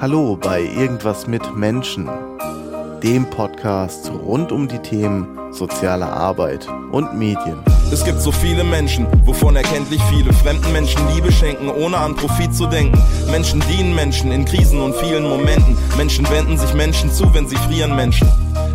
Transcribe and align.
Hallo 0.00 0.34
bei 0.34 0.62
Irgendwas 0.62 1.26
mit 1.26 1.54
Menschen, 1.54 2.08
dem 3.02 3.28
Podcast 3.28 4.10
rund 4.10 4.50
um 4.50 4.66
die 4.66 4.78
Themen 4.78 5.52
soziale 5.52 6.06
Arbeit 6.06 6.66
und 6.90 7.18
Medien. 7.18 7.58
Es 7.92 8.02
gibt 8.02 8.22
so 8.22 8.32
viele 8.32 8.64
Menschen, 8.64 9.06
wovon 9.26 9.56
erkenntlich 9.56 10.00
viele 10.04 10.32
fremden 10.32 10.72
Menschen 10.72 11.02
Liebe 11.14 11.30
schenken, 11.30 11.68
ohne 11.68 11.98
an 11.98 12.16
Profit 12.16 12.54
zu 12.54 12.66
denken. 12.66 12.98
Menschen 13.30 13.62
dienen 13.68 13.94
Menschen 13.94 14.32
in 14.32 14.46
Krisen 14.46 14.80
und 14.80 14.96
vielen 14.96 15.28
Momenten. 15.28 15.76
Menschen 15.98 16.26
wenden 16.30 16.56
sich 16.56 16.72
Menschen 16.72 17.12
zu, 17.12 17.34
wenn 17.34 17.46
sie 17.46 17.56
frieren 17.56 17.94
Menschen. 17.94 18.26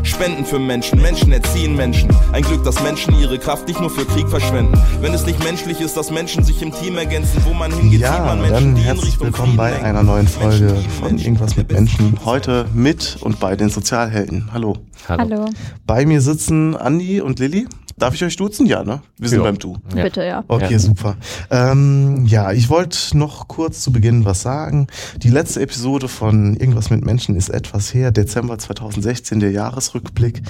Spenden 0.05 0.45
für 0.45 0.59
Menschen, 0.59 1.01
Menschen 1.01 1.31
erziehen 1.31 1.75
Menschen. 1.75 2.09
Ein 2.31 2.43
Glück, 2.43 2.63
dass 2.63 2.81
Menschen 2.83 3.19
ihre 3.19 3.39
Kraft 3.39 3.67
nicht 3.67 3.79
nur 3.79 3.89
für 3.89 4.05
Krieg 4.05 4.29
verschwenden. 4.29 4.79
Wenn 5.01 5.13
es 5.13 5.25
nicht 5.25 5.43
menschlich 5.43 5.81
ist, 5.81 5.97
dass 5.97 6.11
Menschen 6.11 6.43
sich 6.43 6.61
im 6.61 6.71
Team 6.71 6.97
ergänzen, 6.97 7.43
wo 7.45 7.53
man 7.53 7.71
hingeht, 7.71 8.01
ja, 8.01 8.13
sieht 8.13 8.25
man 8.25 8.41
Menschen, 8.41 8.53
dann 8.53 8.75
die 8.75 8.81
in 8.81 8.87
herzlich 8.87 9.19
willkommen 9.19 9.57
bei 9.57 9.81
einer 9.81 10.03
neuen 10.03 10.27
Folge 10.27 10.65
Menschen 10.65 10.89
von 10.91 11.07
Menschen. 11.07 11.25
Irgendwas 11.25 11.55
mit 11.57 11.71
Menschen. 11.71 12.19
Heute 12.23 12.65
mit 12.73 13.17
und 13.21 13.39
bei 13.39 13.55
den 13.55 13.69
Sozialhelden. 13.69 14.49
Hallo. 14.53 14.77
Hallo. 15.09 15.49
Bei 15.85 16.05
mir 16.05 16.21
sitzen 16.21 16.75
Andi 16.75 17.21
und 17.21 17.39
Lilly. 17.39 17.67
Darf 17.97 18.13
ich 18.13 18.23
euch 18.25 18.35
duzen? 18.35 18.65
Ja, 18.65 18.83
ne? 18.83 19.01
Wir 19.17 19.29
sind 19.29 19.39
Ja. 19.39 19.43
beim 19.45 19.57
Du. 19.57 19.77
Ja. 19.95 20.03
Bitte, 20.03 20.23
ja. 20.25 20.43
Okay, 20.49 20.73
Ja. 20.73 20.79
super. 20.79 21.15
Ähm, 21.49 22.25
ja, 22.25 22.51
ich 22.51 22.69
wollte 22.69 23.17
noch 23.17 23.47
kurz 23.47 23.79
zu 23.81 23.93
Beginn 23.93 24.25
was 24.25 24.41
sagen. 24.41 24.87
Die 25.23 25.29
letzte 25.29 25.61
Episode 25.61 26.09
von 26.09 26.57
Irgendwas 26.57 26.89
mit 26.89 27.05
Menschen 27.05 27.37
ist 27.37 27.47
etwas 27.47 27.93
her, 27.93 28.11
Dezember 28.11 28.57
2016, 28.57 29.39
der 29.39 29.51
Jahresrückblick. 29.51 30.41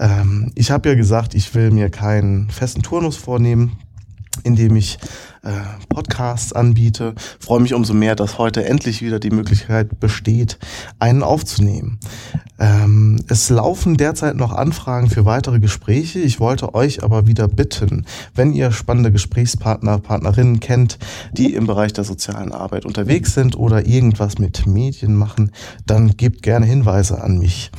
Ähm, 0.00 0.50
ich 0.56 0.72
habe 0.72 0.88
ja 0.88 0.96
gesagt, 0.96 1.34
ich 1.34 1.54
will 1.54 1.70
mir 1.70 1.88
keinen 1.88 2.50
festen 2.50 2.82
Turnus 2.82 3.16
vornehmen, 3.16 3.78
indem 4.42 4.74
ich 4.74 4.98
äh, 5.42 5.50
Podcasts 5.88 6.52
anbiete. 6.52 7.14
Freue 7.38 7.60
mich 7.60 7.74
umso 7.74 7.94
mehr, 7.94 8.16
dass 8.16 8.38
heute 8.38 8.64
endlich 8.64 9.02
wieder 9.02 9.18
die 9.18 9.30
Möglichkeit 9.30 10.00
besteht, 10.00 10.58
einen 10.98 11.22
aufzunehmen. 11.22 11.98
Ähm, 12.58 13.20
es 13.28 13.50
laufen 13.50 13.96
derzeit 13.96 14.36
noch 14.36 14.52
Anfragen 14.52 15.08
für 15.08 15.24
weitere 15.24 15.60
Gespräche. 15.60 16.18
Ich 16.18 16.40
wollte 16.40 16.74
euch 16.74 17.04
aber 17.04 17.26
wieder 17.26 17.46
bitten, 17.46 18.04
wenn 18.34 18.52
ihr 18.52 18.72
spannende 18.72 19.12
Gesprächspartner, 19.12 19.98
Partnerinnen 19.98 20.58
kennt, 20.58 20.98
die 21.32 21.54
im 21.54 21.66
Bereich 21.66 21.92
der 21.92 22.04
sozialen 22.04 22.52
Arbeit 22.52 22.84
unterwegs 22.84 23.34
sind 23.34 23.56
oder 23.56 23.86
irgendwas 23.86 24.38
mit 24.38 24.66
Medien 24.66 25.14
machen, 25.14 25.52
dann 25.86 26.16
gebt 26.16 26.42
gerne 26.42 26.66
Hinweise 26.66 27.22
an 27.22 27.38
mich. 27.38 27.70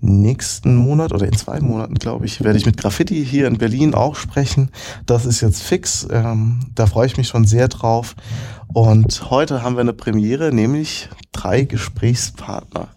Nächsten 0.00 0.76
Monat 0.76 1.12
oder 1.12 1.26
in 1.26 1.36
zwei 1.36 1.60
Monaten, 1.60 1.94
glaube 1.94 2.26
ich, 2.26 2.44
werde 2.44 2.58
ich 2.58 2.66
mit 2.66 2.76
Graffiti 2.76 3.24
hier 3.24 3.48
in 3.48 3.58
Berlin 3.58 3.94
auch 3.94 4.14
sprechen. 4.14 4.70
Das 5.06 5.26
ist 5.26 5.40
jetzt 5.40 5.62
fix. 5.62 6.06
Ähm, 6.10 6.60
da 6.74 6.86
ich 7.06 7.16
mich 7.16 7.28
schon 7.28 7.44
sehr 7.44 7.68
drauf. 7.68 8.14
Und 8.72 9.30
heute 9.30 9.62
haben 9.62 9.76
wir 9.76 9.80
eine 9.80 9.92
Premiere, 9.92 10.52
nämlich 10.52 11.08
drei 11.32 11.62
Gesprächspartner. 11.62 12.88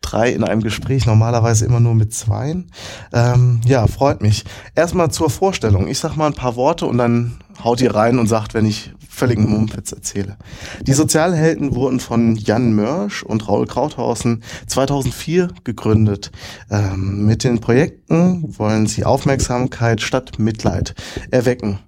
Drei 0.00 0.30
in 0.30 0.44
einem 0.44 0.62
Gespräch, 0.62 1.04
normalerweise 1.04 1.64
immer 1.66 1.80
nur 1.80 1.94
mit 1.94 2.14
zweien. 2.14 2.70
Ähm, 3.12 3.60
ja, 3.64 3.86
freut 3.88 4.22
mich. 4.22 4.44
Erstmal 4.76 5.10
zur 5.10 5.30
Vorstellung. 5.30 5.88
Ich 5.88 5.98
sag 5.98 6.16
mal 6.16 6.26
ein 6.26 6.34
paar 6.34 6.54
Worte 6.54 6.86
und 6.86 6.98
dann 6.98 7.38
haut 7.62 7.80
ihr 7.80 7.94
rein 7.94 8.18
und 8.18 8.26
sagt, 8.26 8.54
wenn 8.54 8.66
ich 8.66 8.92
völligen 9.08 9.48
Mumpitz 9.48 9.92
erzähle. 9.92 10.36
Die 10.82 10.92
Sozialhelden 10.92 11.74
wurden 11.74 12.00
von 12.00 12.36
Jan 12.36 12.74
Mörsch 12.74 13.22
und 13.22 13.48
Raul 13.48 13.66
Krauthausen 13.66 14.42
2004 14.66 15.48
gegründet. 15.64 16.30
Ähm, 16.70 17.24
mit 17.24 17.42
den 17.42 17.60
Projekten 17.60 18.58
wollen 18.58 18.86
sie 18.86 19.04
Aufmerksamkeit 19.04 20.02
statt 20.02 20.38
Mitleid 20.38 20.94
erwecken. 21.30 21.78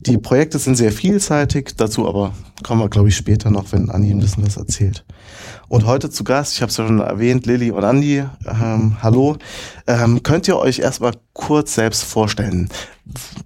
Die 0.00 0.16
Projekte 0.16 0.58
sind 0.58 0.76
sehr 0.76 0.90
vielseitig, 0.90 1.72
dazu 1.76 2.08
aber 2.08 2.32
kommen 2.62 2.80
wir, 2.80 2.88
glaube 2.88 3.08
ich, 3.08 3.16
später 3.16 3.50
noch, 3.50 3.72
wenn 3.72 3.90
Anni 3.90 4.10
ein 4.10 4.18
bisschen 4.18 4.46
was 4.46 4.56
erzählt. 4.56 5.04
Und 5.70 5.86
heute 5.86 6.10
zu 6.10 6.24
Gast, 6.24 6.54
ich 6.54 6.62
habe 6.62 6.70
es 6.70 6.76
ja 6.78 6.84
schon 6.84 6.98
erwähnt, 6.98 7.46
Lilly 7.46 7.70
und 7.70 7.84
Andi, 7.84 8.24
ähm, 8.44 8.96
hallo. 9.04 9.36
Ähm, 9.86 10.20
könnt 10.24 10.48
ihr 10.48 10.58
euch 10.58 10.80
erstmal 10.80 11.12
kurz 11.32 11.76
selbst 11.76 12.02
vorstellen? 12.02 12.68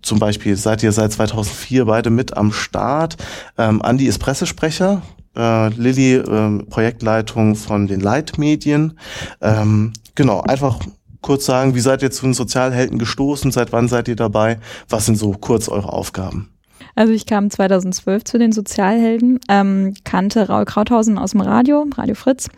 Zum 0.01 0.21
Beispiel 0.21 0.57
seid 0.57 0.83
ihr 0.83 0.93
seit 0.93 1.13
2004 1.13 1.85
beide 1.85 2.09
mit 2.09 2.35
am 2.35 2.51
Start. 2.51 3.19
Ähm, 3.59 3.83
Andi 3.83 4.07
ist 4.07 4.21
Pressesprecher, 4.21 5.03
äh, 5.37 5.69
Lilly 5.69 6.15
ähm, 6.15 6.67
Projektleitung 6.71 7.57
von 7.57 7.89
den 7.89 8.01
Leitmedien. 8.01 8.99
Ähm, 9.43 9.93
genau, 10.15 10.41
einfach 10.41 10.79
kurz 11.21 11.45
sagen, 11.45 11.75
wie 11.75 11.81
seid 11.81 12.01
ihr 12.01 12.11
zu 12.11 12.25
den 12.25 12.33
Sozialhelden 12.33 12.99
gestoßen? 12.99 13.53
Seit 13.53 13.71
wann 13.73 13.87
seid 13.87 14.09
ihr 14.09 14.17
dabei? 14.17 14.61
Was 14.89 15.05
sind 15.05 15.19
so 15.19 15.33
kurz 15.33 15.69
eure 15.69 15.93
Aufgaben? 15.93 16.54
Also 16.95 17.13
ich 17.13 17.27
kam 17.27 17.51
2012 17.51 18.25
zu 18.25 18.39
den 18.39 18.53
Sozialhelden, 18.53 19.41
ähm, 19.49 19.95
kannte 20.05 20.49
Raul 20.49 20.65
Krauthausen 20.65 21.19
aus 21.19 21.33
dem 21.33 21.41
Radio, 21.41 21.87
Radio 21.97 22.15
Fritz, 22.15 22.49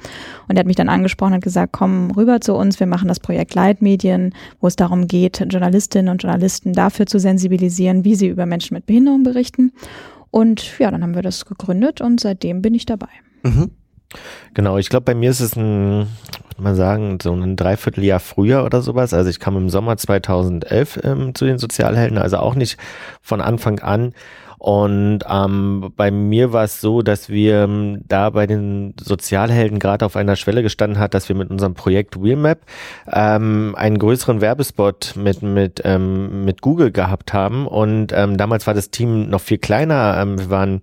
und 0.48 0.56
er 0.56 0.60
hat 0.60 0.66
mich 0.66 0.76
dann 0.76 0.88
angesprochen, 0.88 1.34
hat 1.34 1.42
gesagt, 1.42 1.72
komm 1.72 2.10
rüber 2.10 2.40
zu 2.40 2.54
uns, 2.54 2.78
wir 2.78 2.86
machen 2.86 3.08
das 3.08 3.20
Projekt 3.20 3.54
Leitmedien, 3.54 4.34
wo 4.60 4.66
es 4.66 4.76
darum 4.76 5.06
geht, 5.06 5.44
Journalistinnen 5.50 6.10
und 6.10 6.22
Journalisten 6.22 6.72
dafür 6.72 7.06
zu 7.06 7.18
sensibilisieren, 7.18 8.04
wie 8.04 8.14
sie 8.14 8.28
über 8.28 8.46
Menschen 8.46 8.74
mit 8.74 8.86
Behinderung 8.86 9.22
berichten. 9.22 9.72
Und 10.30 10.78
ja, 10.78 10.90
dann 10.90 11.02
haben 11.02 11.14
wir 11.14 11.22
das 11.22 11.46
gegründet 11.46 12.00
und 12.00 12.20
seitdem 12.20 12.60
bin 12.60 12.74
ich 12.74 12.84
dabei. 12.84 13.08
Mhm. 13.42 13.70
Genau, 14.54 14.78
ich 14.78 14.88
glaube, 14.88 15.04
bei 15.04 15.14
mir 15.14 15.30
ist 15.30 15.40
es 15.40 15.56
ein, 15.56 16.06
man 16.58 16.74
sagen, 16.74 17.18
so 17.22 17.32
ein 17.32 17.56
Dreivierteljahr 17.56 18.20
früher 18.20 18.64
oder 18.64 18.82
sowas. 18.82 19.14
Also 19.14 19.30
ich 19.30 19.40
kam 19.40 19.56
im 19.56 19.68
Sommer 19.68 19.96
2011 19.96 21.00
ähm, 21.04 21.34
zu 21.34 21.44
den 21.44 21.58
Sozialhelden, 21.58 22.18
also 22.18 22.38
auch 22.38 22.54
nicht 22.54 22.78
von 23.22 23.40
Anfang 23.40 23.80
an. 23.80 24.12
Und 24.58 25.20
ähm, 25.28 25.92
bei 25.96 26.10
mir 26.10 26.52
war 26.52 26.64
es 26.64 26.80
so, 26.80 27.02
dass 27.02 27.28
wir 27.28 27.64
ähm, 27.64 28.00
da 28.08 28.30
bei 28.30 28.46
den 28.46 28.94
Sozialhelden 28.98 29.78
gerade 29.78 30.04
auf 30.04 30.16
einer 30.16 30.34
Schwelle 30.34 30.62
gestanden 30.62 30.98
hat, 30.98 31.14
dass 31.14 31.28
wir 31.28 31.36
mit 31.36 31.50
unserem 31.50 31.74
Projekt 31.74 32.22
Wheelmap 32.22 32.60
ähm, 33.12 33.74
einen 33.76 33.98
größeren 33.98 34.40
Werbespot 34.40 35.14
mit 35.16 35.42
mit 35.42 35.82
ähm, 35.84 36.44
mit 36.44 36.62
Google 36.62 36.90
gehabt 36.90 37.34
haben. 37.34 37.66
Und 37.66 38.12
ähm, 38.14 38.38
damals 38.38 38.66
war 38.66 38.74
das 38.74 38.90
Team 38.90 39.28
noch 39.28 39.42
viel 39.42 39.58
kleiner. 39.58 40.16
Ähm, 40.18 40.38
wir 40.38 40.50
waren 40.50 40.80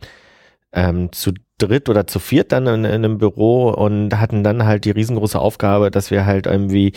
ähm, 0.74 1.12
zu 1.12 1.32
dritt 1.58 1.88
oder 1.88 2.08
zu 2.08 2.20
viert 2.20 2.52
dann 2.52 2.68
in, 2.68 2.84
in 2.84 2.92
einem 2.92 3.18
Büro 3.18 3.70
und 3.70 4.20
hatten 4.20 4.44
dann 4.44 4.66
halt 4.66 4.86
die 4.86 4.92
riesengroße 4.92 5.40
Aufgabe, 5.40 5.92
dass 5.92 6.12
wir 6.12 6.26
halt 6.26 6.48
irgendwie 6.48 6.94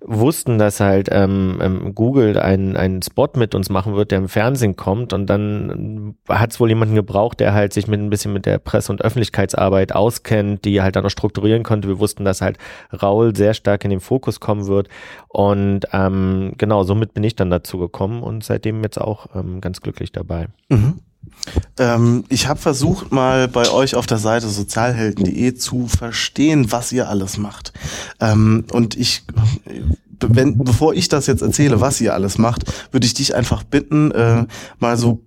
wussten, 0.00 0.58
dass 0.58 0.78
halt 0.78 1.08
ähm, 1.10 1.58
ähm, 1.60 1.94
Google 1.94 2.38
einen, 2.38 2.76
einen 2.76 3.02
Spot 3.02 3.28
mit 3.34 3.54
uns 3.54 3.70
machen 3.70 3.96
wird, 3.96 4.12
der 4.12 4.18
im 4.18 4.28
Fernsehen 4.28 4.76
kommt 4.76 5.12
und 5.12 5.26
dann 5.26 6.14
hat 6.28 6.52
es 6.52 6.60
wohl 6.60 6.68
jemanden 6.68 6.94
gebraucht, 6.94 7.40
der 7.40 7.54
halt 7.54 7.72
sich 7.72 7.88
mit 7.88 8.00
ein 8.00 8.10
bisschen 8.10 8.32
mit 8.32 8.46
der 8.46 8.58
Presse- 8.58 8.92
und 8.92 9.02
Öffentlichkeitsarbeit 9.02 9.92
auskennt, 9.92 10.64
die 10.64 10.80
halt 10.80 10.96
dann 10.96 11.02
noch 11.02 11.10
strukturieren 11.10 11.64
konnte. 11.64 11.88
Wir 11.88 11.98
wussten, 11.98 12.24
dass 12.24 12.40
halt 12.40 12.58
Raul 12.92 13.34
sehr 13.34 13.54
stark 13.54 13.84
in 13.84 13.90
den 13.90 14.00
Fokus 14.00 14.38
kommen 14.38 14.66
wird 14.66 14.88
und 15.28 15.80
ähm, 15.92 16.52
genau, 16.56 16.84
somit 16.84 17.14
bin 17.14 17.24
ich 17.24 17.34
dann 17.34 17.50
dazu 17.50 17.78
gekommen 17.78 18.22
und 18.22 18.44
seitdem 18.44 18.82
jetzt 18.82 19.00
auch 19.00 19.26
ähm, 19.34 19.60
ganz 19.60 19.80
glücklich 19.80 20.12
dabei. 20.12 20.46
Mhm. 20.68 21.00
Ähm, 21.78 22.24
ich 22.28 22.48
habe 22.48 22.60
versucht, 22.60 23.12
mal 23.12 23.48
bei 23.48 23.70
euch 23.70 23.94
auf 23.94 24.06
der 24.06 24.18
Seite 24.18 24.48
sozialhelden.de 24.48 25.54
zu 25.54 25.86
verstehen, 25.86 26.72
was 26.72 26.92
ihr 26.92 27.08
alles 27.08 27.38
macht. 27.38 27.72
Ähm, 28.20 28.64
und 28.72 28.96
ich, 28.96 29.24
wenn, 30.20 30.58
bevor 30.58 30.94
ich 30.94 31.08
das 31.08 31.26
jetzt 31.26 31.42
erzähle, 31.42 31.80
was 31.80 32.00
ihr 32.00 32.14
alles 32.14 32.38
macht, 32.38 32.64
würde 32.92 33.06
ich 33.06 33.14
dich 33.14 33.34
einfach 33.34 33.62
bitten, 33.62 34.10
äh, 34.12 34.46
mal 34.78 34.96
so 34.96 35.25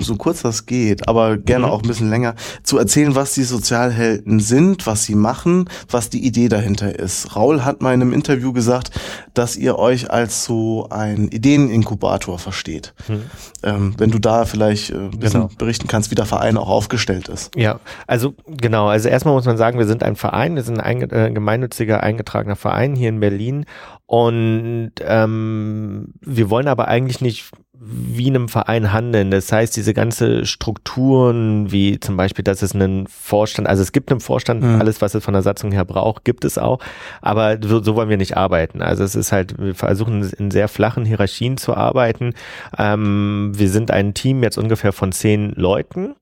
so 0.00 0.16
kurz 0.16 0.42
das 0.42 0.66
geht, 0.66 1.08
aber 1.08 1.36
gerne 1.36 1.66
Mhm. 1.66 1.72
auch 1.72 1.82
ein 1.82 1.88
bisschen 1.88 2.10
länger, 2.10 2.34
zu 2.62 2.78
erzählen, 2.78 3.14
was 3.14 3.34
die 3.34 3.44
Sozialhelden 3.44 4.40
sind, 4.40 4.86
was 4.86 5.04
sie 5.04 5.14
machen, 5.14 5.68
was 5.90 6.10
die 6.10 6.24
Idee 6.26 6.48
dahinter 6.48 6.98
ist. 6.98 7.36
Raul 7.36 7.64
hat 7.64 7.82
mal 7.82 7.94
in 7.94 8.02
einem 8.02 8.12
Interview 8.12 8.52
gesagt, 8.52 8.90
dass 9.34 9.56
ihr 9.56 9.78
euch 9.78 10.10
als 10.10 10.44
so 10.44 10.88
ein 10.90 11.28
Ideeninkubator 11.28 12.38
versteht. 12.38 12.94
Mhm. 13.08 13.22
Ähm, 13.62 13.94
wenn 13.98 14.10
du 14.10 14.18
da 14.18 14.44
vielleicht 14.44 14.90
äh, 14.90 14.94
ein 14.94 15.10
bisschen 15.18 15.40
Genau. 15.42 15.50
berichten 15.58 15.86
kannst, 15.88 16.10
wie 16.10 16.14
der 16.14 16.26
Verein 16.26 16.56
auch 16.56 16.68
aufgestellt 16.68 17.28
ist. 17.28 17.54
Ja, 17.56 17.80
also 18.06 18.34
genau, 18.46 18.88
also 18.88 19.08
erstmal 19.08 19.34
muss 19.34 19.44
man 19.44 19.56
sagen, 19.56 19.78
wir 19.78 19.86
sind 19.86 20.02
ein 20.02 20.16
Verein, 20.16 20.54
wir 20.56 20.62
sind 20.62 20.80
ein 20.80 21.02
äh, 21.10 21.30
gemeinnütziger 21.32 22.02
eingetragener 22.02 22.56
Verein 22.56 22.94
hier 22.96 23.08
in 23.10 23.20
Berlin 23.20 23.64
und 24.06 24.92
ähm, 25.02 26.14
wir 26.20 26.50
wollen 26.50 26.66
aber 26.68 26.88
eigentlich 26.88 27.20
nicht 27.20 27.50
wie 27.82 28.28
in 28.28 28.36
einem 28.36 28.48
Verein 28.50 28.92
handeln. 28.92 29.30
Das 29.30 29.50
heißt, 29.50 29.74
diese 29.74 29.94
ganze 29.94 30.44
Strukturen, 30.44 31.72
wie 31.72 31.98
zum 31.98 32.16
Beispiel, 32.16 32.42
dass 32.44 32.60
es 32.60 32.74
einen 32.74 33.06
Vorstand, 33.06 33.66
also 33.68 33.82
es 33.82 33.92
gibt 33.92 34.10
einen 34.10 34.20
Vorstand, 34.20 34.62
Mhm. 34.62 34.80
alles, 34.80 35.00
was 35.00 35.14
es 35.14 35.24
von 35.24 35.32
der 35.32 35.42
Satzung 35.42 35.72
her 35.72 35.86
braucht, 35.86 36.24
gibt 36.24 36.44
es 36.44 36.58
auch, 36.58 36.80
aber 37.22 37.56
so, 37.62 37.82
so 37.82 37.96
wollen 37.96 38.10
wir 38.10 38.18
nicht 38.18 38.36
arbeiten. 38.36 38.82
Also 38.82 39.02
es 39.02 39.14
ist 39.14 39.32
halt, 39.32 39.58
wir 39.58 39.74
versuchen 39.74 40.22
in 40.38 40.50
sehr 40.50 40.68
flachen 40.68 41.06
Hierarchien 41.06 41.56
zu 41.56 41.74
arbeiten. 41.74 42.34
Ähm, 42.76 43.52
wir 43.54 43.70
sind 43.70 43.90
ein 43.90 44.12
Team 44.12 44.42
jetzt 44.42 44.58
ungefähr 44.58 44.92
von 44.92 45.12
zehn 45.12 45.52
Leuten 45.52 46.14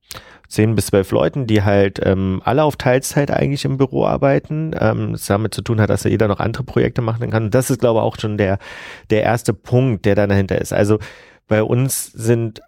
zehn 0.51 0.75
bis 0.75 0.87
zwölf 0.87 1.11
Leuten, 1.11 1.47
die 1.47 1.63
halt 1.63 2.01
ähm, 2.03 2.41
alle 2.43 2.65
auf 2.65 2.77
Teilzeit 2.77 3.31
eigentlich 3.31 3.67
im 3.67 3.77
Büro 3.77 4.07
arbeiten. 4.07 4.75
Ähm, 4.81 5.13
das 5.13 5.27
damit 5.27 5.53
zu 5.53 5.61
tun 5.61 5.79
hat, 5.79 5.91
dass 5.91 6.05
jeder 6.05 6.27
noch 6.27 6.41
andere 6.41 6.63
Projekte 6.65 7.03
machen 7.03 7.31
kann. 7.31 7.45
Und 7.45 7.55
das 7.55 7.69
ist, 7.69 7.81
glaube 7.81 7.99
ich, 8.01 8.03
auch 8.03 8.17
schon 8.19 8.39
der, 8.39 8.59
der 9.11 9.25
erste 9.25 9.53
Punkt, 9.53 10.07
der 10.07 10.15
dann 10.15 10.31
dahinter 10.31 10.59
ist. 10.59 10.73
Also 10.73 11.01
bei 11.49 11.63
uns 11.63 12.07
sind 12.13 12.61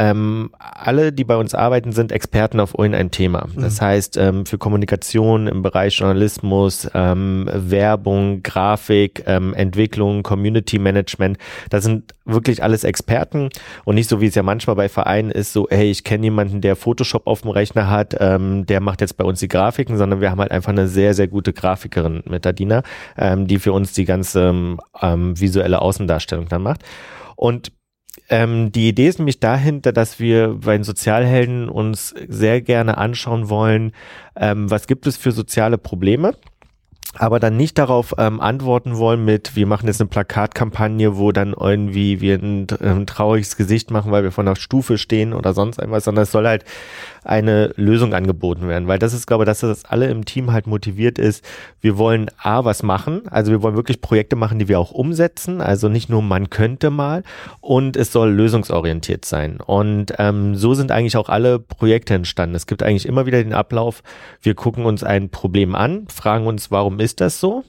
ähm, 0.00 0.50
alle, 0.58 1.12
die 1.12 1.24
bei 1.24 1.36
uns 1.36 1.54
arbeiten, 1.54 1.92
sind 1.92 2.10
Experten 2.10 2.58
auf 2.58 2.72
irgendein 2.78 3.10
Thema. 3.10 3.48
Das 3.54 3.82
heißt, 3.82 4.16
ähm, 4.16 4.46
für 4.46 4.56
Kommunikation 4.56 5.46
im 5.46 5.62
Bereich 5.62 5.98
Journalismus, 5.98 6.88
ähm, 6.94 7.50
Werbung, 7.52 8.42
Grafik, 8.42 9.24
ähm, 9.26 9.52
Entwicklung, 9.52 10.22
Community 10.22 10.78
Management, 10.78 11.36
das 11.68 11.84
sind 11.84 12.14
wirklich 12.24 12.62
alles 12.62 12.84
Experten 12.84 13.50
und 13.84 13.96
nicht 13.96 14.08
so, 14.08 14.22
wie 14.22 14.26
es 14.26 14.34
ja 14.34 14.42
manchmal 14.42 14.76
bei 14.76 14.88
Vereinen 14.88 15.30
ist, 15.30 15.52
so, 15.52 15.66
hey, 15.68 15.90
ich 15.90 16.02
kenne 16.02 16.24
jemanden, 16.24 16.62
der 16.62 16.76
Photoshop 16.76 17.26
auf 17.26 17.42
dem 17.42 17.50
Rechner 17.50 17.90
hat, 17.90 18.16
ähm, 18.20 18.64
der 18.64 18.80
macht 18.80 19.02
jetzt 19.02 19.18
bei 19.18 19.24
uns 19.24 19.40
die 19.40 19.48
Grafiken, 19.48 19.98
sondern 19.98 20.22
wir 20.22 20.30
haben 20.30 20.40
halt 20.40 20.52
einfach 20.52 20.70
eine 20.70 20.88
sehr, 20.88 21.12
sehr 21.12 21.28
gute 21.28 21.52
Grafikerin 21.52 22.22
mit 22.26 22.46
der 22.46 22.54
Dina, 22.54 22.84
ähm, 23.18 23.46
die 23.46 23.58
für 23.58 23.72
uns 23.72 23.92
die 23.92 24.06
ganze 24.06 24.78
ähm, 25.02 25.38
visuelle 25.38 25.82
Außendarstellung 25.82 26.48
dann 26.48 26.62
macht. 26.62 26.84
Und 27.36 27.72
ähm, 28.28 28.72
die 28.72 28.88
Idee 28.88 29.08
ist 29.08 29.18
nämlich 29.18 29.40
dahinter, 29.40 29.92
dass 29.92 30.18
wir 30.18 30.58
bei 30.64 30.76
den 30.76 30.84
Sozialhelden 30.84 31.68
uns 31.68 32.14
sehr 32.28 32.60
gerne 32.60 32.98
anschauen 32.98 33.48
wollen, 33.48 33.92
ähm, 34.36 34.70
was 34.70 34.86
gibt 34.86 35.06
es 35.06 35.16
für 35.16 35.32
soziale 35.32 35.78
Probleme 35.78 36.34
aber 37.18 37.40
dann 37.40 37.56
nicht 37.56 37.76
darauf 37.76 38.14
ähm, 38.18 38.40
antworten 38.40 38.96
wollen 38.96 39.24
mit, 39.24 39.56
wir 39.56 39.66
machen 39.66 39.88
jetzt 39.88 40.00
eine 40.00 40.08
Plakatkampagne, 40.08 41.16
wo 41.16 41.32
dann 41.32 41.54
irgendwie 41.58 42.20
wir 42.20 42.36
ein, 42.36 42.66
ein 42.80 43.06
trauriges 43.06 43.56
Gesicht 43.56 43.90
machen, 43.90 44.12
weil 44.12 44.22
wir 44.22 44.30
von 44.30 44.46
der 44.46 44.54
Stufe 44.54 44.96
stehen 44.96 45.32
oder 45.32 45.52
sonst 45.52 45.78
irgendwas, 45.78 46.04
sondern 46.04 46.22
es 46.22 46.30
soll 46.30 46.46
halt 46.46 46.64
eine 47.24 47.72
Lösung 47.76 48.14
angeboten 48.14 48.68
werden, 48.68 48.88
weil 48.88 48.98
das 48.98 49.12
ist, 49.12 49.26
glaube 49.26 49.44
ich, 49.44 49.46
dass 49.46 49.60
das 49.60 49.84
alle 49.84 50.08
im 50.08 50.24
Team 50.24 50.52
halt 50.52 50.66
motiviert 50.66 51.18
ist. 51.18 51.44
Wir 51.80 51.98
wollen 51.98 52.30
A, 52.42 52.64
was 52.64 52.82
machen, 52.82 53.22
also 53.28 53.50
wir 53.50 53.62
wollen 53.62 53.76
wirklich 53.76 54.00
Projekte 54.00 54.36
machen, 54.36 54.58
die 54.58 54.68
wir 54.68 54.78
auch 54.78 54.90
umsetzen, 54.90 55.60
also 55.60 55.88
nicht 55.88 56.08
nur 56.08 56.22
man 56.22 56.50
könnte 56.50 56.90
mal 56.90 57.22
und 57.60 57.96
es 57.96 58.12
soll 58.12 58.30
lösungsorientiert 58.30 59.24
sein 59.24 59.58
und 59.60 60.14
ähm, 60.18 60.54
so 60.54 60.74
sind 60.74 60.90
eigentlich 60.90 61.16
auch 61.16 61.28
alle 61.28 61.58
Projekte 61.58 62.14
entstanden. 62.14 62.54
Es 62.54 62.66
gibt 62.66 62.82
eigentlich 62.82 63.06
immer 63.06 63.26
wieder 63.26 63.42
den 63.42 63.54
Ablauf, 63.54 64.02
wir 64.42 64.54
gucken 64.54 64.84
uns 64.84 65.04
ein 65.04 65.30
Problem 65.30 65.74
an, 65.74 66.06
fragen 66.08 66.46
uns, 66.46 66.70
warum 66.70 67.00
ist 67.00 67.20
das 67.20 67.40
so? 67.40 67.64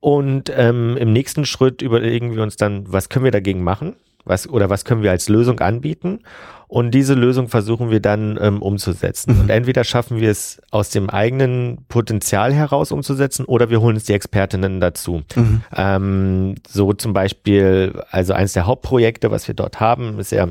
Und 0.00 0.52
ähm, 0.54 0.96
im 0.96 1.12
nächsten 1.12 1.44
Schritt 1.44 1.82
überlegen 1.82 2.34
wir 2.34 2.42
uns 2.42 2.56
dann, 2.56 2.84
was 2.90 3.08
können 3.08 3.24
wir 3.24 3.32
dagegen 3.32 3.62
machen? 3.62 3.96
Was, 4.24 4.48
oder 4.48 4.70
was 4.70 4.84
können 4.84 5.02
wir 5.02 5.10
als 5.10 5.28
Lösung 5.28 5.60
anbieten? 5.60 6.20
Und 6.68 6.90
diese 6.90 7.14
Lösung 7.14 7.48
versuchen 7.48 7.90
wir 7.90 8.00
dann 8.00 8.38
ähm, 8.40 8.60
umzusetzen. 8.60 9.34
Mhm. 9.34 9.40
Und 9.40 9.50
entweder 9.50 9.84
schaffen 9.84 10.20
wir 10.20 10.30
es 10.30 10.60
aus 10.70 10.90
dem 10.90 11.08
eigenen 11.08 11.78
Potenzial 11.88 12.52
heraus 12.52 12.92
umzusetzen 12.92 13.46
oder 13.46 13.70
wir 13.70 13.80
holen 13.80 13.96
uns 13.96 14.04
die 14.04 14.12
Expertinnen 14.12 14.78
dazu. 14.78 15.22
Mhm. 15.34 15.62
Ähm, 15.74 16.54
so 16.68 16.92
zum 16.92 17.14
Beispiel, 17.14 18.02
also 18.10 18.34
eines 18.34 18.52
der 18.52 18.66
Hauptprojekte, 18.66 19.30
was 19.30 19.48
wir 19.48 19.54
dort 19.54 19.80
haben, 19.80 20.18
ist 20.18 20.30
ja 20.30 20.48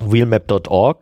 wheelmap.org. 0.00 0.98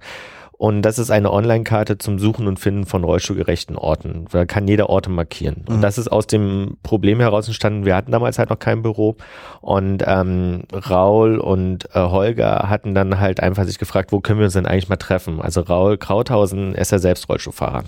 Und 0.60 0.82
das 0.82 0.98
ist 0.98 1.10
eine 1.10 1.32
Online-Karte 1.32 1.96
zum 1.96 2.18
Suchen 2.18 2.46
und 2.46 2.60
Finden 2.60 2.84
von 2.84 3.02
rollstuhlgerechten 3.02 3.76
Orten. 3.76 4.26
Da 4.30 4.44
kann 4.44 4.68
jeder 4.68 4.90
Orte 4.90 5.08
markieren. 5.08 5.64
Mhm. 5.66 5.76
Und 5.76 5.80
das 5.80 5.96
ist 5.96 6.08
aus 6.08 6.26
dem 6.26 6.76
Problem 6.82 7.18
heraus 7.18 7.46
entstanden. 7.46 7.86
Wir 7.86 7.96
hatten 7.96 8.12
damals 8.12 8.38
halt 8.38 8.50
noch 8.50 8.58
kein 8.58 8.82
Büro. 8.82 9.16
Und 9.62 10.04
ähm, 10.06 10.64
Raul 10.70 11.38
und 11.38 11.86
äh, 11.94 12.00
Holger 12.00 12.68
hatten 12.68 12.94
dann 12.94 13.18
halt 13.18 13.42
einfach 13.42 13.64
sich 13.64 13.78
gefragt, 13.78 14.12
wo 14.12 14.20
können 14.20 14.38
wir 14.38 14.44
uns 14.44 14.52
denn 14.52 14.66
eigentlich 14.66 14.90
mal 14.90 14.96
treffen? 14.96 15.40
Also 15.40 15.62
Raul 15.62 15.96
Krauthausen 15.96 16.74
ist 16.74 16.92
ja 16.92 16.98
selbst 16.98 17.30
Rollstuhlfahrer. 17.30 17.84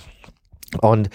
Und 0.81 1.11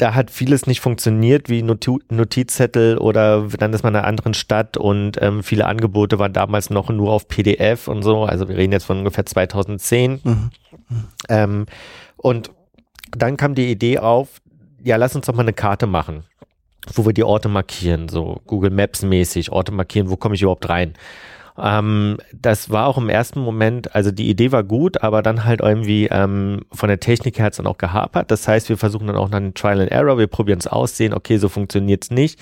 da 0.00 0.14
hat 0.14 0.30
vieles 0.30 0.66
nicht 0.66 0.80
funktioniert, 0.80 1.50
wie 1.50 1.62
Notizzettel 1.62 2.96
oder 2.96 3.48
dann 3.58 3.74
ist 3.74 3.82
man 3.82 3.92
in 3.92 3.98
einer 3.98 4.06
anderen 4.06 4.32
Stadt 4.32 4.78
und 4.78 5.20
ähm, 5.20 5.42
viele 5.42 5.66
Angebote 5.66 6.18
waren 6.18 6.32
damals 6.32 6.70
noch 6.70 6.88
nur 6.88 7.12
auf 7.12 7.28
PDF 7.28 7.86
und 7.86 8.02
so. 8.02 8.24
Also 8.24 8.48
wir 8.48 8.56
reden 8.56 8.72
jetzt 8.72 8.84
von 8.84 8.98
ungefähr 8.98 9.26
2010. 9.26 10.20
Mhm. 10.24 10.50
Ähm, 11.28 11.66
und 12.16 12.50
dann 13.10 13.36
kam 13.36 13.54
die 13.54 13.70
Idee 13.70 13.98
auf, 13.98 14.40
ja, 14.82 14.96
lass 14.96 15.14
uns 15.14 15.26
doch 15.26 15.34
mal 15.34 15.42
eine 15.42 15.52
Karte 15.52 15.86
machen, 15.86 16.24
wo 16.94 17.04
wir 17.04 17.12
die 17.12 17.24
Orte 17.24 17.50
markieren, 17.50 18.08
so 18.08 18.40
Google 18.46 18.70
Maps 18.70 19.02
mäßig, 19.02 19.52
Orte 19.52 19.72
markieren, 19.72 20.08
wo 20.08 20.16
komme 20.16 20.34
ich 20.34 20.40
überhaupt 20.40 20.70
rein. 20.70 20.94
Ähm, 21.58 22.18
das 22.32 22.70
war 22.70 22.86
auch 22.86 22.98
im 22.98 23.08
ersten 23.08 23.40
Moment, 23.40 23.94
also 23.94 24.10
die 24.10 24.28
Idee 24.28 24.52
war 24.52 24.64
gut, 24.64 25.02
aber 25.02 25.22
dann 25.22 25.44
halt 25.44 25.60
irgendwie 25.60 26.08
ähm, 26.10 26.62
von 26.72 26.88
der 26.88 27.00
Technik 27.00 27.38
her 27.38 27.46
hat 27.46 27.52
es 27.52 27.56
dann 27.58 27.66
auch 27.66 27.78
gehapert. 27.78 28.30
Das 28.30 28.46
heißt, 28.46 28.68
wir 28.68 28.76
versuchen 28.76 29.06
dann 29.06 29.16
auch 29.16 29.30
dann 29.30 29.54
Trial 29.54 29.80
and 29.80 29.90
Error, 29.90 30.18
wir 30.18 30.26
probieren 30.26 30.58
es 30.58 30.66
aus, 30.66 30.96
sehen, 30.96 31.14
okay, 31.14 31.38
so 31.38 31.48
funktioniert 31.48 32.04
es 32.04 32.10
nicht. 32.10 32.38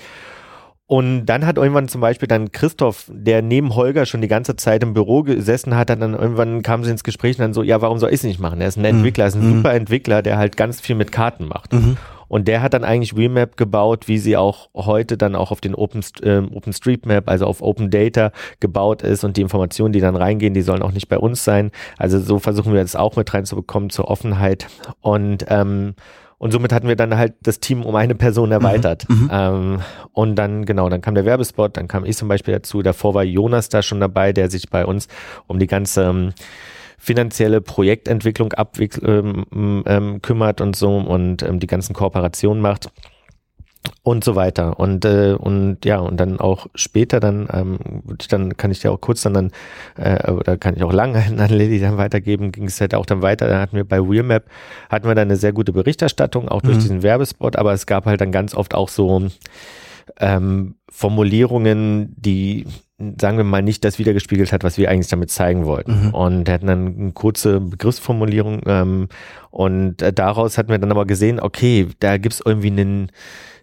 Und 0.89 1.27
dann 1.27 1.45
hat 1.45 1.57
irgendwann 1.57 1.87
zum 1.87 2.01
Beispiel 2.01 2.27
dann 2.27 2.51
Christoph, 2.51 3.11
der 3.13 3.43
neben 3.43 3.75
Holger 3.75 4.07
schon 4.07 4.21
die 4.21 4.27
ganze 4.27 4.55
Zeit 4.55 4.81
im 4.81 4.95
Büro 4.95 5.21
gesessen 5.21 5.75
hat, 5.75 5.91
dann 5.91 6.01
irgendwann 6.15 6.63
kam 6.63 6.83
sie 6.83 6.89
ins 6.89 7.03
Gespräch 7.03 7.37
und 7.37 7.43
dann 7.43 7.53
so, 7.53 7.61
ja, 7.61 7.79
warum 7.81 7.99
soll 7.99 8.09
ich 8.09 8.15
es 8.15 8.23
nicht 8.23 8.39
machen? 8.39 8.59
Er 8.59 8.69
ist 8.69 8.75
ein 8.75 8.79
mhm. 8.79 8.97
Entwickler, 8.97 9.25
er 9.25 9.27
ist 9.27 9.35
ein 9.35 9.47
mhm. 9.47 9.57
super 9.57 9.73
Entwickler, 9.75 10.23
der 10.23 10.39
halt 10.39 10.57
ganz 10.57 10.81
viel 10.81 10.95
mit 10.95 11.11
Karten 11.11 11.47
macht. 11.47 11.73
Mhm. 11.73 11.97
Und 12.29 12.47
der 12.47 12.61
hat 12.61 12.73
dann 12.73 12.85
eigentlich 12.85 13.17
Remap 13.17 13.57
gebaut, 13.57 14.07
wie 14.07 14.17
sie 14.17 14.37
auch 14.37 14.69
heute 14.73 15.17
dann 15.17 15.35
auch 15.35 15.51
auf 15.51 15.59
den 15.59 15.75
Open, 15.75 16.01
äh, 16.21 16.37
OpenStreetMap, 16.39 17.27
also 17.27 17.45
auf 17.45 17.61
Open 17.61 17.89
Data 17.89 18.31
gebaut 18.61 19.01
ist 19.01 19.25
und 19.25 19.35
die 19.35 19.41
Informationen, 19.41 19.91
die 19.91 19.99
dann 19.99 20.15
reingehen, 20.15 20.53
die 20.53 20.61
sollen 20.61 20.81
auch 20.81 20.93
nicht 20.93 21.09
bei 21.09 21.17
uns 21.17 21.43
sein. 21.43 21.71
Also 21.97 22.19
so 22.19 22.39
versuchen 22.39 22.73
wir 22.73 22.81
das 22.81 22.95
auch 22.95 23.17
mit 23.17 23.33
reinzubekommen 23.33 23.89
zur 23.89 24.07
Offenheit. 24.07 24.67
Und 25.01 25.45
ähm, 25.49 25.95
und 26.39 26.51
somit 26.51 26.71
hatten 26.71 26.87
wir 26.87 26.95
dann 26.95 27.17
halt 27.17 27.33
das 27.41 27.59
Team 27.59 27.83
um 27.83 27.95
eine 27.97 28.15
Person 28.15 28.53
erweitert. 28.53 29.07
Mhm, 29.09 29.23
mhm. 29.23 29.29
ähm, 29.31 29.79
und 30.13 30.35
dann, 30.35 30.65
genau, 30.65 30.87
dann 30.87 31.01
kam 31.01 31.13
der 31.13 31.25
Werbespot, 31.25 31.75
dann 31.75 31.89
kam 31.89 32.05
ich 32.05 32.15
zum 32.15 32.29
Beispiel 32.29 32.53
dazu. 32.53 32.81
Davor 32.81 33.13
war 33.13 33.23
Jonas 33.23 33.67
da 33.67 33.83
schon 33.83 33.99
dabei, 33.99 34.31
der 34.31 34.49
sich 34.49 34.69
bei 34.69 34.85
uns 34.85 35.09
um 35.47 35.59
die 35.59 35.67
ganze 35.67 36.05
ähm, 36.05 36.33
finanzielle 36.99 37.61
Projektentwicklung 37.61 38.53
ähm, 39.03 39.83
ähm, 39.85 40.21
kümmert 40.21 40.61
und 40.61 40.75
so 40.75 40.97
und 40.97 41.41
ähm, 41.43 41.59
die 41.59 41.67
ganzen 41.67 41.93
Kooperationen 41.93 42.61
macht 42.61 42.91
und 44.03 44.23
so 44.23 44.35
weiter 44.35 44.79
und 44.79 45.05
äh, 45.05 45.33
und 45.33 45.85
ja 45.85 45.99
und 45.99 46.17
dann 46.17 46.39
auch 46.39 46.67
später 46.75 47.19
dann 47.19 47.47
ähm, 47.51 47.79
dann 48.29 48.57
kann 48.57 48.71
ich 48.71 48.79
dir 48.81 48.91
auch 48.91 48.99
kurz 48.99 49.21
dann, 49.21 49.33
dann 49.33 49.51
äh, 49.95 50.31
oder 50.31 50.57
kann 50.57 50.75
ich 50.75 50.83
auch 50.83 50.91
lange 50.91 51.19
an 51.37 51.49
Lilly 51.49 51.79
dann 51.79 51.97
weitergeben 51.97 52.51
ging 52.51 52.65
es 52.65 52.81
halt 52.81 52.93
auch 52.93 53.05
dann 53.05 53.21
weiter 53.21 53.47
dann 53.47 53.61
hatten 53.61 53.77
wir 53.77 53.85
bei 53.85 54.01
Wheelmap 54.01 54.45
hatten 54.89 55.07
wir 55.07 55.15
dann 55.15 55.29
eine 55.29 55.37
sehr 55.37 55.53
gute 55.53 55.71
Berichterstattung 55.71 56.49
auch 56.49 56.61
durch 56.61 56.77
mhm. 56.77 56.81
diesen 56.81 57.03
Werbespot 57.03 57.55
aber 57.55 57.73
es 57.73 57.85
gab 57.85 58.05
halt 58.05 58.19
dann 58.19 58.31
ganz 58.31 58.53
oft 58.53 58.75
auch 58.75 58.89
so 58.89 59.29
ähm, 60.19 60.75
Formulierungen 60.89 62.13
die 62.17 62.65
sagen 63.19 63.37
wir 63.37 63.43
mal, 63.43 63.61
nicht 63.61 63.85
das 63.85 63.97
wiedergespiegelt 63.97 64.51
hat, 64.51 64.63
was 64.63 64.77
wir 64.77 64.89
eigentlich 64.89 65.07
damit 65.07 65.31
zeigen 65.31 65.65
wollten. 65.65 66.07
Mhm. 66.07 66.13
Und 66.13 66.47
wir 66.47 66.53
hatten 66.53 66.67
dann 66.67 66.95
eine 66.99 67.11
kurze 67.13 67.61
Begriffsformulierung 67.61 68.61
ähm, 68.65 69.07
und 69.51 70.01
äh, 70.01 70.11
daraus 70.11 70.57
hatten 70.57 70.69
wir 70.69 70.79
dann 70.79 70.91
aber 70.91 71.05
gesehen, 71.05 71.39
okay, 71.39 71.87
da 71.99 72.17
gibt's 72.17 72.41
irgendwie 72.43 72.67
einen, 72.67 73.11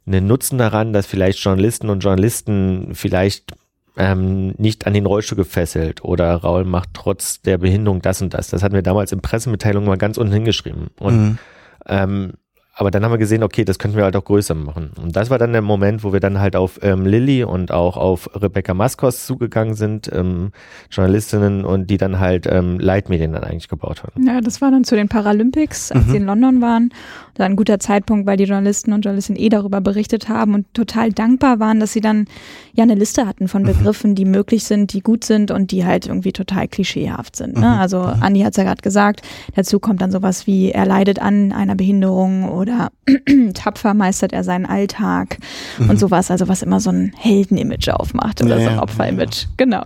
einen 0.06 0.26
Nutzen 0.26 0.58
daran, 0.58 0.92
dass 0.92 1.06
vielleicht 1.06 1.38
Journalisten 1.40 1.90
und 1.90 2.00
Journalisten 2.00 2.94
vielleicht 2.94 3.52
ähm, 3.98 4.54
nicht 4.58 4.86
an 4.86 4.94
den 4.94 5.06
Rollstuhl 5.06 5.36
gefesselt 5.36 6.02
oder 6.04 6.34
Raul 6.34 6.64
macht 6.64 6.90
trotz 6.94 7.40
der 7.42 7.58
Behinderung 7.58 8.02
das 8.02 8.22
und 8.22 8.32
das. 8.34 8.48
Das 8.48 8.62
hatten 8.62 8.74
wir 8.74 8.82
damals 8.82 9.12
in 9.12 9.20
Pressemitteilungen 9.20 9.88
mal 9.88 9.96
ganz 9.96 10.16
unten 10.18 10.32
hingeschrieben. 10.32 10.88
Und 10.98 11.16
mhm. 11.16 11.38
ähm, 11.86 12.32
aber 12.78 12.90
dann 12.90 13.02
haben 13.02 13.10
wir 13.10 13.18
gesehen, 13.18 13.42
okay, 13.42 13.64
das 13.64 13.78
könnten 13.78 13.96
wir 13.96 14.04
halt 14.04 14.16
auch 14.16 14.24
größer 14.24 14.54
machen. 14.54 14.90
Und 15.02 15.16
das 15.16 15.30
war 15.30 15.38
dann 15.38 15.52
der 15.52 15.62
Moment, 15.62 16.04
wo 16.04 16.12
wir 16.12 16.20
dann 16.20 16.38
halt 16.38 16.56
auf 16.56 16.78
ähm, 16.82 17.06
Lilly 17.06 17.42
und 17.42 17.72
auch 17.72 17.96
auf 17.96 18.28
Rebecca 18.34 18.74
Maskos 18.74 19.24
zugegangen 19.24 19.74
sind, 19.74 20.10
ähm, 20.12 20.52
Journalistinnen 20.90 21.64
und 21.64 21.88
die 21.88 21.96
dann 21.96 22.20
halt 22.20 22.46
ähm, 22.46 22.78
Leitmedien 22.78 23.32
dann 23.32 23.44
eigentlich 23.44 23.68
gebaut 23.68 24.02
haben. 24.02 24.26
Ja, 24.26 24.42
das 24.42 24.60
war 24.60 24.70
dann 24.70 24.84
zu 24.84 24.94
den 24.94 25.08
Paralympics, 25.08 25.90
als 25.90 26.04
mhm. 26.04 26.10
sie 26.10 26.16
in 26.18 26.26
London 26.26 26.60
waren. 26.60 26.90
Das 27.32 27.38
war 27.38 27.46
ein 27.46 27.56
guter 27.56 27.78
Zeitpunkt, 27.78 28.26
weil 28.26 28.36
die 28.36 28.44
Journalisten 28.44 28.92
und 28.92 29.06
Journalistinnen 29.06 29.40
eh 29.40 29.48
darüber 29.48 29.80
berichtet 29.80 30.28
haben 30.28 30.52
und 30.52 30.74
total 30.74 31.12
dankbar 31.12 31.58
waren, 31.58 31.80
dass 31.80 31.94
sie 31.94 32.02
dann 32.02 32.26
ja 32.74 32.82
eine 32.82 32.94
Liste 32.94 33.26
hatten 33.26 33.48
von 33.48 33.62
mhm. 33.62 33.68
Begriffen, 33.68 34.14
die 34.14 34.26
möglich 34.26 34.64
sind, 34.64 34.92
die 34.92 35.00
gut 35.00 35.24
sind 35.24 35.50
und 35.50 35.70
die 35.70 35.86
halt 35.86 36.06
irgendwie 36.06 36.32
total 36.32 36.68
klischeehaft 36.68 37.36
sind. 37.36 37.54
Ne? 37.54 37.60
Mhm. 37.60 37.80
Also 37.80 38.00
Andi 38.00 38.40
hat 38.40 38.50
es 38.50 38.58
ja 38.58 38.64
gerade 38.64 38.82
gesagt, 38.82 39.22
dazu 39.54 39.80
kommt 39.80 40.02
dann 40.02 40.10
sowas 40.10 40.46
wie, 40.46 40.72
er 40.72 40.84
leidet 40.84 41.20
an 41.20 41.52
einer 41.52 41.74
Behinderung 41.74 42.50
oder 42.50 42.65
tapfer 43.54 43.94
meistert 43.94 44.32
er 44.32 44.44
seinen 44.44 44.66
Alltag 44.66 45.38
mhm. 45.78 45.90
und 45.90 45.98
sowas, 45.98 46.30
also 46.30 46.48
was 46.48 46.62
immer 46.62 46.80
so 46.80 46.90
ein 46.90 47.12
Heldenimage 47.16 47.88
aufmacht 47.88 48.42
oder 48.42 48.58
ja, 48.58 48.64
so 48.64 48.70
ein 48.70 48.78
Opferimage. 48.78 49.42
Ja. 49.42 49.48
Genau. 49.56 49.82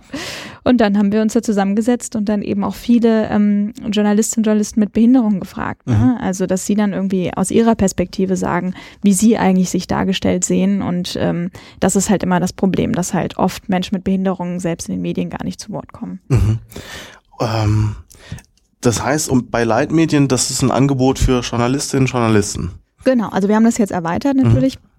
Und 0.63 0.79
dann 0.79 0.97
haben 0.97 1.11
wir 1.11 1.21
uns 1.21 1.33
da 1.33 1.41
zusammengesetzt 1.41 2.15
und 2.15 2.29
dann 2.29 2.41
eben 2.41 2.63
auch 2.63 2.75
viele 2.75 3.29
ähm, 3.29 3.73
Journalistinnen 3.91 4.41
und 4.41 4.45
Journalisten 4.45 4.79
mit 4.79 4.93
Behinderung 4.93 5.39
gefragt. 5.39 5.87
Ne? 5.87 5.95
Mhm. 5.95 6.17
Also, 6.21 6.45
dass 6.45 6.65
sie 6.65 6.75
dann 6.75 6.93
irgendwie 6.93 7.33
aus 7.35 7.51
ihrer 7.51 7.75
Perspektive 7.75 8.35
sagen, 8.35 8.75
wie 9.01 9.13
sie 9.13 9.37
eigentlich 9.37 9.69
sich 9.69 9.87
dargestellt 9.87 10.45
sehen. 10.45 10.81
Und 10.81 11.17
ähm, 11.19 11.51
das 11.79 11.95
ist 11.95 12.09
halt 12.09 12.23
immer 12.23 12.39
das 12.39 12.53
Problem, 12.53 12.93
dass 12.93 13.13
halt 13.13 13.37
oft 13.37 13.69
Menschen 13.69 13.95
mit 13.95 14.03
Behinderungen 14.03 14.59
selbst 14.59 14.89
in 14.89 14.95
den 14.95 15.01
Medien 15.01 15.29
gar 15.29 15.43
nicht 15.43 15.59
zu 15.59 15.71
Wort 15.71 15.93
kommen. 15.93 16.19
Mhm. 16.29 16.59
Ähm, 17.39 17.95
das 18.81 19.03
heißt, 19.03 19.29
um, 19.29 19.49
bei 19.49 19.63
Leitmedien, 19.63 20.27
das 20.27 20.49
ist 20.49 20.61
ein 20.61 20.71
Angebot 20.71 21.19
für 21.19 21.41
Journalistinnen 21.41 22.05
und 22.05 22.11
Journalisten. 22.11 22.71
Genau, 23.03 23.29
also 23.29 23.47
wir 23.47 23.55
haben 23.55 23.63
das 23.63 23.77
jetzt 23.77 23.91
erweitert 23.91 24.35
natürlich. 24.35 24.77
Mhm 24.77 24.91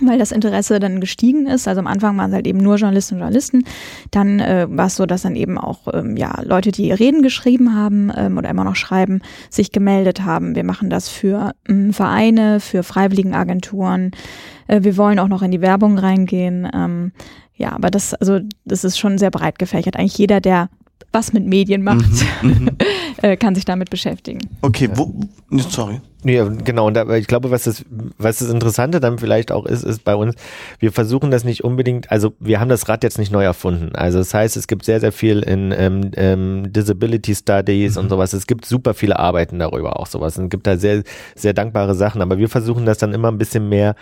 weil 0.00 0.18
das 0.18 0.32
Interesse 0.32 0.80
dann 0.80 1.00
gestiegen 1.00 1.46
ist. 1.46 1.68
Also 1.68 1.80
am 1.80 1.86
Anfang 1.86 2.16
waren 2.16 2.30
es 2.30 2.34
halt 2.34 2.46
eben 2.46 2.58
nur 2.58 2.76
Journalistinnen 2.76 3.20
und 3.20 3.26
Journalisten. 3.26 3.64
Dann 4.10 4.40
äh, 4.40 4.66
war 4.68 4.86
es 4.86 4.96
so, 4.96 5.06
dass 5.06 5.22
dann 5.22 5.36
eben 5.36 5.58
auch 5.58 5.88
ähm, 5.92 6.16
ja 6.16 6.40
Leute, 6.42 6.72
die 6.72 6.92
Reden 6.92 7.22
geschrieben 7.22 7.74
haben 7.74 8.10
ähm, 8.16 8.38
oder 8.38 8.48
immer 8.48 8.64
noch 8.64 8.76
schreiben, 8.76 9.20
sich 9.50 9.72
gemeldet 9.72 10.22
haben. 10.24 10.54
Wir 10.54 10.64
machen 10.64 10.90
das 10.90 11.08
für 11.08 11.52
ähm, 11.68 11.92
Vereine, 11.92 12.60
für 12.60 12.82
Freiwilligenagenturen. 12.82 14.12
Äh, 14.66 14.82
wir 14.82 14.96
wollen 14.96 15.18
auch 15.18 15.28
noch 15.28 15.42
in 15.42 15.50
die 15.50 15.60
Werbung 15.60 15.98
reingehen. 15.98 16.68
Ähm, 16.72 17.12
ja, 17.54 17.72
aber 17.72 17.90
das, 17.90 18.14
also 18.14 18.40
das 18.64 18.84
ist 18.84 18.98
schon 18.98 19.18
sehr 19.18 19.30
breit 19.30 19.58
gefächert. 19.58 19.96
Eigentlich 19.96 20.16
jeder, 20.16 20.40
der 20.40 20.70
was 21.12 21.32
mit 21.32 21.46
Medien 21.46 21.82
macht, 21.82 22.10
mhm, 22.42 22.48
mhm. 22.50 22.70
äh, 23.22 23.36
kann 23.36 23.54
sich 23.54 23.64
damit 23.64 23.90
beschäftigen. 23.90 24.40
Okay, 24.62 24.88
wo, 24.94 25.12
sorry. 25.58 26.00
Ja, 26.22 26.46
genau. 26.48 26.86
Und 26.86 26.94
da, 26.94 27.08
ich 27.16 27.26
glaube, 27.26 27.50
was 27.50 27.64
das, 27.64 27.84
was 28.18 28.40
das 28.40 28.50
Interessante 28.50 29.00
dann 29.00 29.18
vielleicht 29.18 29.50
auch 29.52 29.64
ist, 29.64 29.84
ist 29.84 30.04
bei 30.04 30.14
uns, 30.14 30.34
wir 30.78 30.92
versuchen 30.92 31.30
das 31.30 31.44
nicht 31.44 31.64
unbedingt, 31.64 32.10
also 32.10 32.34
wir 32.38 32.60
haben 32.60 32.68
das 32.68 32.88
Rad 32.88 33.02
jetzt 33.04 33.18
nicht 33.18 33.32
neu 33.32 33.42
erfunden. 33.42 33.94
Also 33.94 34.18
das 34.18 34.34
heißt, 34.34 34.56
es 34.56 34.66
gibt 34.66 34.84
sehr, 34.84 35.00
sehr 35.00 35.12
viel 35.12 35.40
in 35.40 35.72
ähm, 35.76 36.10
ähm, 36.16 36.72
Disability 36.72 37.34
Studies 37.34 37.94
mhm. 37.94 38.02
und 38.02 38.08
sowas. 38.10 38.34
Es 38.34 38.46
gibt 38.46 38.66
super 38.66 38.92
viele 38.92 39.18
Arbeiten 39.18 39.58
darüber 39.58 39.98
auch 39.98 40.06
sowas. 40.06 40.36
Und 40.36 40.44
es 40.44 40.50
gibt 40.50 40.66
da 40.66 40.76
sehr, 40.76 41.02
sehr 41.34 41.54
dankbare 41.54 41.94
Sachen. 41.94 42.20
Aber 42.20 42.36
wir 42.36 42.50
versuchen 42.50 42.84
das 42.84 42.98
dann 42.98 43.14
immer 43.14 43.28
ein 43.28 43.38
bisschen 43.38 43.68
mehr 43.68 43.94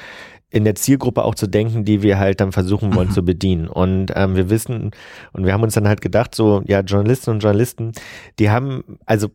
in 0.51 0.65
der 0.65 0.75
Zielgruppe 0.75 1.25
auch 1.25 1.35
zu 1.35 1.47
denken, 1.47 1.85
die 1.85 2.03
wir 2.03 2.19
halt 2.19 2.41
dann 2.41 2.53
versuchen 2.53 2.95
wollen 2.95 3.09
mhm. 3.09 3.13
zu 3.13 3.25
bedienen. 3.25 3.69
Und 3.69 4.13
ähm, 4.15 4.35
wir 4.35 4.51
wissen, 4.51 4.93
und 5.33 5.45
wir 5.45 5.53
haben 5.53 5.63
uns 5.63 5.75
dann 5.75 5.89
halt 5.89 6.01
gedacht, 6.01 6.35
so, 6.35 6.63
ja, 6.67 6.81
Journalisten 6.81 7.31
und 7.31 7.41
Journalisten, 7.41 7.93
die 8.39 8.51
haben, 8.51 8.99
also 9.05 9.29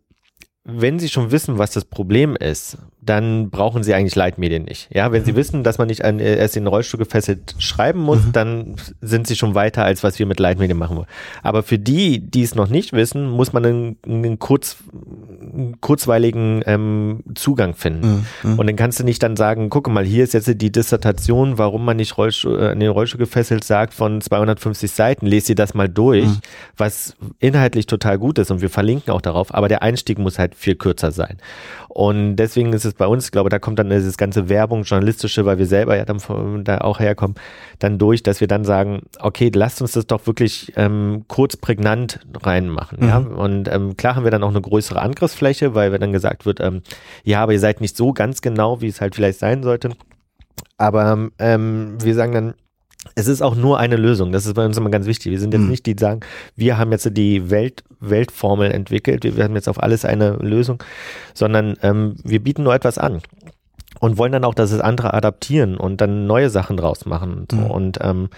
wenn 0.65 0.97
sie 0.97 1.09
schon 1.09 1.31
wissen, 1.31 1.57
was 1.57 1.71
das 1.71 1.83
Problem 1.83 2.37
ist, 2.37 2.77
dann 3.01 3.49
brauchen 3.49 3.83
sie 3.83 3.93
eigentlich 3.93 4.15
Leitmedien 4.15 4.63
nicht. 4.63 4.87
Ja, 4.93 5.11
wenn 5.11 5.25
sie 5.25 5.33
mhm. 5.33 5.35
wissen, 5.35 5.63
dass 5.63 5.77
man 5.77 5.87
nicht 5.87 6.05
an, 6.05 6.19
äh, 6.19 6.37
erst 6.37 6.55
in 6.55 6.63
den 6.63 6.67
Rollstuhl 6.67 6.99
gefesselt 6.99 7.55
schreiben 7.57 7.99
muss, 7.99 8.23
mhm. 8.23 8.31
dann 8.31 8.75
sind 9.01 9.27
sie 9.27 9.35
schon 9.35 9.55
weiter, 9.55 9.83
als 9.83 10.03
was 10.03 10.19
wir 10.19 10.25
mit 10.25 10.39
Leitmedien 10.39 10.77
machen 10.77 10.95
wollen. 10.95 11.07
Aber 11.41 11.63
für 11.63 11.77
die, 11.77 12.19
die 12.19 12.43
es 12.43 12.55
noch 12.55 12.69
nicht 12.69 12.93
wissen, 12.93 13.29
muss 13.29 13.51
man 13.51 13.65
einen, 13.65 13.97
einen, 14.05 14.39
kurz, 14.39 14.77
einen 14.93 15.81
kurzweiligen 15.81 16.63
ähm, 16.65 17.23
Zugang 17.35 17.73
finden. 17.73 18.25
Mhm. 18.43 18.51
mhm. 18.51 18.59
Und 18.59 18.67
dann 18.67 18.77
kannst 18.77 19.01
du 19.01 19.03
nicht 19.03 19.21
dann 19.21 19.35
sagen, 19.35 19.69
guck 19.69 19.89
mal, 19.89 20.05
hier 20.05 20.23
ist 20.23 20.33
jetzt 20.33 20.49
die 20.61 20.71
Dissertation, 20.71 21.57
warum 21.57 21.83
man 21.83 21.97
nicht 21.97 22.17
Rollstuhl, 22.17 22.57
äh, 22.57 22.71
in 22.71 22.79
den 22.79 22.89
Rollstuhl 22.89 23.19
gefesselt 23.19 23.65
sagt, 23.65 23.93
von 23.93 24.21
250 24.21 24.89
Seiten, 24.89 25.25
lese 25.25 25.47
dir 25.47 25.55
das 25.55 25.73
mal 25.73 25.89
durch, 25.89 26.25
mhm. 26.25 26.39
was 26.77 27.17
inhaltlich 27.39 27.85
total 27.85 28.17
gut 28.17 28.39
ist 28.39 28.49
und 28.49 28.61
wir 28.61 28.69
verlinken 28.69 29.13
auch 29.13 29.21
darauf, 29.21 29.53
aber 29.53 29.67
der 29.67 29.83
Einstieg 29.83 30.19
muss 30.19 30.39
halt 30.39 30.52
viel 30.55 30.75
kürzer 30.75 31.11
sein. 31.11 31.37
Und 31.89 32.37
deswegen 32.37 32.73
ist 32.73 32.85
es 32.85 32.95
bei 32.95 33.05
uns, 33.05 33.25
ich 33.25 33.31
glaube, 33.31 33.49
da 33.49 33.59
kommt 33.59 33.77
dann 33.77 33.89
dieses 33.89 34.17
ganze 34.17 34.49
Werbung, 34.49 34.83
journalistische, 34.83 35.45
weil 35.45 35.59
wir 35.59 35.67
selber 35.67 35.95
ja 35.95 36.05
dann 36.05 36.19
von, 36.19 36.63
da 36.63 36.79
auch 36.79 36.99
herkommen, 36.99 37.35
dann 37.79 37.99
durch, 37.99 38.23
dass 38.23 38.41
wir 38.41 38.47
dann 38.47 38.65
sagen, 38.65 39.03
okay, 39.19 39.51
lasst 39.53 39.81
uns 39.81 39.91
das 39.91 40.07
doch 40.07 40.25
wirklich 40.25 40.73
ähm, 40.75 41.25
kurz 41.27 41.55
prägnant 41.55 42.19
reinmachen. 42.41 42.97
Mhm. 43.01 43.07
Ja? 43.07 43.17
Und 43.17 43.67
ähm, 43.67 43.95
klar 43.95 44.15
haben 44.15 44.23
wir 44.23 44.31
dann 44.31 44.43
auch 44.43 44.49
eine 44.49 44.61
größere 44.61 45.01
Angriffsfläche, 45.01 45.75
weil 45.75 45.91
wir 45.91 45.99
dann 45.99 46.13
gesagt 46.13 46.45
wird, 46.45 46.59
ähm, 46.61 46.81
ja, 47.23 47.43
aber 47.43 47.53
ihr 47.53 47.59
seid 47.59 47.79
nicht 47.79 47.95
so 47.95 48.11
ganz 48.11 48.41
genau, 48.41 48.81
wie 48.81 48.87
es 48.87 48.99
halt 48.99 49.13
vielleicht 49.15 49.39
sein 49.39 49.61
sollte. 49.61 49.91
Aber 50.77 51.29
ähm, 51.39 51.97
wir 52.01 52.15
sagen 52.15 52.33
dann, 52.33 52.53
es 53.15 53.27
ist 53.27 53.41
auch 53.41 53.55
nur 53.55 53.79
eine 53.79 53.95
Lösung. 53.95 54.31
Das 54.31 54.45
ist 54.45 54.53
bei 54.53 54.65
uns 54.65 54.77
immer 54.77 54.89
ganz 54.89 55.05
wichtig. 55.05 55.31
Wir 55.31 55.39
sind 55.39 55.53
jetzt 55.53 55.63
mhm. 55.63 55.69
nicht 55.69 55.85
die, 55.85 55.95
die 55.95 56.01
sagen, 56.01 56.21
wir 56.55 56.77
haben 56.77 56.91
jetzt 56.91 57.09
die 57.15 57.49
Welt, 57.49 57.83
Weltformel 57.99 58.71
entwickelt, 58.71 59.23
wir 59.23 59.43
haben 59.43 59.55
jetzt 59.55 59.69
auf 59.69 59.81
alles 59.81 60.05
eine 60.05 60.37
Lösung, 60.37 60.83
sondern 61.33 61.75
ähm, 61.81 62.15
wir 62.23 62.43
bieten 62.43 62.63
nur 62.63 62.73
etwas 62.73 62.97
an 62.97 63.21
und 63.99 64.17
wollen 64.17 64.31
dann 64.31 64.43
auch, 64.43 64.53
dass 64.53 64.71
es 64.71 64.81
andere 64.81 65.13
adaptieren 65.13 65.77
und 65.77 66.01
dann 66.01 66.27
neue 66.27 66.49
Sachen 66.49 66.75
draus 66.75 67.05
machen 67.05 67.33
und 67.35 67.51
so. 67.51 67.57
Mhm. 67.57 67.71
Und 67.71 67.99
ähm, 68.01 68.29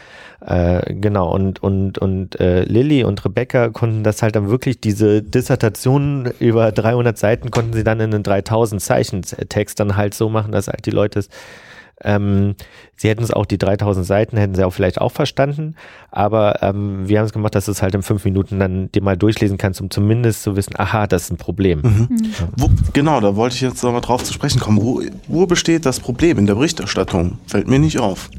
äh, 0.46 0.94
genau, 0.94 1.34
und, 1.34 1.64
und, 1.64 1.98
und 1.98 2.40
äh, 2.40 2.64
Lilly 2.64 3.04
und 3.04 3.24
Rebecca 3.26 3.70
konnten 3.70 4.04
das 4.04 4.22
halt 4.22 4.36
dann 4.36 4.50
wirklich, 4.50 4.80
diese 4.80 5.24
Dissertation 5.24 6.32
über 6.40 6.72
300 6.72 7.18
Seiten 7.18 7.50
konnten 7.50 7.74
sie 7.74 7.84
dann 7.84 8.00
in 8.00 8.14
einen 8.14 8.24
3000 8.24 8.82
Zeichen 8.82 9.22
Text 9.24 9.80
dann 9.80 9.96
halt 9.96 10.14
so 10.14 10.30
machen, 10.30 10.52
dass 10.52 10.68
halt 10.68 10.86
die 10.86 10.92
Leute 10.92 11.20
es 11.20 11.30
ähm, 12.06 12.56
sie 12.96 13.10
hätten 13.10 13.24
es 13.24 13.32
auch, 13.32 13.46
die 13.46 13.58
3000 13.58 14.06
Seiten 14.06 14.38
hätten 14.38 14.56
sie 14.56 14.64
auch 14.64 14.72
vielleicht 14.72 15.02
auch 15.02 15.12
verstanden, 15.12 15.76
aber 16.12 16.62
ähm, 16.62 17.08
wir 17.08 17.20
haben 17.20 17.26
es 17.26 17.34
gemacht, 17.34 17.56
dass 17.56 17.66
du 17.66 17.72
es 17.72 17.82
halt 17.82 17.96
in 17.96 18.04
fünf 18.04 18.24
Minuten 18.24 18.60
dann 18.60 18.92
dir 18.92 19.02
mal 19.02 19.18
durchlesen 19.18 19.58
kannst, 19.58 19.82
um 19.82 19.90
zumindest 19.90 20.44
zu 20.44 20.56
wissen, 20.56 20.74
aha, 20.78 21.08
das 21.08 21.24
ist 21.24 21.32
ein 21.32 21.38
Problem. 21.38 21.82
Mhm. 21.82 22.08
Mhm. 22.10 22.32
Wo, 22.56 22.70
genau, 22.94 23.20
da 23.20 23.36
wollte 23.36 23.56
ich 23.56 23.62
jetzt 23.62 23.84
nochmal 23.84 24.02
drauf 24.02 24.24
zu 24.24 24.34
sprechen 24.34 24.60
kommen. 24.60 24.82
Wo, 24.82 25.02
wo 25.28 25.46
besteht 25.46 25.86
das 25.86 26.00
Problem 26.00 26.38
in 26.38 26.48
der 26.48 26.56
Berichterstattung? 26.56 27.40
Fällt 27.48 27.68
mir 27.68 27.80
nicht 27.80 28.00
auf. 28.00 28.30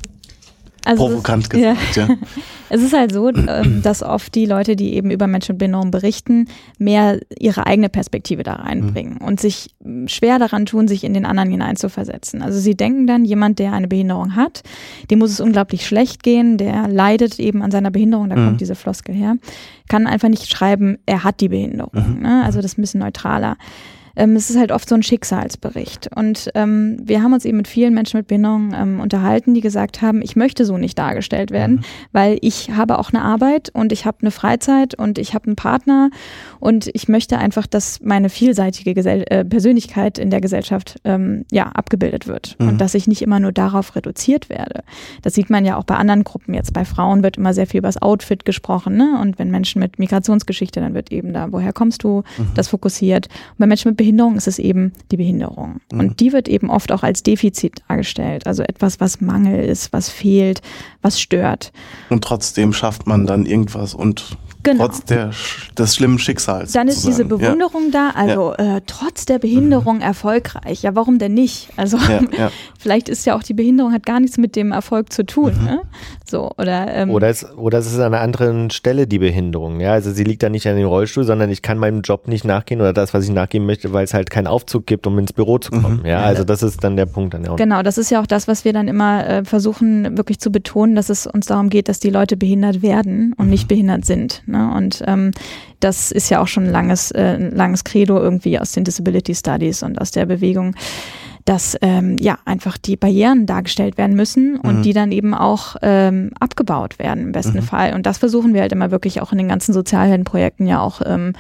Also 0.86 1.08
Provokant 1.08 1.50
gesagt, 1.50 1.96
ja. 1.96 2.06
ja. 2.06 2.16
Es 2.68 2.82
ist 2.82 2.92
halt 2.92 3.12
so, 3.12 3.28
ähm, 3.28 3.82
dass 3.82 4.02
oft 4.02 4.34
die 4.34 4.46
Leute, 4.46 4.74
die 4.74 4.94
eben 4.94 5.10
über 5.10 5.26
Menschen 5.26 5.52
mit 5.52 5.58
Behinderung 5.58 5.90
berichten, 5.90 6.48
mehr 6.78 7.20
ihre 7.38 7.66
eigene 7.66 7.88
Perspektive 7.88 8.42
da 8.42 8.54
reinbringen 8.54 9.18
mhm. 9.20 9.26
und 9.26 9.40
sich 9.40 9.70
schwer 10.06 10.38
daran 10.38 10.66
tun, 10.66 10.88
sich 10.88 11.04
in 11.04 11.14
den 11.14 11.26
anderen 11.26 11.50
hineinzuversetzen. 11.50 12.42
Also 12.42 12.58
sie 12.58 12.76
denken 12.76 13.06
dann, 13.06 13.24
jemand, 13.24 13.58
der 13.58 13.72
eine 13.72 13.88
Behinderung 13.88 14.34
hat, 14.34 14.62
dem 15.10 15.20
muss 15.20 15.30
es 15.30 15.40
unglaublich 15.40 15.86
schlecht 15.86 16.22
gehen, 16.22 16.58
der 16.58 16.88
leidet 16.88 17.38
eben 17.38 17.62
an 17.62 17.70
seiner 17.70 17.90
Behinderung, 17.90 18.30
da 18.30 18.36
mhm. 18.36 18.46
kommt 18.46 18.60
diese 18.60 18.74
Floskel 18.74 19.14
her, 19.14 19.36
kann 19.88 20.06
einfach 20.06 20.28
nicht 20.28 20.50
schreiben, 20.50 20.98
er 21.06 21.22
hat 21.22 21.40
die 21.40 21.48
Behinderung. 21.48 22.16
Mhm. 22.16 22.22
Ne? 22.22 22.44
Also 22.44 22.60
das 22.60 22.72
ist 22.72 22.78
ein 22.78 22.82
bisschen 22.82 23.00
neutraler 23.00 23.56
ähm, 24.16 24.34
es 24.34 24.50
ist 24.50 24.58
halt 24.58 24.72
oft 24.72 24.88
so 24.88 24.94
ein 24.94 25.02
Schicksalsbericht. 25.02 26.08
Und 26.16 26.50
ähm, 26.54 26.98
wir 27.02 27.22
haben 27.22 27.34
uns 27.34 27.44
eben 27.44 27.58
mit 27.58 27.68
vielen 27.68 27.94
Menschen 27.94 28.18
mit 28.18 28.26
Behinderung 28.26 28.72
ähm, 28.74 29.00
unterhalten, 29.00 29.54
die 29.54 29.60
gesagt 29.60 30.02
haben, 30.02 30.22
ich 30.22 30.36
möchte 30.36 30.64
so 30.64 30.78
nicht 30.78 30.98
dargestellt 30.98 31.50
werden, 31.50 31.76
mhm. 31.76 31.80
weil 32.12 32.38
ich 32.40 32.70
habe 32.70 32.98
auch 32.98 33.12
eine 33.12 33.22
Arbeit 33.22 33.70
und 33.72 33.92
ich 33.92 34.06
habe 34.06 34.18
eine 34.22 34.30
Freizeit 34.30 34.94
und 34.94 35.18
ich 35.18 35.34
habe 35.34 35.46
einen 35.46 35.56
Partner 35.56 36.10
und 36.58 36.88
ich 36.94 37.08
möchte 37.08 37.38
einfach, 37.38 37.66
dass 37.66 38.00
meine 38.00 38.30
vielseitige 38.30 38.94
Gesell 38.94 39.24
äh, 39.28 39.44
Persönlichkeit 39.44 40.18
in 40.18 40.30
der 40.30 40.40
Gesellschaft 40.40 40.98
ähm, 41.04 41.44
ja 41.52 41.66
abgebildet 41.66 42.26
wird 42.26 42.56
mhm. 42.58 42.68
und 42.68 42.80
dass 42.80 42.94
ich 42.94 43.06
nicht 43.06 43.22
immer 43.22 43.38
nur 43.38 43.52
darauf 43.52 43.94
reduziert 43.94 44.48
werde. 44.48 44.82
Das 45.22 45.34
sieht 45.34 45.50
man 45.50 45.64
ja 45.64 45.76
auch 45.76 45.84
bei 45.84 45.96
anderen 45.96 46.24
Gruppen. 46.24 46.54
Jetzt 46.54 46.72
bei 46.72 46.84
Frauen 46.84 47.22
wird 47.22 47.36
immer 47.36 47.52
sehr 47.52 47.66
viel 47.66 47.78
über 47.78 47.88
das 47.88 48.00
Outfit 48.00 48.44
gesprochen, 48.44 48.96
ne? 48.96 49.18
Und 49.20 49.38
wenn 49.38 49.50
Menschen 49.50 49.80
mit 49.80 49.98
Migrationsgeschichte, 49.98 50.80
dann 50.80 50.94
wird 50.94 51.12
eben 51.12 51.32
da, 51.32 51.52
woher 51.52 51.72
kommst 51.72 52.02
du, 52.02 52.22
mhm. 52.38 52.48
das 52.54 52.68
fokussiert. 52.68 53.26
Und 53.26 53.58
bei 53.58 53.66
Menschen 53.66 53.90
mit 53.90 53.96
Behinderung 53.98 54.05
ist 54.36 54.48
es 54.48 54.58
eben 54.58 54.92
die 55.10 55.16
Behinderung. 55.16 55.80
Mhm. 55.92 56.00
Und 56.00 56.20
die 56.20 56.32
wird 56.32 56.48
eben 56.48 56.70
oft 56.70 56.92
auch 56.92 57.02
als 57.02 57.22
Defizit 57.22 57.82
dargestellt. 57.88 58.46
Also 58.46 58.62
etwas, 58.62 59.00
was 59.00 59.20
Mangel 59.20 59.64
ist, 59.64 59.92
was 59.92 60.08
fehlt, 60.08 60.62
was 61.02 61.20
stört. 61.20 61.72
Und 62.10 62.22
trotzdem 62.22 62.72
schafft 62.72 63.06
man 63.06 63.26
dann 63.26 63.46
irgendwas 63.46 63.94
und 63.94 64.36
Genau. 64.66 64.88
Trotz 64.88 65.04
der, 65.04 65.30
des 65.78 65.94
schlimmen 65.94 66.18
Schicksals. 66.18 66.72
Dann 66.72 66.88
ist 66.88 67.06
diese 67.06 67.24
Bewunderung 67.24 67.92
ja. 67.92 68.10
da, 68.12 68.20
also 68.20 68.54
ja. 68.58 68.78
äh, 68.78 68.80
trotz 68.84 69.24
der 69.24 69.38
Behinderung 69.38 69.96
mhm. 69.96 70.02
erfolgreich. 70.02 70.82
Ja, 70.82 70.96
warum 70.96 71.18
denn 71.18 71.34
nicht? 71.34 71.68
Also 71.76 71.96
ja, 72.36 72.50
vielleicht 72.76 73.08
ist 73.08 73.24
ja 73.26 73.36
auch 73.36 73.44
die 73.44 73.54
Behinderung 73.54 73.92
hat 73.92 74.04
gar 74.04 74.18
nichts 74.18 74.38
mit 74.38 74.56
dem 74.56 74.72
Erfolg 74.72 75.12
zu 75.12 75.24
tun. 75.24 75.52
Mhm. 75.56 75.64
Ne? 75.64 75.82
So, 76.28 76.50
oder, 76.58 76.92
ähm, 76.92 77.10
oder, 77.10 77.28
es, 77.28 77.46
oder 77.56 77.78
es 77.78 77.86
ist 77.86 78.00
an 78.00 78.12
einer 78.12 78.20
anderen 78.20 78.70
Stelle 78.70 79.06
die 79.06 79.20
Behinderung. 79.20 79.78
Ja, 79.78 79.92
also 79.92 80.10
sie 80.10 80.24
liegt 80.24 80.42
da 80.42 80.48
nicht 80.48 80.66
an 80.66 80.76
dem 80.76 80.88
Rollstuhl, 80.88 81.22
sondern 81.22 81.48
ich 81.50 81.62
kann 81.62 81.78
meinem 81.78 82.00
Job 82.00 82.26
nicht 82.26 82.44
nachgehen 82.44 82.80
oder 82.80 82.92
das, 82.92 83.14
was 83.14 83.22
ich 83.24 83.30
nachgehen 83.30 83.64
möchte, 83.66 83.92
weil 83.92 84.02
es 84.02 84.14
halt 84.14 84.30
keinen 84.30 84.48
Aufzug 84.48 84.86
gibt, 84.86 85.06
um 85.06 85.16
ins 85.20 85.32
Büro 85.32 85.58
zu 85.58 85.70
kommen. 85.70 86.00
Mhm. 86.00 86.06
Ja, 86.06 86.22
also 86.22 86.42
das 86.42 86.64
ist 86.64 86.82
dann 86.82 86.96
der 86.96 87.06
Punkt 87.06 87.34
dann 87.34 87.46
auch. 87.46 87.54
Genau, 87.54 87.84
das 87.84 87.98
ist 87.98 88.10
ja 88.10 88.20
auch 88.20 88.26
das, 88.26 88.48
was 88.48 88.64
wir 88.64 88.72
dann 88.72 88.88
immer 88.88 89.24
äh, 89.28 89.44
versuchen, 89.44 90.16
wirklich 90.16 90.40
zu 90.40 90.50
betonen, 90.50 90.96
dass 90.96 91.08
es 91.08 91.28
uns 91.28 91.46
darum 91.46 91.70
geht, 91.70 91.88
dass 91.88 92.00
die 92.00 92.10
Leute 92.10 92.36
behindert 92.36 92.82
werden 92.82 93.32
und 93.36 93.44
mhm. 93.44 93.50
nicht 93.52 93.68
behindert 93.68 94.04
sind. 94.04 94.42
Ne? 94.46 94.55
Ne? 94.56 94.72
Und 94.74 95.02
ähm, 95.06 95.30
das 95.80 96.10
ist 96.12 96.30
ja 96.30 96.40
auch 96.40 96.48
schon 96.48 96.64
ein 96.64 96.72
langes, 96.72 97.10
äh, 97.10 97.36
langes 97.36 97.84
Credo 97.84 98.18
irgendwie 98.18 98.58
aus 98.58 98.72
den 98.72 98.84
Disability 98.84 99.34
Studies 99.34 99.82
und 99.82 100.00
aus 100.00 100.10
der 100.10 100.26
Bewegung 100.26 100.74
dass 101.46 101.78
ähm, 101.80 102.16
ja 102.18 102.38
einfach 102.44 102.76
die 102.76 102.96
Barrieren 102.96 103.46
dargestellt 103.46 103.96
werden 103.96 104.16
müssen 104.16 104.58
und 104.58 104.78
mhm. 104.78 104.82
die 104.82 104.92
dann 104.92 105.12
eben 105.12 105.32
auch 105.32 105.76
ähm, 105.80 106.32
abgebaut 106.40 106.98
werden 106.98 107.22
im 107.22 107.32
besten 107.32 107.58
mhm. 107.58 107.62
Fall. 107.62 107.94
Und 107.94 108.04
das 108.04 108.18
versuchen 108.18 108.52
wir 108.52 108.62
halt 108.62 108.72
immer 108.72 108.90
wirklich 108.90 109.22
auch 109.22 109.30
in 109.30 109.38
den 109.38 109.48
ganzen 109.48 109.72
Sozialheldenprojekten 109.72 110.66
ja 110.66 110.80
auch 110.80 111.02
ähm, 111.06 111.34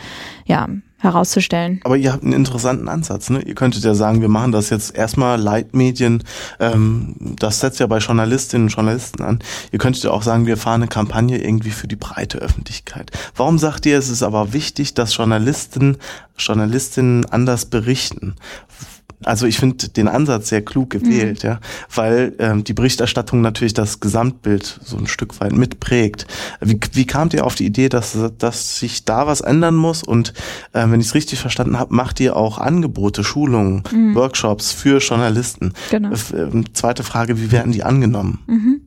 ja 0.46 0.68
herauszustellen. 1.06 1.80
Aber 1.84 1.96
ihr 1.96 2.12
habt 2.12 2.22
einen 2.22 2.32
interessanten 2.32 2.88
Ansatz. 2.88 3.30
Ne? 3.30 3.40
Ihr 3.42 3.54
könntet 3.54 3.84
ja 3.84 3.94
sagen, 3.94 4.20
wir 4.20 4.28
machen 4.28 4.52
das 4.52 4.70
jetzt 4.70 4.94
erstmal 4.94 5.40
Leitmedien. 5.40 6.22
Ähm, 6.60 7.14
das 7.18 7.60
setzt 7.60 7.80
ja 7.80 7.86
bei 7.86 7.98
Journalistinnen 7.98 8.66
und 8.66 8.74
Journalisten 8.74 9.22
an. 9.22 9.38
Ihr 9.72 9.78
könntet 9.78 10.04
ja 10.04 10.10
auch 10.10 10.22
sagen, 10.22 10.46
wir 10.46 10.56
fahren 10.56 10.82
eine 10.82 10.88
Kampagne 10.88 11.42
irgendwie 11.42 11.70
für 11.70 11.88
die 11.88 11.96
breite 11.96 12.38
Öffentlichkeit. 12.38 13.10
Warum 13.34 13.58
sagt 13.58 13.86
ihr, 13.86 13.98
es 13.98 14.08
ist 14.08 14.22
aber 14.22 14.52
wichtig, 14.52 14.94
dass 14.94 15.16
Journalisten, 15.16 15.96
Journalistinnen 16.36 17.24
anders 17.26 17.66
berichten? 17.66 18.34
Also 19.24 19.46
ich 19.46 19.58
finde 19.58 19.88
den 19.88 20.08
Ansatz 20.08 20.48
sehr 20.48 20.62
klug 20.62 20.90
gewählt, 20.90 21.42
mhm. 21.42 21.48
ja, 21.48 21.60
weil 21.94 22.34
ähm, 22.38 22.64
die 22.64 22.74
Berichterstattung 22.74 23.40
natürlich 23.40 23.74
das 23.74 24.00
Gesamtbild 24.00 24.80
so 24.84 24.96
ein 24.96 25.06
Stück 25.06 25.40
weit 25.40 25.52
mitprägt. 25.52 26.26
Wie, 26.60 26.78
wie 26.92 27.06
kamt 27.06 27.32
ihr 27.34 27.46
auf 27.46 27.54
die 27.54 27.66
Idee, 27.66 27.88
dass, 27.88 28.16
dass 28.38 28.78
sich 28.78 29.04
da 29.04 29.26
was 29.26 29.40
ändern 29.40 29.74
muss? 29.74 30.02
Und 30.02 30.34
äh, 30.72 30.84
wenn 30.88 31.00
ich 31.00 31.06
es 31.06 31.14
richtig 31.14 31.38
verstanden 31.40 31.78
habe, 31.78 31.94
macht 31.94 32.20
ihr 32.20 32.36
auch 32.36 32.58
Angebote, 32.58 33.24
Schulungen, 33.24 33.82
mhm. 33.90 34.14
Workshops 34.14 34.72
für 34.72 34.98
Journalisten. 34.98 35.72
Genau. 35.90 36.10
Äh, 36.10 36.64
zweite 36.74 37.02
Frage, 37.02 37.40
wie 37.40 37.52
werden 37.52 37.72
die 37.72 37.84
angenommen? 37.84 38.40
Mhm. 38.46 38.80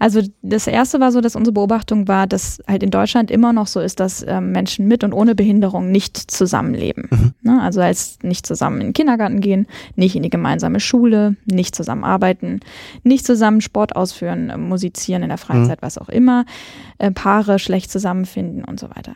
Also 0.00 0.22
das 0.40 0.66
erste 0.66 0.98
war 0.98 1.12
so, 1.12 1.20
dass 1.20 1.36
unsere 1.36 1.52
Beobachtung 1.52 2.08
war, 2.08 2.26
dass 2.26 2.62
halt 2.66 2.82
in 2.82 2.90
Deutschland 2.90 3.30
immer 3.30 3.52
noch 3.52 3.66
so 3.66 3.80
ist, 3.80 4.00
dass 4.00 4.24
ähm, 4.26 4.50
Menschen 4.50 4.88
mit 4.88 5.04
und 5.04 5.12
ohne 5.12 5.34
Behinderung 5.34 5.90
nicht 5.90 6.16
zusammenleben. 6.16 7.08
Mhm. 7.10 7.34
Ne? 7.42 7.60
Also 7.60 7.82
als 7.82 8.18
nicht 8.22 8.46
zusammen 8.46 8.80
in 8.80 8.86
den 8.88 8.92
Kindergarten 8.94 9.40
gehen, 9.40 9.66
nicht 9.96 10.16
in 10.16 10.22
die 10.22 10.30
gemeinsame 10.30 10.80
Schule, 10.80 11.36
nicht 11.44 11.74
zusammen 11.74 12.04
arbeiten, 12.04 12.60
nicht 13.02 13.26
zusammen 13.26 13.60
Sport 13.60 13.94
ausführen, 13.94 14.48
äh, 14.48 14.56
musizieren 14.56 15.22
in 15.22 15.28
der 15.28 15.38
Freizeit, 15.38 15.82
mhm. 15.82 15.86
was 15.86 15.98
auch 15.98 16.08
immer, 16.08 16.46
äh, 16.96 17.10
Paare 17.10 17.58
schlecht 17.58 17.90
zusammenfinden 17.90 18.64
und 18.64 18.80
so 18.80 18.88
weiter. 18.88 19.12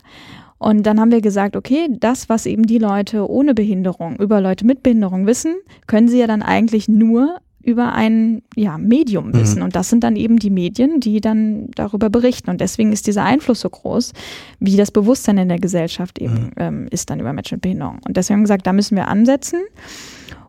Und 0.58 0.84
dann 0.84 1.00
haben 1.00 1.10
wir 1.10 1.20
gesagt, 1.20 1.56
okay, 1.56 1.88
das, 1.90 2.28
was 2.28 2.46
eben 2.46 2.64
die 2.64 2.78
Leute 2.78 3.28
ohne 3.28 3.54
Behinderung 3.54 4.16
über 4.16 4.40
Leute 4.40 4.66
mit 4.66 4.82
Behinderung 4.82 5.26
wissen, 5.26 5.54
können 5.86 6.08
sie 6.08 6.18
ja 6.18 6.26
dann 6.26 6.42
eigentlich 6.42 6.88
nur 6.88 7.38
über 7.64 7.92
ein 7.92 8.42
ja, 8.54 8.78
Medium 8.78 9.28
mhm. 9.28 9.34
wissen. 9.34 9.58
Mhm. 9.58 9.64
Und 9.64 9.76
das 9.76 9.88
sind 9.88 10.04
dann 10.04 10.16
eben 10.16 10.38
die 10.38 10.50
Medien, 10.50 11.00
die 11.00 11.20
dann 11.20 11.70
darüber 11.74 12.10
berichten. 12.10 12.50
Und 12.50 12.60
deswegen 12.60 12.92
ist 12.92 13.06
dieser 13.06 13.24
Einfluss 13.24 13.60
so 13.60 13.70
groß, 13.70 14.12
wie 14.60 14.76
das 14.76 14.90
Bewusstsein 14.90 15.38
in 15.38 15.48
der 15.48 15.58
Gesellschaft 15.58 16.18
eben 16.18 16.34
mhm. 16.34 16.50
ähm, 16.56 16.88
ist 16.90 17.10
dann 17.10 17.20
über 17.20 17.32
Menschen 17.32 17.56
mit 17.56 17.62
Behinderung. 17.62 18.00
Und 18.06 18.16
deswegen 18.16 18.36
haben 18.36 18.42
wir 18.42 18.44
gesagt, 18.44 18.66
da 18.66 18.72
müssen 18.72 18.96
wir 18.96 19.08
ansetzen. 19.08 19.60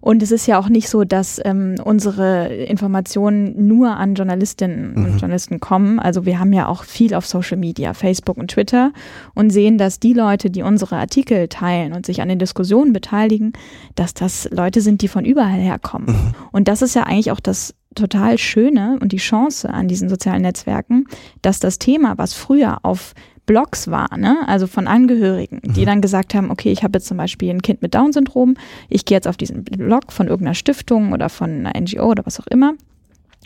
Und 0.05 0.21
es 0.21 0.29
ist 0.29 0.45
ja 0.45 0.59
auch 0.59 0.69
nicht 0.69 0.87
so, 0.87 1.03
dass 1.03 1.41
ähm, 1.43 1.77
unsere 1.83 2.53
Informationen 2.53 3.65
nur 3.65 3.97
an 3.97 4.13
Journalistinnen 4.13 4.93
mhm. 4.93 5.05
und 5.05 5.19
Journalisten 5.19 5.59
kommen. 5.59 5.99
Also 5.99 6.27
wir 6.27 6.39
haben 6.39 6.53
ja 6.53 6.67
auch 6.67 6.83
viel 6.83 7.15
auf 7.15 7.25
Social 7.25 7.57
Media, 7.57 7.95
Facebook 7.95 8.37
und 8.37 8.51
Twitter 8.51 8.93
und 9.33 9.49
sehen, 9.49 9.79
dass 9.79 9.99
die 9.99 10.13
Leute, 10.13 10.51
die 10.51 10.61
unsere 10.61 10.97
Artikel 10.97 11.47
teilen 11.47 11.93
und 11.93 12.05
sich 12.05 12.21
an 12.21 12.29
den 12.29 12.37
Diskussionen 12.37 12.93
beteiligen, 12.93 13.53
dass 13.95 14.13
das 14.13 14.47
Leute 14.51 14.81
sind, 14.81 15.01
die 15.01 15.07
von 15.07 15.25
überall 15.25 15.59
herkommen. 15.59 16.09
Mhm. 16.09 16.35
Und 16.51 16.67
das 16.67 16.83
ist 16.83 16.93
ja 16.93 17.01
eigentlich 17.01 17.31
auch 17.31 17.39
das 17.39 17.73
total 17.95 18.37
Schöne 18.37 18.99
und 19.01 19.11
die 19.11 19.17
Chance 19.17 19.71
an 19.71 19.87
diesen 19.87 20.07
sozialen 20.07 20.43
Netzwerken, 20.43 21.07
dass 21.41 21.59
das 21.59 21.79
Thema, 21.79 22.15
was 22.19 22.35
früher 22.35 22.77
auf 22.83 23.15
Blogs 23.45 23.89
war, 23.89 24.17
ne? 24.17 24.37
also 24.47 24.67
von 24.67 24.87
Angehörigen, 24.87 25.61
die 25.63 25.81
mhm. 25.81 25.85
dann 25.85 26.01
gesagt 26.01 26.33
haben, 26.33 26.49
okay, 26.49 26.71
ich 26.71 26.83
habe 26.83 26.97
jetzt 26.97 27.07
zum 27.07 27.17
Beispiel 27.17 27.49
ein 27.49 27.61
Kind 27.61 27.81
mit 27.81 27.93
Down-Syndrom, 27.93 28.55
ich 28.89 29.05
gehe 29.05 29.15
jetzt 29.15 29.27
auf 29.27 29.37
diesen 29.37 29.63
Blog 29.63 30.11
von 30.11 30.27
irgendeiner 30.27 30.55
Stiftung 30.55 31.13
oder 31.13 31.29
von 31.29 31.65
einer 31.65 31.79
NGO 31.79 32.05
oder 32.05 32.25
was 32.25 32.39
auch 32.39 32.47
immer. 32.47 32.73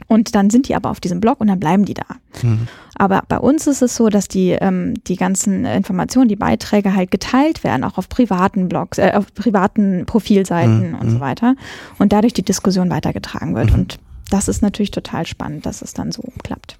Und 0.07 0.33
dann 0.35 0.49
sind 0.49 0.69
die 0.69 0.75
aber 0.75 0.89
auf 0.89 0.99
diesem 0.99 1.19
Blog 1.19 1.41
und 1.41 1.47
dann 1.47 1.59
bleiben 1.59 1.83
die 1.83 1.93
da. 1.93 2.05
Mhm. 2.41 2.67
Aber 2.95 3.23
bei 3.27 3.37
uns 3.37 3.67
ist 3.67 3.81
es 3.81 3.95
so, 3.95 4.09
dass 4.09 4.27
die, 4.27 4.51
ähm, 4.51 4.93
die 5.07 5.17
ganzen 5.17 5.65
Informationen, 5.65 6.29
die 6.29 6.35
Beiträge 6.35 6.95
halt 6.95 7.11
geteilt 7.11 7.63
werden, 7.63 7.83
auch 7.83 7.97
auf 7.97 8.07
privaten 8.07 8.69
Blogs, 8.69 8.97
äh, 8.97 9.11
auf 9.13 9.33
privaten 9.33 10.05
Profilseiten 10.05 10.91
mhm. 10.91 10.99
und 10.99 11.09
so 11.09 11.17
mhm. 11.17 11.21
weiter. 11.21 11.55
Und 11.97 12.13
dadurch 12.13 12.33
die 12.33 12.43
Diskussion 12.43 12.89
weitergetragen 12.89 13.55
wird. 13.55 13.71
Mhm. 13.71 13.79
Und 13.79 13.99
das 14.29 14.47
ist 14.47 14.61
natürlich 14.61 14.91
total 14.91 15.25
spannend, 15.25 15.65
dass 15.65 15.81
es 15.81 15.93
dann 15.93 16.11
so 16.11 16.23
klappt. 16.43 16.77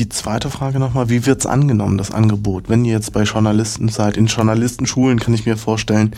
Die 0.00 0.08
zweite 0.08 0.48
Frage 0.48 0.78
nochmal, 0.78 1.10
wie 1.10 1.26
wird's 1.26 1.44
angenommen, 1.44 1.98
das 1.98 2.10
Angebot? 2.10 2.70
Wenn 2.70 2.86
ihr 2.86 2.94
jetzt 2.94 3.12
bei 3.12 3.24
Journalisten 3.24 3.90
seid, 3.90 4.16
in 4.16 4.28
Journalistenschulen 4.28 5.20
kann 5.20 5.34
ich 5.34 5.44
mir 5.44 5.58
vorstellen, 5.58 6.12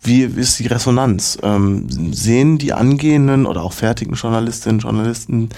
wie 0.00 0.22
ist 0.22 0.60
die 0.60 0.68
Resonanz? 0.68 1.36
Ähm, 1.42 2.12
sehen 2.12 2.58
die 2.58 2.72
angehenden 2.72 3.46
oder 3.46 3.64
auch 3.64 3.72
fertigen 3.72 4.14
Journalistinnen 4.14 4.76
und 4.76 4.82
Journalisten 4.84 5.48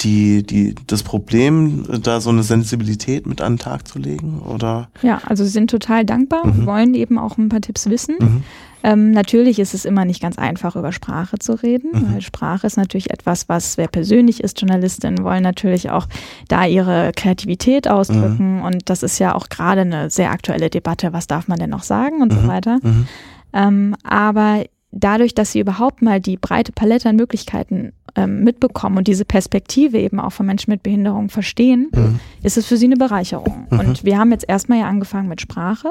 die, 0.00 0.42
die, 0.42 0.74
das 0.86 1.02
Problem, 1.02 1.84
da 2.02 2.20
so 2.20 2.30
eine 2.30 2.42
Sensibilität 2.42 3.26
mit 3.26 3.40
an 3.40 3.54
den 3.54 3.58
Tag 3.58 3.86
zu 3.88 3.98
legen? 3.98 4.40
Oder? 4.40 4.88
Ja, 5.02 5.20
also 5.24 5.44
sie 5.44 5.50
sind 5.50 5.70
total 5.70 6.04
dankbar 6.04 6.46
mhm. 6.46 6.52
und 6.52 6.66
wollen 6.66 6.94
eben 6.94 7.18
auch 7.18 7.38
ein 7.38 7.48
paar 7.48 7.60
Tipps 7.60 7.88
wissen. 7.88 8.16
Mhm. 8.18 8.42
Ähm, 8.82 9.10
natürlich 9.10 9.58
ist 9.58 9.74
es 9.74 9.84
immer 9.84 10.04
nicht 10.04 10.22
ganz 10.22 10.38
einfach, 10.38 10.76
über 10.76 10.92
Sprache 10.92 11.38
zu 11.38 11.60
reden, 11.60 11.90
mhm. 11.92 12.14
weil 12.14 12.20
Sprache 12.20 12.66
ist 12.66 12.76
natürlich 12.76 13.10
etwas, 13.10 13.48
was 13.48 13.74
sehr 13.74 13.88
persönlich 13.88 14.42
ist. 14.42 14.60
Journalistinnen 14.60 15.24
wollen 15.24 15.42
natürlich 15.42 15.90
auch 15.90 16.06
da 16.48 16.64
ihre 16.64 17.12
Kreativität 17.14 17.88
ausdrücken 17.88 18.58
mhm. 18.58 18.62
und 18.62 18.88
das 18.88 19.02
ist 19.02 19.18
ja 19.18 19.34
auch 19.34 19.48
gerade 19.48 19.80
eine 19.80 20.10
sehr 20.10 20.30
aktuelle 20.30 20.70
Debatte, 20.70 21.12
was 21.12 21.26
darf 21.26 21.48
man 21.48 21.58
denn 21.58 21.70
noch 21.70 21.82
sagen 21.82 22.22
und 22.22 22.32
mhm. 22.32 22.40
so 22.40 22.48
weiter. 22.48 22.78
Mhm. 22.82 23.06
Ähm, 23.52 23.96
aber 24.04 24.64
dadurch, 24.90 25.34
dass 25.34 25.52
sie 25.52 25.60
überhaupt 25.60 26.02
mal 26.02 26.20
die 26.20 26.36
breite 26.36 26.72
Palette 26.72 27.08
an 27.08 27.16
Möglichkeiten 27.16 27.92
ähm, 28.16 28.42
mitbekommen 28.42 28.98
und 28.98 29.06
diese 29.06 29.24
Perspektive 29.24 29.98
eben 29.98 30.18
auch 30.18 30.32
von 30.32 30.46
Menschen 30.46 30.70
mit 30.70 30.82
Behinderung 30.82 31.28
verstehen, 31.28 31.90
mhm. 31.94 32.20
ist 32.42 32.56
es 32.56 32.66
für 32.66 32.76
sie 32.76 32.86
eine 32.86 32.96
Bereicherung. 32.96 33.66
Mhm. 33.70 33.78
Und 33.78 34.04
wir 34.04 34.18
haben 34.18 34.32
jetzt 34.32 34.48
erstmal 34.48 34.78
ja 34.78 34.88
angefangen 34.88 35.28
mit 35.28 35.40
Sprache 35.40 35.88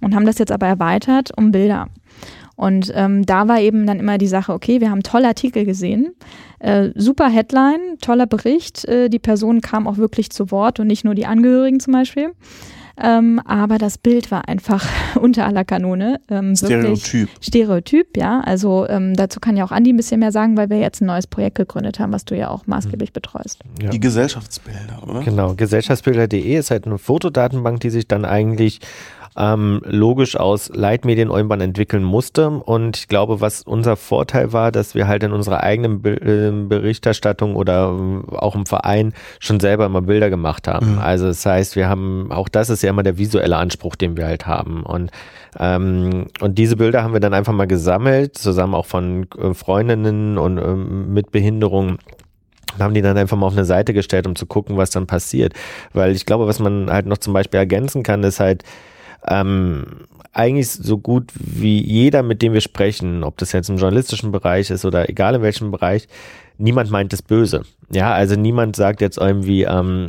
und 0.00 0.14
haben 0.14 0.26
das 0.26 0.38
jetzt 0.38 0.52
aber 0.52 0.66
erweitert 0.66 1.36
um 1.36 1.50
Bilder. 1.50 1.88
Und 2.56 2.90
ähm, 2.94 3.26
da 3.26 3.48
war 3.48 3.60
eben 3.60 3.86
dann 3.86 4.00
immer 4.00 4.16
die 4.16 4.26
Sache, 4.26 4.54
okay, 4.54 4.80
wir 4.80 4.90
haben 4.90 5.02
tolle 5.02 5.28
Artikel 5.28 5.66
gesehen, 5.66 6.14
äh, 6.58 6.88
super 6.94 7.28
Headline, 7.28 7.98
toller 8.00 8.26
Bericht, 8.26 8.86
äh, 8.86 9.10
die 9.10 9.18
Person 9.18 9.60
kam 9.60 9.86
auch 9.86 9.98
wirklich 9.98 10.30
zu 10.30 10.50
Wort 10.50 10.80
und 10.80 10.86
nicht 10.86 11.04
nur 11.04 11.14
die 11.14 11.26
Angehörigen 11.26 11.80
zum 11.80 11.92
Beispiel. 11.92 12.32
Ähm, 13.02 13.40
aber 13.44 13.78
das 13.78 13.98
Bild 13.98 14.30
war 14.30 14.48
einfach 14.48 14.86
unter 15.20 15.46
aller 15.46 15.64
Kanone. 15.64 16.20
Ähm, 16.30 16.56
Stereotyp. 16.56 17.28
Stereotyp, 17.40 18.16
ja. 18.16 18.40
Also 18.40 18.86
ähm, 18.88 19.14
dazu 19.14 19.40
kann 19.40 19.56
ja 19.56 19.64
auch 19.64 19.72
Andi 19.72 19.92
ein 19.92 19.96
bisschen 19.96 20.20
mehr 20.20 20.32
sagen, 20.32 20.56
weil 20.56 20.70
wir 20.70 20.78
jetzt 20.78 21.02
ein 21.02 21.06
neues 21.06 21.26
Projekt 21.26 21.56
gegründet 21.56 21.98
haben, 21.98 22.12
was 22.12 22.24
du 22.24 22.36
ja 22.36 22.48
auch 22.48 22.66
maßgeblich 22.66 23.10
mhm. 23.10 23.14
betreust. 23.14 23.60
Ja. 23.82 23.90
Die 23.90 24.00
Gesellschaftsbilder, 24.00 25.02
oder? 25.06 25.20
Genau, 25.22 25.54
gesellschaftsbilder.de 25.54 26.56
ist 26.56 26.70
halt 26.70 26.86
eine 26.86 26.98
Fotodatenbank, 26.98 27.80
die 27.80 27.90
sich 27.90 28.08
dann 28.08 28.24
eigentlich 28.24 28.80
ähm, 29.36 29.82
logisch 29.84 30.36
aus 30.36 30.70
Leitmedien 30.74 31.30
irgendwann 31.30 31.60
entwickeln 31.60 32.02
musste. 32.02 32.48
Und 32.48 32.96
ich 32.96 33.08
glaube, 33.08 33.40
was 33.40 33.62
unser 33.62 33.96
Vorteil 33.96 34.52
war, 34.52 34.72
dass 34.72 34.94
wir 34.94 35.06
halt 35.06 35.22
in 35.22 35.32
unserer 35.32 35.62
eigenen 35.62 36.00
Be 36.02 36.16
äh, 36.16 36.50
Berichterstattung 36.50 37.54
oder 37.54 37.94
äh, 37.94 38.36
auch 38.36 38.54
im 38.54 38.66
Verein 38.66 39.12
schon 39.38 39.60
selber 39.60 39.86
immer 39.86 40.02
Bilder 40.02 40.30
gemacht 40.30 40.68
haben. 40.68 40.94
Mhm. 40.94 40.98
Also 40.98 41.26
das 41.26 41.44
heißt, 41.44 41.76
wir 41.76 41.88
haben, 41.88 42.32
auch 42.32 42.48
das 42.48 42.70
ist 42.70 42.82
ja 42.82 42.90
immer 42.90 43.02
der 43.02 43.18
visuelle 43.18 43.56
Anspruch, 43.56 43.96
den 43.96 44.16
wir 44.16 44.26
halt 44.26 44.46
haben. 44.46 44.82
Und 44.82 45.10
ähm, 45.58 46.26
und 46.40 46.58
diese 46.58 46.76
Bilder 46.76 47.02
haben 47.02 47.12
wir 47.12 47.20
dann 47.20 47.34
einfach 47.34 47.52
mal 47.52 47.66
gesammelt, 47.66 48.36
zusammen 48.36 48.74
auch 48.74 48.86
von 48.86 49.26
äh, 49.38 49.54
Freundinnen 49.54 50.38
und 50.38 50.58
ähm, 50.58 51.12
mit 51.12 51.30
Behinderung 51.30 51.98
haben 52.78 52.92
die 52.92 53.00
dann 53.00 53.16
einfach 53.16 53.36
mal 53.38 53.46
auf 53.46 53.54
eine 53.54 53.64
Seite 53.64 53.94
gestellt, 53.94 54.26
um 54.26 54.36
zu 54.36 54.44
gucken, 54.44 54.76
was 54.76 54.90
dann 54.90 55.06
passiert. 55.06 55.54
Weil 55.94 56.14
ich 56.14 56.26
glaube, 56.26 56.46
was 56.46 56.58
man 56.58 56.90
halt 56.90 57.06
noch 57.06 57.18
zum 57.18 57.32
Beispiel 57.32 57.58
ergänzen 57.58 58.02
kann, 58.02 58.22
ist 58.22 58.40
halt, 58.40 58.64
ähm, 59.26 60.06
eigentlich 60.32 60.70
so 60.70 60.98
gut 60.98 61.32
wie 61.34 61.82
jeder, 61.82 62.22
mit 62.22 62.42
dem 62.42 62.52
wir 62.52 62.60
sprechen, 62.60 63.24
ob 63.24 63.38
das 63.38 63.52
jetzt 63.52 63.70
im 63.70 63.78
journalistischen 63.78 64.32
Bereich 64.32 64.70
ist 64.70 64.84
oder 64.84 65.08
egal 65.08 65.34
in 65.34 65.42
welchem 65.42 65.70
Bereich, 65.70 66.08
niemand 66.58 66.90
meint 66.90 67.12
es 67.12 67.22
böse. 67.22 67.62
Ja, 67.90 68.12
also 68.12 68.34
niemand 68.34 68.76
sagt 68.76 69.00
jetzt 69.00 69.16
irgendwie, 69.16 69.62
ähm, 69.62 70.08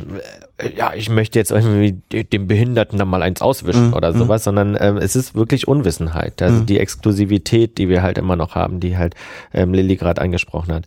ja, 0.76 0.92
ich 0.94 1.08
möchte 1.08 1.38
jetzt 1.38 1.52
irgendwie 1.52 1.92
dem 2.24 2.46
Behinderten 2.46 2.98
dann 2.98 3.08
mal 3.08 3.22
eins 3.22 3.40
auswischen 3.40 3.88
mhm. 3.88 3.94
oder 3.94 4.12
mhm. 4.12 4.18
sowas, 4.18 4.44
sondern 4.44 4.76
ähm, 4.80 4.96
es 4.96 5.14
ist 5.16 5.34
wirklich 5.34 5.68
Unwissenheit. 5.68 6.42
Also 6.42 6.60
mhm. 6.60 6.66
die 6.66 6.78
Exklusivität, 6.80 7.78
die 7.78 7.88
wir 7.88 8.02
halt 8.02 8.18
immer 8.18 8.36
noch 8.36 8.54
haben, 8.54 8.80
die 8.80 8.96
halt 8.96 9.14
ähm, 9.54 9.72
Lilly 9.72 9.96
gerade 9.96 10.20
angesprochen 10.20 10.74
hat. 10.74 10.84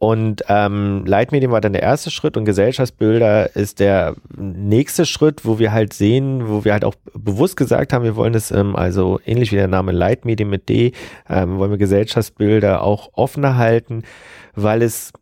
Und 0.00 0.44
ähm, 0.48 1.04
Leitmedien 1.04 1.50
war 1.52 1.60
dann 1.60 1.74
der 1.74 1.82
erste 1.82 2.10
Schritt 2.10 2.38
und 2.38 2.46
Gesellschaftsbilder 2.46 3.54
ist 3.54 3.80
der 3.80 4.16
nächste 4.34 5.04
Schritt, 5.04 5.44
wo 5.44 5.58
wir 5.58 5.72
halt 5.72 5.92
sehen, 5.92 6.48
wo 6.48 6.64
wir 6.64 6.72
halt 6.72 6.86
auch 6.86 6.94
bewusst 7.12 7.58
gesagt 7.58 7.92
haben, 7.92 8.02
wir 8.02 8.16
wollen 8.16 8.34
es, 8.34 8.50
ähm, 8.50 8.76
also 8.76 9.20
ähnlich 9.26 9.52
wie 9.52 9.56
der 9.56 9.68
Name 9.68 9.92
Leitmedien 9.92 10.48
mit 10.48 10.70
D, 10.70 10.92
ähm, 11.28 11.58
wollen 11.58 11.72
wir 11.72 11.76
Gesellschaftsbilder 11.76 12.82
auch 12.82 13.10
offener 13.12 13.58
halten, 13.58 14.04
weil 14.54 14.80
es 14.80 15.12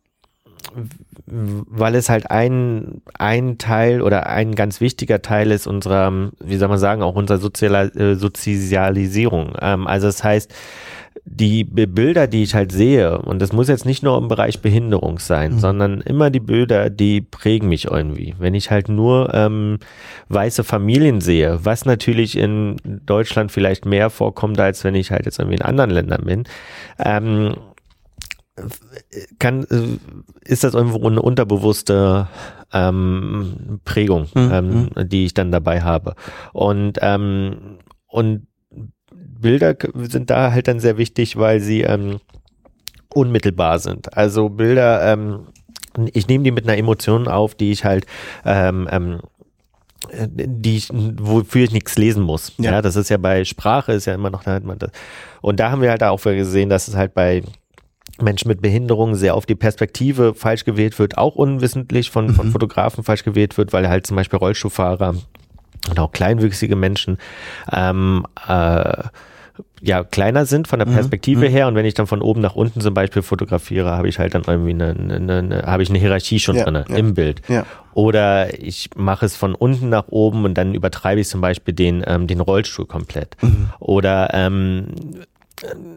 weil 1.25 1.95
es 1.95 2.09
halt 2.09 2.31
ein, 2.31 3.01
ein 3.17 3.57
Teil 3.57 4.01
oder 4.01 4.27
ein 4.27 4.55
ganz 4.55 4.81
wichtiger 4.81 5.21
Teil 5.21 5.51
ist 5.51 5.67
unserer, 5.67 6.31
wie 6.39 6.57
soll 6.57 6.69
man 6.69 6.77
sagen, 6.77 7.01
auch 7.01 7.15
unserer 7.15 7.39
Sozial 7.39 7.89
äh, 7.97 8.15
Sozialisierung. 8.15 9.55
Ähm, 9.59 9.87
also 9.87 10.07
das 10.07 10.23
heißt, 10.23 10.53
die 11.31 11.63
Bilder, 11.63 12.27
die 12.27 12.43
ich 12.43 12.55
halt 12.55 12.71
sehe, 12.71 13.19
und 13.19 13.39
das 13.39 13.53
muss 13.53 13.67
jetzt 13.67 13.85
nicht 13.85 14.01
nur 14.01 14.17
im 14.17 14.27
Bereich 14.27 14.61
Behinderung 14.61 15.19
sein, 15.19 15.53
mhm. 15.53 15.59
sondern 15.59 16.01
immer 16.01 16.31
die 16.31 16.39
Bilder, 16.39 16.89
die 16.89 17.21
prägen 17.21 17.69
mich 17.69 17.85
irgendwie. 17.85 18.35
Wenn 18.39 18.55
ich 18.55 18.71
halt 18.71 18.89
nur 18.89 19.33
ähm, 19.33 19.77
weiße 20.29 20.63
Familien 20.63 21.21
sehe, 21.21 21.59
was 21.63 21.85
natürlich 21.85 22.35
in 22.35 22.77
Deutschland 23.05 23.51
vielleicht 23.51 23.85
mehr 23.85 24.09
vorkommt, 24.09 24.59
als 24.59 24.83
wenn 24.83 24.95
ich 24.95 25.11
halt 25.11 25.25
jetzt 25.25 25.39
irgendwie 25.39 25.57
in 25.57 25.61
anderen 25.61 25.91
Ländern 25.91 26.25
bin, 26.25 26.43
ähm, 26.97 27.55
kann, 29.37 29.65
ist 30.41 30.63
das 30.63 30.73
irgendwo 30.73 31.07
eine 31.07 31.21
unterbewusste 31.21 32.27
ähm, 32.73 33.79
Prägung, 33.85 34.27
mhm. 34.33 34.49
ähm, 34.51 34.89
die 35.07 35.25
ich 35.25 35.33
dann 35.33 35.51
dabei 35.51 35.81
habe. 35.81 36.15
Und, 36.53 36.97
ähm, 37.01 37.77
und 38.07 38.47
Bilder 39.41 39.75
sind 39.95 40.29
da 40.29 40.51
halt 40.51 40.67
dann 40.67 40.79
sehr 40.79 40.97
wichtig, 40.97 41.37
weil 41.37 41.59
sie 41.59 41.81
ähm, 41.81 42.19
unmittelbar 43.13 43.79
sind. 43.79 44.15
Also 44.15 44.49
Bilder, 44.49 45.13
ähm, 45.13 45.47
ich 46.13 46.27
nehme 46.27 46.43
die 46.43 46.51
mit 46.51 46.65
einer 46.65 46.77
Emotion 46.77 47.27
auf, 47.27 47.55
die 47.55 47.71
ich 47.71 47.85
halt 47.85 48.05
ähm, 48.45 48.87
ähm, 48.91 49.19
die 50.11 50.77
ich, 50.77 50.89
wofür 50.91 51.63
ich 51.63 51.71
nichts 51.71 51.97
lesen 51.97 52.23
muss. 52.23 52.53
Ja. 52.57 52.71
ja. 52.71 52.81
das 52.81 52.95
ist 52.95 53.09
ja 53.09 53.17
bei 53.17 53.43
Sprache 53.45 53.93
ist 53.93 54.05
ja 54.05 54.13
immer 54.13 54.29
noch 54.29 54.45
halt 54.45 54.63
das. 54.79 54.91
Und 55.41 55.59
da 55.59 55.71
haben 55.71 55.81
wir 55.81 55.89
halt 55.89 56.03
auch 56.03 56.21
gesehen, 56.21 56.69
dass 56.69 56.87
es 56.87 56.95
halt 56.95 57.13
bei 57.13 57.43
Menschen 58.21 58.47
mit 58.47 58.61
Behinderungen 58.61 59.15
sehr 59.15 59.35
auf 59.35 59.45
die 59.45 59.55
Perspektive 59.55 60.33
falsch 60.33 60.65
gewählt 60.65 60.97
wird, 60.99 61.17
auch 61.17 61.35
unwissentlich 61.35 62.09
von, 62.09 62.33
von 62.33 62.47
mhm. 62.47 62.51
Fotografen 62.51 63.03
falsch 63.03 63.23
gewählt 63.23 63.57
wird, 63.57 63.71
weil 63.73 63.87
halt 63.87 64.07
zum 64.07 64.17
Beispiel 64.17 64.39
Rollstuhlfahrer 64.39 65.15
und 65.89 65.99
auch 65.99 66.11
kleinwüchsige 66.11 66.75
Menschen 66.75 67.17
ähm, 67.71 68.25
äh, 68.47 69.03
ja 69.81 70.03
kleiner 70.03 70.45
sind 70.45 70.67
von 70.67 70.79
der 70.79 70.87
mhm. 70.87 70.93
Perspektive 70.93 71.47
mhm. 71.47 71.51
her 71.51 71.67
und 71.67 71.75
wenn 71.75 71.85
ich 71.85 71.93
dann 71.93 72.07
von 72.07 72.21
oben 72.21 72.41
nach 72.41 72.55
unten 72.55 72.81
zum 72.81 72.93
Beispiel 72.93 73.21
fotografiere, 73.21 73.91
habe 73.91 74.07
ich 74.07 74.19
halt 74.19 74.35
dann 74.35 74.43
irgendwie 74.45 74.71
eine, 74.71 74.89
eine, 74.89 75.37
eine 75.37 75.63
habe 75.63 75.83
ich 75.83 75.89
eine 75.89 75.99
Hierarchie 75.99 76.39
schon 76.39 76.55
ja, 76.55 76.65
drin 76.65 76.83
ja. 76.87 76.95
im 76.95 77.13
Bild. 77.13 77.41
Ja. 77.47 77.65
Oder 77.93 78.61
ich 78.61 78.91
mache 78.95 79.25
es 79.25 79.35
von 79.35 79.55
unten 79.55 79.89
nach 79.89 80.07
oben 80.09 80.45
und 80.45 80.57
dann 80.57 80.73
übertreibe 80.73 81.21
ich 81.21 81.27
zum 81.27 81.41
Beispiel 81.41 81.73
den, 81.73 82.03
ähm, 82.07 82.27
den 82.27 82.39
Rollstuhl 82.39 82.85
komplett. 82.85 83.35
Mhm. 83.41 83.69
Oder 83.79 84.29
ähm, 84.33 84.87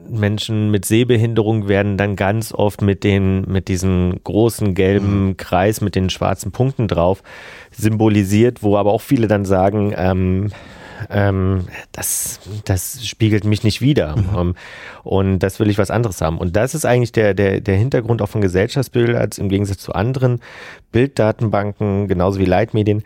Menschen 0.09 0.70
mit 0.70 0.85
Sehbehinderung 0.85 1.68
werden 1.68 1.96
dann 1.96 2.16
ganz 2.16 2.53
oft 2.53 2.83
mit 2.83 3.05
den, 3.05 3.42
mit 3.42 3.68
diesem 3.68 4.20
großen 4.25 4.75
gelben 4.75 5.27
mhm. 5.27 5.37
Kreis 5.37 5.81
mit 5.81 5.94
den 5.94 6.11
schwarzen 6.11 6.53
Punkten 6.53 6.88
drauf 6.88 7.22
symbolisiert, 7.70 8.62
wo 8.62 8.77
aber 8.77 8.92
auch 8.92 9.01
viele 9.01 9.29
dann 9.29 9.44
sagen, 9.44 9.94
ähm, 9.96 10.51
ähm, 11.10 11.66
das, 11.92 12.40
das 12.64 13.06
spiegelt 13.06 13.44
mich 13.44 13.64
nicht 13.64 13.80
wieder. 13.80 14.16
Mhm. 14.16 14.34
Um, 14.34 14.54
und 15.04 15.38
das 15.40 15.60
will 15.60 15.70
ich 15.70 15.78
was 15.78 15.90
anderes 15.90 16.20
haben. 16.20 16.38
Und 16.38 16.56
das 16.56 16.74
ist 16.74 16.84
eigentlich 16.84 17.12
der, 17.12 17.34
der, 17.34 17.60
der 17.60 17.76
Hintergrund 17.76 18.22
auch 18.22 18.28
von 18.28 18.40
Gesellschaftsbildern, 18.40 19.30
im 19.38 19.48
Gegensatz 19.48 19.78
zu 19.78 19.92
anderen 19.94 20.40
Bilddatenbanken, 20.92 22.08
genauso 22.08 22.38
wie 22.38 22.44
Leitmedien. 22.44 23.02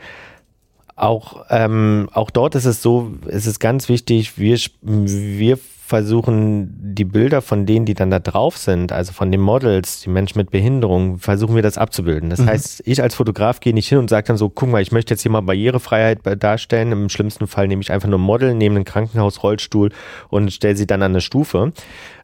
Auch, 0.95 1.45
ähm, 1.51 2.09
auch 2.13 2.31
dort 2.31 2.55
ist 2.55 2.65
es 2.65 2.81
so, 2.81 3.13
es 3.27 3.47
ist 3.47 3.61
ganz 3.61 3.89
wichtig, 3.89 4.39
wir, 4.39 4.59
wir 4.81 5.59
versuchen 5.87 6.75
die 6.97 7.05
Bilder 7.05 7.41
von 7.41 7.65
denen, 7.65 7.87
die 7.87 7.95
dann 7.95 8.11
da 8.11 8.19
drauf 8.19 8.57
sind, 8.57 8.91
also 8.91 9.13
von 9.13 9.31
den 9.31 9.41
Models, 9.41 10.01
die 10.01 10.11
Menschen 10.11 10.37
mit 10.37 10.51
Behinderung, 10.51 11.19
versuchen 11.19 11.55
wir 11.55 11.63
das 11.63 11.79
abzubilden. 11.79 12.29
Das 12.29 12.41
mhm. 12.41 12.47
heißt, 12.47 12.83
ich 12.85 13.01
als 13.01 13.15
Fotograf 13.15 13.61
gehe 13.61 13.73
nicht 13.73 13.89
hin 13.89 13.99
und 13.99 14.11
sage 14.11 14.27
dann 14.27 14.37
so, 14.37 14.49
guck 14.49 14.69
mal, 14.69 14.83
ich 14.83 14.91
möchte 14.91 15.15
jetzt 15.15 15.23
hier 15.23 15.31
mal 15.31 15.43
Barrierefreiheit 15.43 16.19
darstellen. 16.43 16.91
Im 16.91 17.09
schlimmsten 17.09 17.47
Fall 17.47 17.69
nehme 17.69 17.83
ich 17.83 17.93
einfach 17.93 18.09
nur 18.09 18.19
Model, 18.19 18.55
nehme 18.55 18.75
einen 18.75 18.85
Krankenhausrollstuhl 18.85 19.93
und 20.29 20.53
stelle 20.53 20.75
sie 20.75 20.89
dann 20.89 21.03
an 21.03 21.13
eine 21.13 21.21
Stufe. 21.21 21.73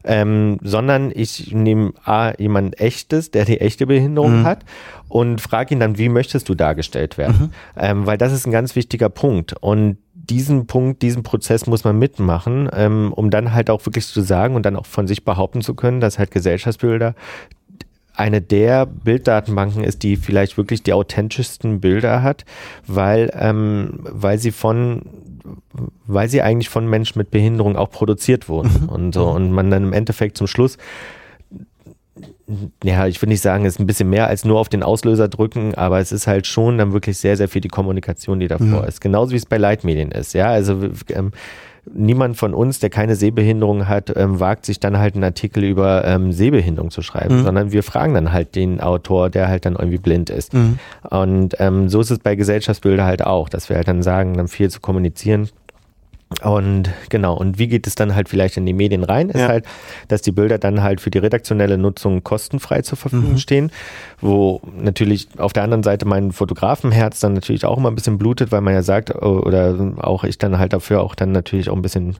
Ähm, 0.03 0.59
sondern 0.61 1.13
ich 1.15 1.53
nehme 1.53 1.93
A, 2.03 2.33
jemand 2.37 2.81
echtes, 2.81 3.31
der 3.31 3.45
die 3.45 3.61
echte 3.61 3.87
Behinderung 3.87 4.41
mhm. 4.41 4.43
hat 4.43 4.65
und 5.07 5.39
frage 5.39 5.73
ihn 5.73 5.79
dann, 5.79 5.97
wie 5.97 6.09
möchtest 6.09 6.49
du 6.49 6.55
dargestellt 6.55 7.17
werden? 7.17 7.39
Mhm. 7.39 7.51
Ähm, 7.77 8.05
weil 8.05 8.17
das 8.17 8.33
ist 8.33 8.45
ein 8.45 8.51
ganz 8.51 8.75
wichtiger 8.75 9.07
Punkt. 9.07 9.55
Und 9.61 9.97
diesen 10.29 10.67
Punkt, 10.67 11.01
diesen 11.01 11.23
Prozess 11.23 11.67
muss 11.67 11.83
man 11.83 11.99
mitmachen, 11.99 12.69
ähm, 12.73 13.13
um 13.13 13.29
dann 13.29 13.53
halt 13.53 13.69
auch 13.69 13.85
wirklich 13.85 14.07
zu 14.07 14.21
sagen 14.21 14.55
und 14.55 14.65
dann 14.65 14.75
auch 14.75 14.85
von 14.85 15.07
sich 15.07 15.25
behaupten 15.25 15.61
zu 15.61 15.75
können, 15.75 15.99
dass 15.99 16.19
halt 16.19 16.31
Gesellschaftsbilder 16.31 17.15
eine 18.15 18.41
der 18.41 18.85
Bilddatenbanken 18.85 19.83
ist, 19.83 20.03
die 20.03 20.17
vielleicht 20.17 20.57
wirklich 20.57 20.83
die 20.83 20.93
authentischsten 20.93 21.79
Bilder 21.79 22.21
hat, 22.21 22.45
weil, 22.85 23.31
ähm, 23.35 23.99
weil 24.03 24.37
sie 24.37 24.51
von 24.51 25.01
weil 26.05 26.29
sie 26.29 26.41
eigentlich 26.41 26.69
von 26.69 26.87
Menschen 26.87 27.19
mit 27.19 27.31
Behinderung 27.31 27.75
auch 27.75 27.89
produziert 27.89 28.47
wurden 28.47 28.85
und 28.87 29.13
so. 29.13 29.29
Und 29.29 29.51
man 29.51 29.69
dann 29.69 29.83
im 29.83 29.93
Endeffekt 29.93 30.37
zum 30.37 30.47
Schluss 30.47 30.77
ja, 32.83 33.07
ich 33.07 33.21
will 33.21 33.29
nicht 33.29 33.41
sagen, 33.41 33.65
es 33.65 33.75
ist 33.75 33.79
ein 33.79 33.87
bisschen 33.87 34.09
mehr 34.09 34.27
als 34.27 34.43
nur 34.43 34.59
auf 34.59 34.67
den 34.67 34.83
Auslöser 34.83 35.29
drücken, 35.29 35.75
aber 35.75 35.99
es 35.99 36.11
ist 36.11 36.27
halt 36.27 36.45
schon 36.45 36.77
dann 36.77 36.91
wirklich 36.91 37.17
sehr, 37.17 37.37
sehr 37.37 37.47
viel 37.47 37.61
die 37.61 37.69
Kommunikation, 37.69 38.39
die 38.39 38.47
davor 38.47 38.81
mhm. 38.81 38.87
ist. 38.87 38.99
Genauso 38.99 39.31
wie 39.31 39.37
es 39.37 39.45
bei 39.45 39.57
Leitmedien 39.57 40.11
ist. 40.11 40.33
Ja, 40.33 40.47
also 40.47 40.89
ähm, 41.09 41.31
niemand 41.91 42.37
von 42.37 42.53
uns, 42.53 42.79
der 42.79 42.89
keine 42.89 43.15
Sehbehinderung 43.15 43.87
hat, 43.87 44.13
ähm, 44.15 44.39
wagt 44.39 44.65
sich 44.65 44.79
dann 44.79 44.97
halt 44.97 45.15
einen 45.15 45.23
Artikel 45.23 45.63
über 45.63 46.05
ähm, 46.05 46.31
Sehbehinderung 46.31 46.91
zu 46.91 47.01
schreiben, 47.01 47.39
mhm. 47.39 47.43
sondern 47.43 47.71
wir 47.71 47.83
fragen 47.83 48.13
dann 48.13 48.33
halt 48.33 48.55
den 48.55 48.81
Autor, 48.81 49.29
der 49.29 49.47
halt 49.47 49.65
dann 49.65 49.75
irgendwie 49.75 49.97
blind 49.97 50.29
ist. 50.29 50.53
Mhm. 50.53 50.79
Und 51.09 51.55
ähm, 51.59 51.87
so 51.87 52.01
ist 52.01 52.11
es 52.11 52.19
bei 52.19 52.35
Gesellschaftsbilder 52.35 53.05
halt 53.05 53.25
auch, 53.25 53.47
dass 53.47 53.69
wir 53.69 53.77
halt 53.77 53.87
dann 53.87 54.03
sagen, 54.03 54.35
dann 54.35 54.47
viel 54.47 54.69
zu 54.69 54.81
kommunizieren 54.81 55.49
und 56.41 56.89
genau, 57.09 57.35
und 57.35 57.59
wie 57.59 57.67
geht 57.67 57.87
es 57.87 57.95
dann 57.95 58.15
halt 58.15 58.29
vielleicht 58.29 58.57
in 58.57 58.65
die 58.65 58.73
Medien 58.73 59.03
rein? 59.03 59.29
Ist 59.29 59.41
ja. 59.41 59.47
halt, 59.47 59.65
dass 60.07 60.21
die 60.21 60.31
Bilder 60.31 60.57
dann 60.57 60.81
halt 60.81 61.01
für 61.01 61.11
die 61.11 61.17
redaktionelle 61.17 61.77
Nutzung 61.77 62.23
kostenfrei 62.23 62.81
zur 62.81 62.97
Verfügung 62.97 63.31
mhm. 63.31 63.37
stehen, 63.37 63.71
wo 64.21 64.61
natürlich 64.77 65.27
auf 65.37 65.53
der 65.53 65.63
anderen 65.63 65.83
Seite 65.83 66.05
mein 66.05 66.31
Fotografenherz 66.31 67.19
dann 67.19 67.33
natürlich 67.33 67.65
auch 67.65 67.77
immer 67.77 67.91
ein 67.91 67.95
bisschen 67.95 68.17
blutet, 68.17 68.51
weil 68.51 68.61
man 68.61 68.73
ja 68.73 68.81
sagt, 68.83 69.13
oh, 69.13 69.41
oder 69.45 69.93
auch 69.97 70.23
ich 70.23 70.37
dann 70.37 70.57
halt 70.57 70.73
dafür 70.73 71.01
auch 71.01 71.15
dann 71.15 71.31
natürlich 71.31 71.69
auch 71.69 71.75
ein 71.75 71.81
bisschen 71.81 72.17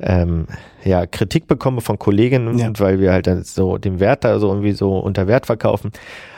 ähm, 0.00 0.46
ja, 0.84 1.06
Kritik 1.06 1.46
bekomme 1.46 1.80
von 1.80 1.98
Kolleginnen, 1.98 2.58
ja. 2.58 2.70
weil 2.78 3.00
wir 3.00 3.12
halt 3.12 3.26
dann 3.26 3.42
so 3.42 3.78
den 3.78 4.00
Wert 4.00 4.24
da 4.24 4.38
so 4.38 4.48
irgendwie 4.48 4.72
so 4.72 4.98
unter 4.98 5.26
Wert 5.26 5.46
verkaufen. 5.46 5.90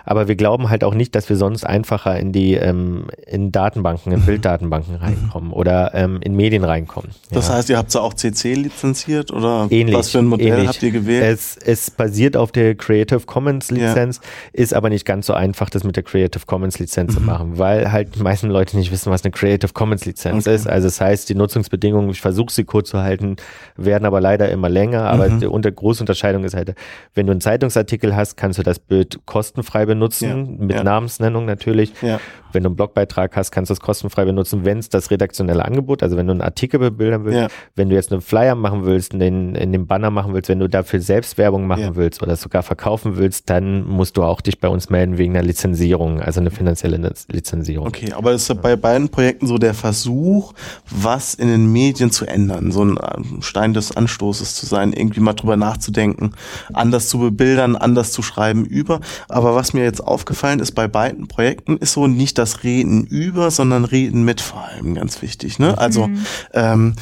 Aber 0.09 0.27
wir 0.27 0.37
glauben 0.37 0.71
halt 0.71 0.85
auch 0.85 0.95
nicht, 0.95 1.15
dass 1.15 1.29
wir 1.29 1.37
sonst 1.37 1.65
einfacher 1.65 2.19
in 2.19 2.33
die 2.33 2.55
ähm, 2.55 3.09
in 3.27 3.53
Datenbanken, 3.53 4.11
in 4.11 4.21
mhm. 4.21 4.25
Bilddatenbanken 4.25 4.95
mhm. 4.95 5.01
reinkommen 5.03 5.53
oder 5.53 5.95
ähm, 5.95 6.19
in 6.23 6.35
Medien 6.35 6.65
reinkommen. 6.65 7.11
Das 7.31 7.49
ja. 7.49 7.57
heißt, 7.57 7.69
ihr 7.69 7.77
habt 7.77 7.93
ja 7.93 8.01
auch 8.01 8.15
CC 8.15 8.55
lizenziert 8.55 9.31
oder 9.31 9.67
ähnlich, 9.69 9.95
was 9.95 10.09
für 10.09 10.21
ein 10.21 10.25
Modell 10.25 10.47
ähnlich. 10.47 10.69
habt 10.69 10.83
ihr 10.83 10.93
gewählt? 10.93 11.25
Es, 11.25 11.59
es 11.59 11.91
basiert 11.91 12.39
auf 12.39 12.53
der 12.53 12.75
Creative 12.75 13.21
Commons 13.27 13.71
Lizenz, 13.71 14.17
ja. 14.23 14.63
ist 14.63 14.73
aber 14.73 14.89
nicht 14.89 15.05
ganz 15.05 15.27
so 15.27 15.35
einfach, 15.35 15.69
das 15.69 15.85
mit 15.85 15.97
der 15.97 16.05
Creative 16.05 16.47
Commons 16.47 16.79
Lizenz 16.79 17.13
mhm. 17.13 17.19
zu 17.19 17.23
machen, 17.25 17.59
weil 17.59 17.93
halt 17.93 18.15
die 18.15 18.23
meisten 18.23 18.49
Leute 18.49 18.79
nicht 18.79 18.91
wissen, 18.91 19.13
was 19.13 19.25
eine 19.25 19.31
Creative 19.31 19.75
Commons 19.75 20.07
Lizenz 20.07 20.47
okay. 20.47 20.57
ist. 20.57 20.67
Also 20.67 20.87
das 20.87 21.03
heißt, 21.03 21.29
die 21.29 21.35
Nutzungsbedingungen, 21.35 22.09
ich 22.09 22.23
versuche 22.23 22.51
sie 22.51 22.65
kurz 22.65 22.89
zu 22.89 23.03
halten, 23.03 23.37
werden 23.77 24.07
aber 24.07 24.23
leider 24.23 24.49
immer 24.49 24.71
länger. 24.71 25.05
Aber 25.11 25.29
mhm. 25.29 25.41
die 25.41 25.47
unter, 25.47 25.71
große 25.71 26.03
Unterscheidung 26.03 26.45
ist 26.45 26.55
halt, 26.55 26.75
wenn 27.13 27.27
du 27.27 27.33
einen 27.33 27.43
Zeitungsartikel 27.43 28.17
hast, 28.17 28.39
kannst 28.39 28.59
du 28.59 28.63
das 28.63 28.79
Bild 28.79 29.21
kostenfrei 29.27 29.85
benutzen, 29.85 29.98
ja. 30.21 30.65
mit 30.65 30.77
ja. 30.77 30.85
Namensnennung 30.85 31.45
natürlich. 31.45 31.93
Ja. 32.03 32.21
Wenn 32.53 32.63
du 32.63 32.71
einen 32.71 32.77
Blogbeitrag 32.77 33.37
hast, 33.37 33.51
kannst 33.51 33.69
du 33.69 33.75
es 33.75 33.81
kostenfrei 33.81 34.25
benutzen, 34.25 34.65
wenn 34.65 34.79
es 34.79 34.89
das 34.89 35.11
redaktionelle 35.11 35.65
Angebot, 35.65 36.03
also 36.03 36.17
wenn 36.17 36.27
du 36.27 36.33
einen 36.33 36.41
Artikel 36.41 36.81
bebildern 36.81 37.27
willst, 37.27 37.55
wenn 37.77 37.91
du 37.91 37.95
jetzt 37.95 38.11
einen 38.11 38.23
Flyer 38.23 38.55
machen 38.55 38.87
willst, 38.87 39.13
in, 39.13 39.55
in 39.55 39.73
dem 39.73 39.87
Banner 39.87 40.11
machen 40.11 40.33
willst, 40.33 40.49
wenn 40.49 40.59
du 40.59 40.67
dafür 40.67 41.01
Selbstwerbung 41.01 41.67
machen 41.67 41.83
ja. 41.83 41.97
willst 41.97 42.23
oder 42.23 42.37
sogar 42.37 42.63
verkaufen 42.63 43.17
willst, 43.17 43.51
dann 43.51 43.87
musst 43.87 44.17
du 44.17 44.23
auch 44.23 44.41
dich 44.41 44.61
bei 44.61 44.69
uns 44.69 44.89
melden 44.89 45.19
wegen 45.19 45.37
einer 45.37 45.47
Lizenzierung, 45.47 46.23
also 46.23 46.41
eine 46.41 46.51
finanzielle 46.51 47.13
Lizenzierung. 47.29 47.87
Okay, 47.87 48.13
aber 48.13 48.33
ist 48.33 48.49
ja 48.49 48.55
bei 48.55 48.77
beiden 48.77 49.11
Projekten 49.11 49.47
so 49.47 49.59
der 49.59 49.75
Versuch, 49.75 50.55
was 50.91 51.35
in 51.35 51.49
den 51.49 51.71
Medien 51.71 52.11
zu 52.11 52.25
ändern, 52.27 52.73
so 52.73 52.85
ein 52.85 52.99
ähm, 53.17 53.43
Stein 53.43 53.75
des 53.75 53.97
Anstoßes 53.97 54.55
zu 54.55 54.67
sein, 54.67 54.93
irgendwie 54.93 55.21
mal 55.21 55.35
drüber 55.35 55.57
nachzudenken, 55.57 56.33
anders 56.73 57.09
zu 57.09 57.19
bebildern, 57.19 57.77
anders 57.77 58.13
zu 58.13 58.23
schreiben 58.23 58.65
über. 58.65 59.01
Aber 59.29 59.55
was 59.55 59.73
mir 59.73 59.85
jetzt 59.89 60.01
aufgefallen 60.01 60.61
ist 60.61 60.73
bei 60.73 60.87
beiden 60.87 61.29
Projekten, 61.29 61.77
ist 61.79 61.93
so 61.93 62.07
nicht 62.07 62.39
das 62.39 62.63
Reden 62.63 63.05
über, 63.05 63.51
sondern 63.51 63.85
Reden 63.85 64.25
mit 64.25 64.41
vor 64.41 64.65
allem 64.65 64.95
ganz 64.95 65.21
wichtig. 65.23 65.59
Ne? 65.59 65.77
Also 65.77 66.07
mhm. 66.07 66.27
ähm, 66.53 66.95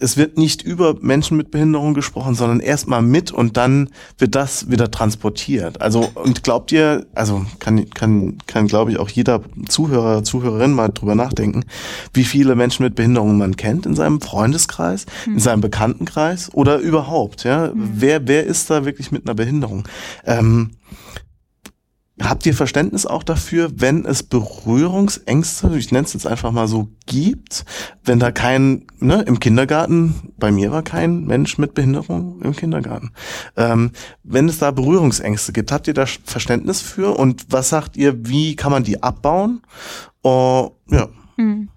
es 0.00 0.16
wird 0.16 0.38
nicht 0.38 0.62
über 0.62 0.96
Menschen 1.00 1.36
mit 1.36 1.50
Behinderung 1.50 1.94
gesprochen, 1.94 2.34
sondern 2.34 2.60
erstmal 2.60 3.02
mit 3.02 3.30
und 3.30 3.56
dann 3.56 3.90
wird 4.18 4.34
das 4.34 4.70
wieder 4.70 4.90
transportiert. 4.90 5.80
Also 5.80 6.10
und 6.14 6.42
glaubt 6.42 6.72
ihr, 6.72 7.06
also 7.14 7.44
kann 7.58 7.88
kann 7.90 8.38
kann 8.46 8.66
glaube 8.66 8.92
ich 8.92 8.98
auch 8.98 9.10
jeder 9.10 9.42
Zuhörer 9.68 10.24
Zuhörerin 10.24 10.72
mal 10.72 10.88
drüber 10.88 11.14
nachdenken, 11.14 11.64
wie 12.14 12.24
viele 12.24 12.54
Menschen 12.54 12.82
mit 12.82 12.94
Behinderung 12.94 13.36
man 13.36 13.56
kennt 13.56 13.86
in 13.86 13.94
seinem 13.94 14.20
Freundeskreis, 14.20 15.06
mhm. 15.26 15.34
in 15.34 15.38
seinem 15.38 15.60
Bekanntenkreis 15.60 16.52
oder 16.54 16.78
überhaupt, 16.78 17.44
ja? 17.44 17.68
Mhm. 17.68 17.90
Wer 17.94 18.26
wer 18.26 18.46
ist 18.46 18.70
da 18.70 18.84
wirklich 18.84 19.12
mit 19.12 19.26
einer 19.26 19.34
Behinderung? 19.34 19.86
Ähm, 20.24 20.70
Habt 22.20 22.44
ihr 22.44 22.54
Verständnis 22.54 23.06
auch 23.06 23.22
dafür, 23.22 23.70
wenn 23.76 24.04
es 24.04 24.22
Berührungsängste, 24.22 25.76
ich 25.78 25.90
nenne 25.90 26.04
es 26.04 26.12
jetzt 26.12 26.26
einfach 26.26 26.50
mal 26.50 26.68
so, 26.68 26.88
gibt, 27.06 27.64
wenn 28.04 28.18
da 28.18 28.30
kein, 28.30 28.86
ne, 28.98 29.22
im 29.22 29.40
Kindergarten, 29.40 30.32
bei 30.36 30.52
mir 30.52 30.70
war 30.70 30.82
kein 30.82 31.24
Mensch 31.24 31.56
mit 31.56 31.72
Behinderung 31.72 32.40
im 32.42 32.54
Kindergarten, 32.54 33.12
ähm, 33.56 33.92
wenn 34.22 34.48
es 34.48 34.58
da 34.58 34.70
Berührungsängste 34.70 35.52
gibt, 35.52 35.72
habt 35.72 35.88
ihr 35.88 35.94
da 35.94 36.04
Verständnis 36.06 36.82
für 36.82 37.18
und 37.18 37.46
was 37.48 37.70
sagt 37.70 37.96
ihr, 37.96 38.26
wie 38.26 38.54
kann 38.54 38.70
man 38.70 38.84
die 38.84 39.02
abbauen? 39.02 39.62
Oh, 40.22 40.72
ja. 40.90 41.08
Hm. 41.36 41.70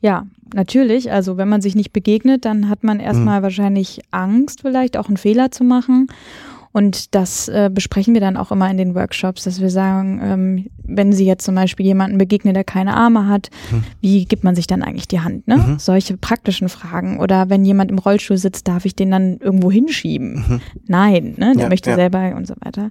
Ja, 0.00 0.26
natürlich. 0.54 1.12
Also 1.12 1.36
wenn 1.36 1.48
man 1.48 1.60
sich 1.60 1.74
nicht 1.74 1.92
begegnet, 1.92 2.46
dann 2.46 2.70
hat 2.70 2.84
man 2.84 3.00
erstmal 3.00 3.36
hm. 3.36 3.42
wahrscheinlich 3.42 4.00
Angst, 4.10 4.62
vielleicht 4.62 4.96
auch 4.96 5.08
einen 5.08 5.18
Fehler 5.18 5.50
zu 5.50 5.62
machen. 5.62 6.08
Und 6.72 7.14
das 7.14 7.48
äh, 7.48 7.68
besprechen 7.72 8.14
wir 8.14 8.20
dann 8.20 8.36
auch 8.36 8.52
immer 8.52 8.70
in 8.70 8.76
den 8.76 8.94
Workshops, 8.94 9.44
dass 9.44 9.60
wir 9.60 9.70
sagen, 9.70 10.20
ähm, 10.22 10.66
wenn 10.84 11.12
Sie 11.12 11.24
jetzt 11.24 11.44
zum 11.44 11.56
Beispiel 11.56 11.86
jemanden 11.86 12.16
begegnen, 12.18 12.54
der 12.54 12.62
keine 12.62 12.94
Arme 12.94 13.26
hat, 13.26 13.50
mhm. 13.72 13.84
wie 14.00 14.24
gibt 14.24 14.44
man 14.44 14.54
sich 14.54 14.68
dann 14.68 14.82
eigentlich 14.82 15.08
die 15.08 15.20
Hand? 15.20 15.48
Ne? 15.48 15.56
Mhm. 15.56 15.78
Solche 15.78 16.16
praktischen 16.16 16.68
Fragen. 16.68 17.18
Oder 17.18 17.50
wenn 17.50 17.64
jemand 17.64 17.90
im 17.90 17.98
Rollstuhl 17.98 18.38
sitzt, 18.38 18.68
darf 18.68 18.84
ich 18.84 18.94
den 18.94 19.10
dann 19.10 19.38
irgendwo 19.38 19.70
hinschieben? 19.70 20.44
Mhm. 20.48 20.60
Nein, 20.86 21.34
ne? 21.36 21.54
der 21.54 21.64
ja, 21.64 21.68
möchte 21.68 21.90
ja. 21.90 21.96
selber 21.96 22.34
und 22.36 22.46
so 22.46 22.54
weiter. 22.60 22.90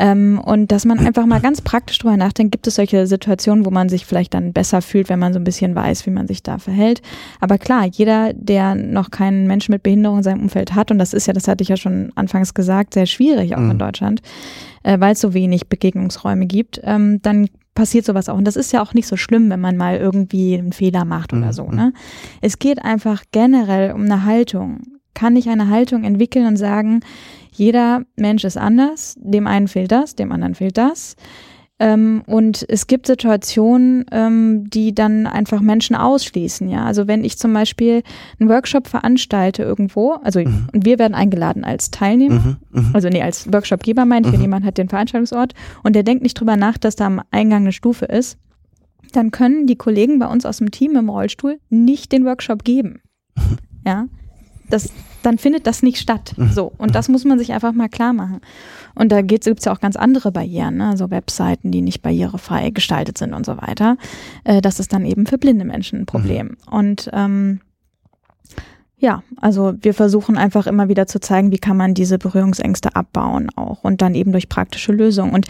Ähm, 0.00 0.40
und 0.42 0.72
dass 0.72 0.86
man 0.86 0.98
einfach 0.98 1.26
mal 1.26 1.42
ganz 1.42 1.60
praktisch 1.60 1.98
drüber 1.98 2.16
nachdenkt, 2.16 2.52
gibt 2.52 2.66
es 2.66 2.76
solche 2.76 3.06
Situationen, 3.06 3.66
wo 3.66 3.70
man 3.70 3.90
sich 3.90 4.06
vielleicht 4.06 4.32
dann 4.32 4.54
besser 4.54 4.80
fühlt, 4.80 5.10
wenn 5.10 5.18
man 5.18 5.34
so 5.34 5.38
ein 5.38 5.44
bisschen 5.44 5.74
weiß, 5.74 6.06
wie 6.06 6.10
man 6.10 6.26
sich 6.26 6.42
da 6.42 6.56
verhält. 6.56 7.02
Aber 7.38 7.58
klar, 7.58 7.84
jeder, 7.84 8.32
der 8.32 8.74
noch 8.74 9.10
keinen 9.10 9.46
Menschen 9.46 9.72
mit 9.72 9.82
Behinderung 9.82 10.18
in 10.18 10.24
seinem 10.24 10.40
Umfeld 10.40 10.74
hat, 10.74 10.90
und 10.90 10.98
das 10.98 11.12
ist 11.12 11.26
ja, 11.26 11.34
das 11.34 11.46
hatte 11.48 11.62
ich 11.62 11.68
ja 11.68 11.76
schon 11.76 12.12
anfangs 12.14 12.54
gesagt, 12.54 12.94
sehr 12.94 13.04
schwierig 13.04 13.54
auch 13.54 13.60
mhm. 13.60 13.72
in 13.72 13.78
Deutschland, 13.78 14.22
äh, 14.84 14.98
weil 14.98 15.12
es 15.12 15.20
so 15.20 15.34
wenig 15.34 15.68
Begegnungsräume 15.68 16.46
gibt, 16.46 16.80
ähm, 16.82 17.20
dann 17.20 17.48
passiert 17.74 18.06
sowas 18.06 18.30
auch. 18.30 18.38
Und 18.38 18.46
das 18.46 18.56
ist 18.56 18.72
ja 18.72 18.82
auch 18.82 18.94
nicht 18.94 19.06
so 19.06 19.18
schlimm, 19.18 19.50
wenn 19.50 19.60
man 19.60 19.76
mal 19.76 19.98
irgendwie 19.98 20.56
einen 20.56 20.72
Fehler 20.72 21.04
macht 21.04 21.34
oder 21.34 21.48
mhm. 21.48 21.52
so. 21.52 21.70
Ne? 21.70 21.92
Es 22.40 22.58
geht 22.58 22.82
einfach 22.82 23.22
generell 23.32 23.92
um 23.92 24.04
eine 24.04 24.24
Haltung. 24.24 24.80
Kann 25.12 25.36
ich 25.36 25.50
eine 25.50 25.68
Haltung 25.68 26.04
entwickeln 26.04 26.46
und 26.46 26.56
sagen, 26.56 27.00
jeder 27.60 28.06
Mensch 28.16 28.44
ist 28.44 28.56
anders, 28.56 29.16
dem 29.18 29.46
einen 29.46 29.68
fehlt 29.68 29.92
das, 29.92 30.14
dem 30.14 30.32
anderen 30.32 30.54
fehlt 30.54 30.78
das. 30.78 31.14
Ähm, 31.78 32.22
und 32.26 32.64
es 32.70 32.86
gibt 32.86 33.06
Situationen, 33.06 34.06
ähm, 34.12 34.70
die 34.70 34.94
dann 34.94 35.26
einfach 35.26 35.60
Menschen 35.60 35.94
ausschließen. 35.94 36.70
Ja, 36.70 36.86
also 36.86 37.06
wenn 37.06 37.22
ich 37.22 37.36
zum 37.36 37.52
Beispiel 37.52 38.02
einen 38.38 38.48
Workshop 38.48 38.88
veranstalte 38.88 39.62
irgendwo, 39.62 40.12
also 40.22 40.40
mhm. 40.40 40.68
und 40.72 40.86
wir 40.86 40.98
werden 40.98 41.14
eingeladen 41.14 41.62
als 41.64 41.90
Teilnehmer, 41.90 42.56
mhm. 42.70 42.82
Mhm. 42.82 42.90
also 42.94 43.10
nee, 43.10 43.22
als 43.22 43.52
Workshopgeber 43.52 44.06
meinte 44.06 44.28
ich, 44.28 44.32
wenn 44.32 44.40
mhm. 44.40 44.44
jemand 44.44 44.64
hat 44.64 44.78
den 44.78 44.88
Veranstaltungsort 44.88 45.52
und 45.82 45.94
der 45.94 46.02
denkt 46.02 46.22
nicht 46.22 46.40
drüber 46.40 46.56
nach, 46.56 46.78
dass 46.78 46.96
da 46.96 47.04
am 47.04 47.20
Eingang 47.30 47.62
eine 47.62 47.72
Stufe 47.72 48.06
ist, 48.06 48.38
dann 49.12 49.32
können 49.32 49.66
die 49.66 49.76
Kollegen 49.76 50.18
bei 50.18 50.28
uns 50.28 50.46
aus 50.46 50.58
dem 50.58 50.70
Team 50.70 50.96
im 50.96 51.10
Rollstuhl 51.10 51.58
nicht 51.68 52.10
den 52.12 52.24
Workshop 52.24 52.64
geben. 52.64 53.02
Mhm. 53.36 53.56
Ja, 53.86 54.06
das, 54.70 54.92
dann 55.22 55.38
findet 55.38 55.66
das 55.66 55.82
nicht 55.82 55.98
statt. 55.98 56.34
Mhm. 56.36 56.52
So. 56.52 56.72
Und 56.78 56.94
das 56.94 57.08
muss 57.08 57.24
man 57.24 57.38
sich 57.38 57.52
einfach 57.52 57.72
mal 57.72 57.88
klar 57.88 58.12
machen. 58.12 58.40
Und 58.94 59.12
da 59.12 59.22
gibt 59.22 59.46
es 59.46 59.64
ja 59.64 59.72
auch 59.72 59.80
ganz 59.80 59.96
andere 59.96 60.32
Barrieren, 60.32 60.76
ne? 60.76 60.96
so 60.96 61.10
Webseiten, 61.10 61.70
die 61.70 61.82
nicht 61.82 62.02
barrierefrei 62.02 62.70
gestaltet 62.70 63.18
sind 63.18 63.34
und 63.34 63.46
so 63.46 63.56
weiter. 63.56 63.96
Äh, 64.44 64.60
das 64.60 64.80
ist 64.80 64.92
dann 64.92 65.04
eben 65.04 65.26
für 65.26 65.38
blinde 65.38 65.64
Menschen 65.64 66.00
ein 66.00 66.06
Problem. 66.06 66.56
Mhm. 66.66 66.72
Und 66.72 67.10
ähm, 67.12 67.60
ja, 68.98 69.22
also 69.40 69.72
wir 69.80 69.94
versuchen 69.94 70.36
einfach 70.36 70.66
immer 70.66 70.88
wieder 70.88 71.06
zu 71.06 71.20
zeigen, 71.20 71.52
wie 71.52 71.58
kann 71.58 71.76
man 71.76 71.94
diese 71.94 72.18
Berührungsängste 72.18 72.94
abbauen 72.94 73.48
auch 73.56 73.82
und 73.82 74.02
dann 74.02 74.14
eben 74.14 74.30
durch 74.30 74.50
praktische 74.50 74.92
Lösungen. 74.92 75.32
Und 75.32 75.46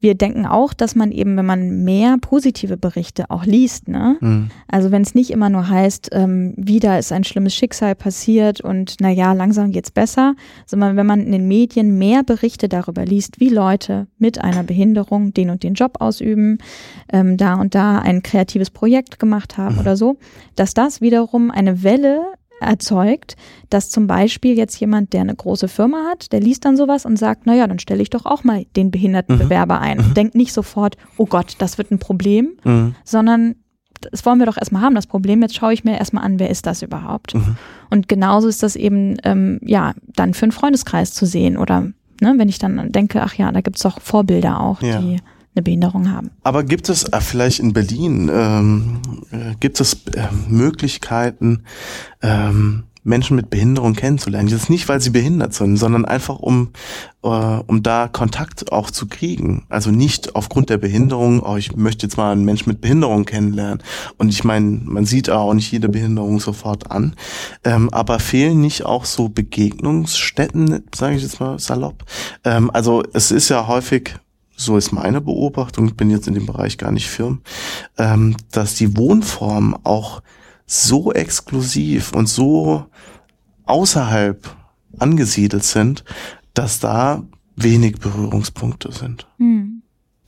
wir 0.00 0.14
denken 0.14 0.46
auch, 0.46 0.74
dass 0.74 0.94
man 0.94 1.10
eben, 1.10 1.36
wenn 1.36 1.46
man 1.46 1.84
mehr 1.84 2.16
positive 2.20 2.76
Berichte 2.76 3.30
auch 3.30 3.44
liest, 3.44 3.88
ne? 3.88 4.16
Mhm. 4.20 4.50
Also 4.68 4.90
wenn 4.90 5.02
es 5.02 5.14
nicht 5.14 5.30
immer 5.30 5.48
nur 5.48 5.68
heißt, 5.68 6.10
ähm, 6.12 6.54
wieder 6.56 6.98
ist 6.98 7.12
ein 7.12 7.24
schlimmes 7.24 7.54
Schicksal 7.54 7.94
passiert 7.94 8.60
und 8.60 8.96
na 9.00 9.10
ja, 9.10 9.32
langsam 9.32 9.72
geht's 9.72 9.90
besser, 9.90 10.34
sondern 10.66 10.96
wenn 10.96 11.06
man 11.06 11.20
in 11.20 11.32
den 11.32 11.48
Medien 11.48 11.96
mehr 11.98 12.22
Berichte 12.22 12.68
darüber 12.68 13.04
liest, 13.04 13.40
wie 13.40 13.48
Leute 13.48 14.06
mit 14.18 14.42
einer 14.42 14.62
Behinderung 14.62 15.32
den 15.32 15.50
und 15.50 15.62
den 15.62 15.74
Job 15.74 15.96
ausüben, 16.00 16.58
ähm, 17.12 17.36
da 17.36 17.54
und 17.54 17.74
da 17.74 17.98
ein 17.98 18.22
kreatives 18.22 18.70
Projekt 18.70 19.18
gemacht 19.18 19.56
haben 19.56 19.76
mhm. 19.76 19.80
oder 19.80 19.96
so, 19.96 20.18
dass 20.56 20.74
das 20.74 21.00
wiederum 21.00 21.50
eine 21.50 21.82
Welle 21.82 22.22
erzeugt, 22.60 23.36
dass 23.70 23.90
zum 23.90 24.06
Beispiel 24.06 24.56
jetzt 24.56 24.78
jemand, 24.80 25.12
der 25.12 25.22
eine 25.22 25.34
große 25.34 25.68
Firma 25.68 26.06
hat, 26.10 26.32
der 26.32 26.40
liest 26.40 26.64
dann 26.64 26.76
sowas 26.76 27.04
und 27.04 27.18
sagt, 27.18 27.46
naja, 27.46 27.66
dann 27.66 27.78
stelle 27.78 28.02
ich 28.02 28.10
doch 28.10 28.26
auch 28.26 28.44
mal 28.44 28.64
den 28.76 28.90
behinderten 28.90 29.36
mhm. 29.36 29.40
Bewerber 29.40 29.80
ein. 29.80 29.98
Und 29.98 30.08
mhm. 30.10 30.14
denkt 30.14 30.34
nicht 30.34 30.52
sofort, 30.52 30.96
oh 31.16 31.26
Gott, 31.26 31.56
das 31.58 31.78
wird 31.78 31.90
ein 31.90 31.98
Problem, 31.98 32.56
mhm. 32.64 32.94
sondern 33.04 33.56
das 34.10 34.24
wollen 34.26 34.38
wir 34.38 34.46
doch 34.46 34.58
erstmal 34.58 34.82
haben, 34.82 34.94
das 34.94 35.06
Problem. 35.06 35.42
Jetzt 35.42 35.56
schaue 35.56 35.72
ich 35.72 35.84
mir 35.84 35.98
erstmal 35.98 36.24
an, 36.24 36.38
wer 36.38 36.50
ist 36.50 36.66
das 36.66 36.82
überhaupt? 36.82 37.34
Mhm. 37.34 37.56
Und 37.90 38.08
genauso 38.08 38.48
ist 38.48 38.62
das 38.62 38.76
eben, 38.76 39.16
ähm, 39.24 39.58
ja, 39.62 39.94
dann 40.14 40.34
für 40.34 40.44
einen 40.44 40.52
Freundeskreis 40.52 41.12
zu 41.12 41.26
sehen 41.26 41.56
oder 41.56 41.80
ne, 42.20 42.34
wenn 42.36 42.48
ich 42.48 42.58
dann 42.58 42.92
denke, 42.92 43.22
ach 43.22 43.34
ja, 43.34 43.50
da 43.52 43.60
gibt 43.60 43.76
es 43.76 43.82
doch 43.82 44.00
Vorbilder 44.00 44.60
auch, 44.60 44.82
ja. 44.82 44.98
die 44.98 45.18
eine 45.56 45.62
Behinderung 45.62 46.12
haben. 46.12 46.30
Aber 46.42 46.62
gibt 46.62 46.88
es 46.88 47.04
äh, 47.04 47.20
vielleicht 47.20 47.60
in 47.60 47.72
Berlin, 47.72 48.30
ähm, 48.32 49.00
äh, 49.30 49.54
gibt 49.58 49.80
es 49.80 49.94
äh, 50.14 50.28
Möglichkeiten, 50.48 51.64
ähm, 52.22 52.84
Menschen 53.06 53.36
mit 53.36 53.50
Behinderung 53.50 53.94
kennenzulernen. 53.94 54.48
Jetzt 54.48 54.68
nicht, 54.68 54.88
weil 54.88 55.00
sie 55.00 55.10
behindert 55.10 55.54
sind, 55.54 55.76
sondern 55.76 56.04
einfach 56.04 56.40
um, 56.40 56.72
äh, 57.22 57.28
um 57.28 57.82
da 57.82 58.08
Kontakt 58.08 58.72
auch 58.72 58.90
zu 58.90 59.06
kriegen. 59.06 59.64
Also 59.68 59.90
nicht 59.90 60.34
aufgrund 60.34 60.70
der 60.70 60.78
Behinderung, 60.78 61.40
oh, 61.40 61.56
ich 61.56 61.76
möchte 61.76 62.06
jetzt 62.06 62.16
mal 62.16 62.32
einen 62.32 62.44
Menschen 62.44 62.68
mit 62.68 62.80
Behinderung 62.80 63.24
kennenlernen. 63.24 63.82
Und 64.18 64.30
ich 64.30 64.42
meine, 64.42 64.80
man 64.84 65.06
sieht 65.06 65.30
auch 65.30 65.54
nicht 65.54 65.70
jede 65.70 65.88
Behinderung 65.88 66.40
sofort 66.40 66.90
an. 66.90 67.14
Ähm, 67.62 67.90
aber 67.90 68.18
fehlen 68.18 68.60
nicht 68.60 68.84
auch 68.84 69.04
so 69.04 69.28
Begegnungsstätten, 69.28 70.82
sage 70.92 71.14
ich 71.14 71.22
jetzt 71.22 71.38
mal 71.38 71.60
salopp. 71.60 72.04
Ähm, 72.44 72.72
also 72.72 73.04
es 73.12 73.30
ist 73.30 73.48
ja 73.48 73.68
häufig 73.68 74.16
so 74.56 74.76
ist 74.76 74.92
meine 74.92 75.20
Beobachtung, 75.20 75.86
ich 75.86 75.96
bin 75.96 76.10
jetzt 76.10 76.26
in 76.26 76.34
dem 76.34 76.46
Bereich 76.46 76.78
gar 76.78 76.90
nicht 76.90 77.08
firm, 77.08 77.42
ähm, 77.98 78.36
dass 78.50 78.74
die 78.74 78.96
Wohnformen 78.96 79.74
auch 79.84 80.22
so 80.66 81.12
exklusiv 81.12 82.12
und 82.12 82.28
so 82.28 82.86
außerhalb 83.64 84.56
angesiedelt 84.98 85.64
sind, 85.64 86.04
dass 86.54 86.80
da 86.80 87.22
wenig 87.54 87.98
Berührungspunkte 87.98 88.92
sind. 88.92 89.26
Hm. 89.38 89.75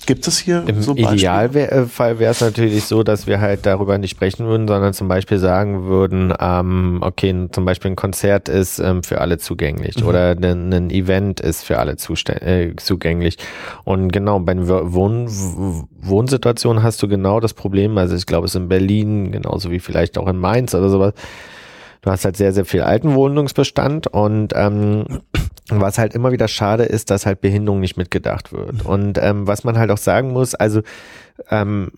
Gibt 0.07 0.27
es 0.27 0.39
hier 0.39 0.65
Im 0.67 0.81
so 0.81 0.95
Idealfall 0.95 2.19
wäre 2.19 2.31
es 2.31 2.41
natürlich 2.41 2.85
so, 2.85 3.03
dass 3.03 3.27
wir 3.27 3.41
halt 3.41 3.67
darüber 3.67 3.99
nicht 3.99 4.13
sprechen 4.13 4.47
würden, 4.47 4.67
sondern 4.67 4.95
zum 4.95 5.07
Beispiel 5.07 5.39
sagen 5.39 5.85
würden, 5.85 6.33
ähm, 6.41 6.99
okay, 7.03 7.49
zum 7.53 7.65
Beispiel 7.65 7.91
ein 7.91 7.97
Konzert 7.97 8.49
ist 8.49 8.79
ähm, 8.79 9.03
für 9.03 9.21
alle 9.21 9.39
zugänglich 9.39 10.01
mhm. 10.01 10.07
oder 10.07 10.31
ein, 10.31 10.73
ein, 10.73 10.91
Event 10.91 11.41
ist 11.41 11.65
für 11.65 11.79
alle 11.79 11.93
äh, 11.93 12.77
zugänglich. 12.77 13.37
Und 13.85 14.11
genau, 14.11 14.39
bei 14.41 14.57
Wohn 14.57 15.27
Wohnsituationen 16.01 16.83
hast 16.83 17.03
du 17.03 17.09
genau 17.09 17.41
das 17.41 17.53
Problem, 17.53 17.99
also 17.99 18.17
ich 18.17 18.25
glaube, 18.25 18.47
es 18.47 18.53
ist 18.53 18.61
in 18.61 18.69
Berlin 18.69 19.31
genauso 19.31 19.71
wie 19.71 19.81
vielleicht 19.81 20.17
auch 20.17 20.29
in 20.29 20.39
Mainz 20.39 20.75
oder 20.75 20.89
sowas, 20.89 21.13
du 22.01 22.11
hast 22.11 22.25
halt 22.25 22.37
sehr, 22.37 22.53
sehr 22.53 22.65
viel 22.65 22.83
alten 22.83 23.15
Wohnungsbestand 23.15 24.07
und 24.07 24.53
ähm, 24.55 25.05
was 25.69 25.99
halt 25.99 26.15
immer 26.15 26.33
wieder 26.33 26.49
schade 26.49 26.85
ist, 26.85 27.11
dass 27.11 27.27
halt 27.27 27.41
Behinderung 27.41 27.81
nicht 27.81 27.97
mitgedacht 27.97 28.53
wird. 28.53 28.85
Und 28.85 29.19
ähm, 29.19 29.47
was 29.47 29.65
man 29.65 29.79
halt 29.79 29.91
auch 29.91 29.99
sagen 29.99 30.33
muss, 30.33 30.55
also 30.55 30.83
ähm, 31.51 31.91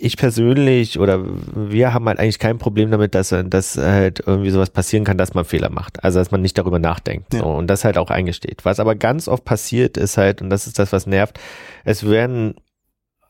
ich 0.00 0.16
persönlich 0.16 1.00
oder 1.00 1.24
wir 1.54 1.92
haben 1.92 2.06
halt 2.06 2.20
eigentlich 2.20 2.38
kein 2.38 2.58
Problem 2.58 2.90
damit, 2.92 3.16
dass, 3.16 3.34
dass 3.46 3.76
halt 3.76 4.22
irgendwie 4.24 4.50
sowas 4.50 4.70
passieren 4.70 5.04
kann, 5.04 5.18
dass 5.18 5.34
man 5.34 5.44
Fehler 5.44 5.70
macht. 5.70 6.04
Also 6.04 6.20
dass 6.20 6.30
man 6.30 6.40
nicht 6.40 6.56
darüber 6.56 6.78
nachdenkt 6.78 7.34
ja. 7.34 7.40
so, 7.40 7.46
und 7.46 7.66
das 7.66 7.84
halt 7.84 7.98
auch 7.98 8.10
eingesteht. 8.10 8.64
Was 8.64 8.78
aber 8.78 8.94
ganz 8.94 9.26
oft 9.26 9.44
passiert 9.44 9.96
ist 9.96 10.16
halt, 10.16 10.40
und 10.40 10.50
das 10.50 10.68
ist 10.68 10.78
das, 10.78 10.92
was 10.92 11.06
nervt, 11.06 11.40
es 11.84 12.08
werden 12.08 12.54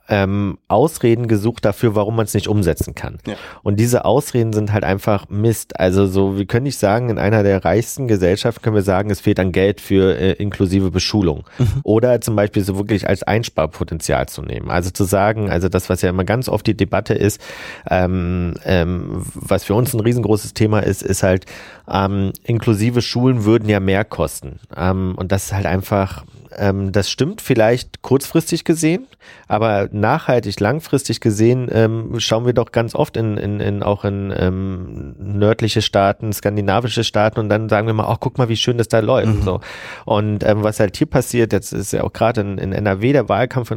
ähm, 0.09 0.59
Ausreden 0.68 1.29
gesucht 1.29 1.64
dafür, 1.64 1.94
warum 1.94 2.16
man 2.16 2.25
es 2.25 2.35
nicht 2.35 2.49
umsetzen 2.49 2.94
kann. 2.94 3.18
Ja. 3.27 3.35
Und 3.62 3.79
diese 3.79 4.05
Ausreden 4.05 4.53
sind 4.53 4.73
halt 4.73 4.85
einfach 4.85 5.29
Mist. 5.29 5.79
Also 5.79 6.07
so, 6.07 6.38
wir 6.38 6.47
können 6.47 6.64
nicht 6.64 6.79
sagen, 6.79 7.11
in 7.11 7.18
einer 7.18 7.42
der 7.42 7.64
reichsten 7.64 8.09
Gesellschaften 8.09 8.62
können 8.62 8.77
wir 8.77 8.83
sagen, 8.83 9.11
es 9.11 9.21
fehlt 9.21 9.38
an 9.38 9.53
Geld 9.53 9.81
für 9.81 10.18
äh, 10.18 10.33
inklusive 10.33 10.90
Beschulung. 10.90 11.44
Mhm. 11.59 11.81
Oder 11.83 12.21
zum 12.21 12.37
Beispiel 12.37 12.64
so 12.64 12.77
wirklich 12.77 13.09
als 13.09 13.23
Einsparpotenzial 13.23 14.29
zu 14.29 14.42
nehmen. 14.42 14.71
Also 14.71 14.90
zu 14.90 15.05
sagen, 15.05 15.51
also 15.51 15.68
das, 15.68 15.90
was 15.90 16.03
ja 16.03 16.09
immer 16.11 16.25
ganz 16.25 16.49
oft 16.49 16.66
die 16.66 16.77
Debatte 16.77 17.14
ist, 17.14 17.40
ähm, 17.90 18.55
ähm, 18.64 19.25
was 19.35 19.64
für 19.64 19.75
uns 19.75 19.92
ein 19.92 20.01
riesengroßes 20.01 20.55
Thema 20.55 20.81
ist, 20.81 21.03
ist 21.03 21.23
halt, 21.23 21.44
ähm, 21.90 22.33
inklusive 22.44 23.03
Schulen 23.03 23.44
würden 23.44 23.68
ja 23.68 23.81
mehr 23.81 24.05
kosten. 24.05 24.61
Ähm, 24.77 25.14
und 25.16 25.33
das 25.33 25.46
ist 25.46 25.53
halt 25.53 25.66
einfach, 25.66 26.24
ähm, 26.57 26.92
das 26.92 27.11
stimmt 27.11 27.40
vielleicht 27.40 28.03
kurzfristig 28.03 28.64
gesehen, 28.64 29.07
aber 29.46 29.88
nachhaltig, 29.92 30.61
langfristig 30.61 31.20
gesehen 31.20 31.68
ähm, 31.72 32.18
schauen 32.18 32.46
wir 32.46 32.53
doch 32.53 32.72
ganz 32.72 32.94
oft 32.94 33.16
in, 33.16 33.37
in, 33.37 33.61
in 33.61 33.83
auch 33.83 34.05
in 34.05 34.33
ähm, 34.37 35.14
nördliche 35.18 35.83
Staaten, 35.83 36.33
skandinavische 36.33 37.05
Staaten 37.05 37.40
und 37.40 37.48
dann 37.48 37.68
sagen 37.68 37.87
wir 37.87 37.94
mal, 37.94 38.07
ach 38.09 38.18
guck 38.20 38.38
mal, 38.38 38.48
wie 38.48 38.57
schön 38.57 38.79
das 38.79 38.88
da 38.88 39.01
läuft. 39.01 39.35
Mhm. 39.35 39.42
So. 39.42 39.61
Und 40.05 40.44
ähm, 40.44 40.62
was 40.62 40.81
halt 40.81 40.96
hier 40.96 41.09
passiert, 41.09 41.53
jetzt 41.53 41.72
ist 41.72 41.92
ja 41.92 42.05
auch 42.05 42.12
gerade 42.12 42.40
in, 42.40 42.59
in 42.59 42.72
NRW 42.72 43.12
der 43.12 43.29
Wahlkampf, 43.29 43.72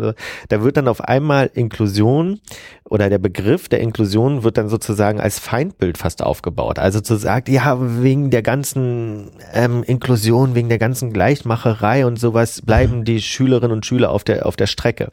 da 0.50 0.64
wird 0.64 0.78
dann 0.78 0.88
auf 0.88 1.02
einmal 1.02 1.50
Inklusion 1.54 2.40
oder 2.92 3.10
der 3.10 3.20
Begriff 3.20 3.70
der 3.70 3.80
Inklusion 3.80 4.44
wird 4.44 4.58
dann 4.58 4.68
sozusagen 4.68 5.22
als 5.22 5.40
Feindbild 5.40 5.98
fast 5.98 6.22
aufgebaut. 6.22 6.78
Also 6.78 7.00
zu 7.00 7.16
sagen, 7.16 7.52
ja, 7.52 7.78
wegen 8.04 8.30
der 8.30 8.42
ganzen 8.42 9.30
ähm, 9.54 9.84
Inklusion, 9.84 10.56
wegen 10.56 10.70
der 10.70 10.78
ganzen 10.78 11.14
Gleichmacherei 11.14 12.06
und 12.06 12.20
sowas 12.20 12.62
bleiben 12.62 13.04
die 13.06 13.22
Schülerinnen 13.22 13.72
und 13.72 13.86
Schüler 13.86 14.12
auf 14.12 14.24
der, 14.24 14.46
auf 14.46 14.56
der 14.56 14.68
Strecke. 14.68 15.10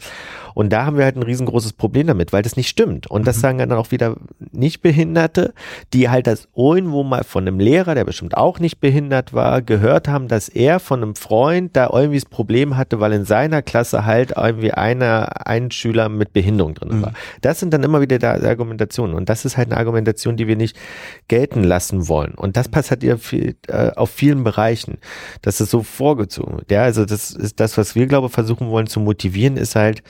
Und 0.59 0.71
da 0.71 0.85
haben 0.85 0.97
wir 0.97 1.05
halt 1.05 1.15
ein 1.15 1.23
riesengroßes 1.23 1.75
Problem 1.75 2.09
damit, 2.09 2.33
weil 2.33 2.43
das 2.43 2.57
nicht 2.57 2.69
stimmt. 2.69 3.07
Und 3.07 3.29
das 3.29 3.37
mhm. 3.37 3.41
sagen 3.43 3.59
dann 3.59 3.73
auch 3.75 3.93
wieder 3.93 4.17
Nichtbehinderte, 4.51 5.55
die 5.93 6.09
halt 6.09 6.27
das 6.27 6.49
irgendwo 6.57 7.05
mal 7.05 7.23
von 7.23 7.47
einem 7.47 7.61
Lehrer, 7.61 7.95
der 7.95 8.05
bestimmt 8.05 8.37
auch 8.37 8.59
nicht 8.59 8.81
behindert 8.81 9.33
war, 9.33 9.63
gehört 9.63 10.09
haben, 10.09 10.27
dass 10.27 10.49
er 10.49 10.81
von 10.81 11.01
einem 11.01 11.15
Freund 11.15 11.77
da 11.77 11.91
irgendwie 11.93 12.19
das 12.19 12.29
Problem 12.29 12.77
hatte, 12.77 12.99
weil 12.99 13.13
in 13.13 13.25
seiner 13.25 13.63
Klasse 13.63 14.05
halt 14.05 14.33
irgendwie 14.37 14.73
einer, 14.73 15.47
ein 15.47 15.71
Schüler 15.71 16.09
mit 16.09 16.33
Behinderung 16.33 16.75
drin 16.75 16.99
mhm. 16.99 17.03
war. 17.03 17.13
Das 17.41 17.61
sind 17.61 17.73
dann 17.73 17.85
immer 17.85 18.01
wieder 18.01 18.19
da 18.19 18.33
Argumentationen. 18.33 19.15
Und 19.15 19.29
das 19.29 19.45
ist 19.45 19.57
halt 19.57 19.71
eine 19.71 19.79
Argumentation, 19.79 20.37
die 20.37 20.49
wir 20.49 20.57
nicht 20.57 20.77
gelten 21.29 21.63
lassen 21.63 22.09
wollen. 22.09 22.35
Und 22.35 22.57
das 22.57 22.69
passiert 22.69 23.05
ja 23.05 23.17
viel, 23.17 23.55
äh, 23.69 23.93
auf 23.95 24.11
vielen 24.11 24.43
Bereichen. 24.43 24.99
Das 25.41 25.61
ist 25.61 25.71
so 25.71 25.85
vorgezogen. 25.85 26.63
Ja, 26.69 26.83
also 26.83 27.05
das 27.05 27.31
ist 27.31 27.61
das, 27.61 27.79
was 27.79 27.95
wir, 27.95 28.09
glaube 28.09 28.29
versuchen 28.29 28.71
wollen 28.71 28.89
zu 28.89 28.99
motivieren, 28.99 29.57
ist 29.57 29.77
halt, 29.77 30.03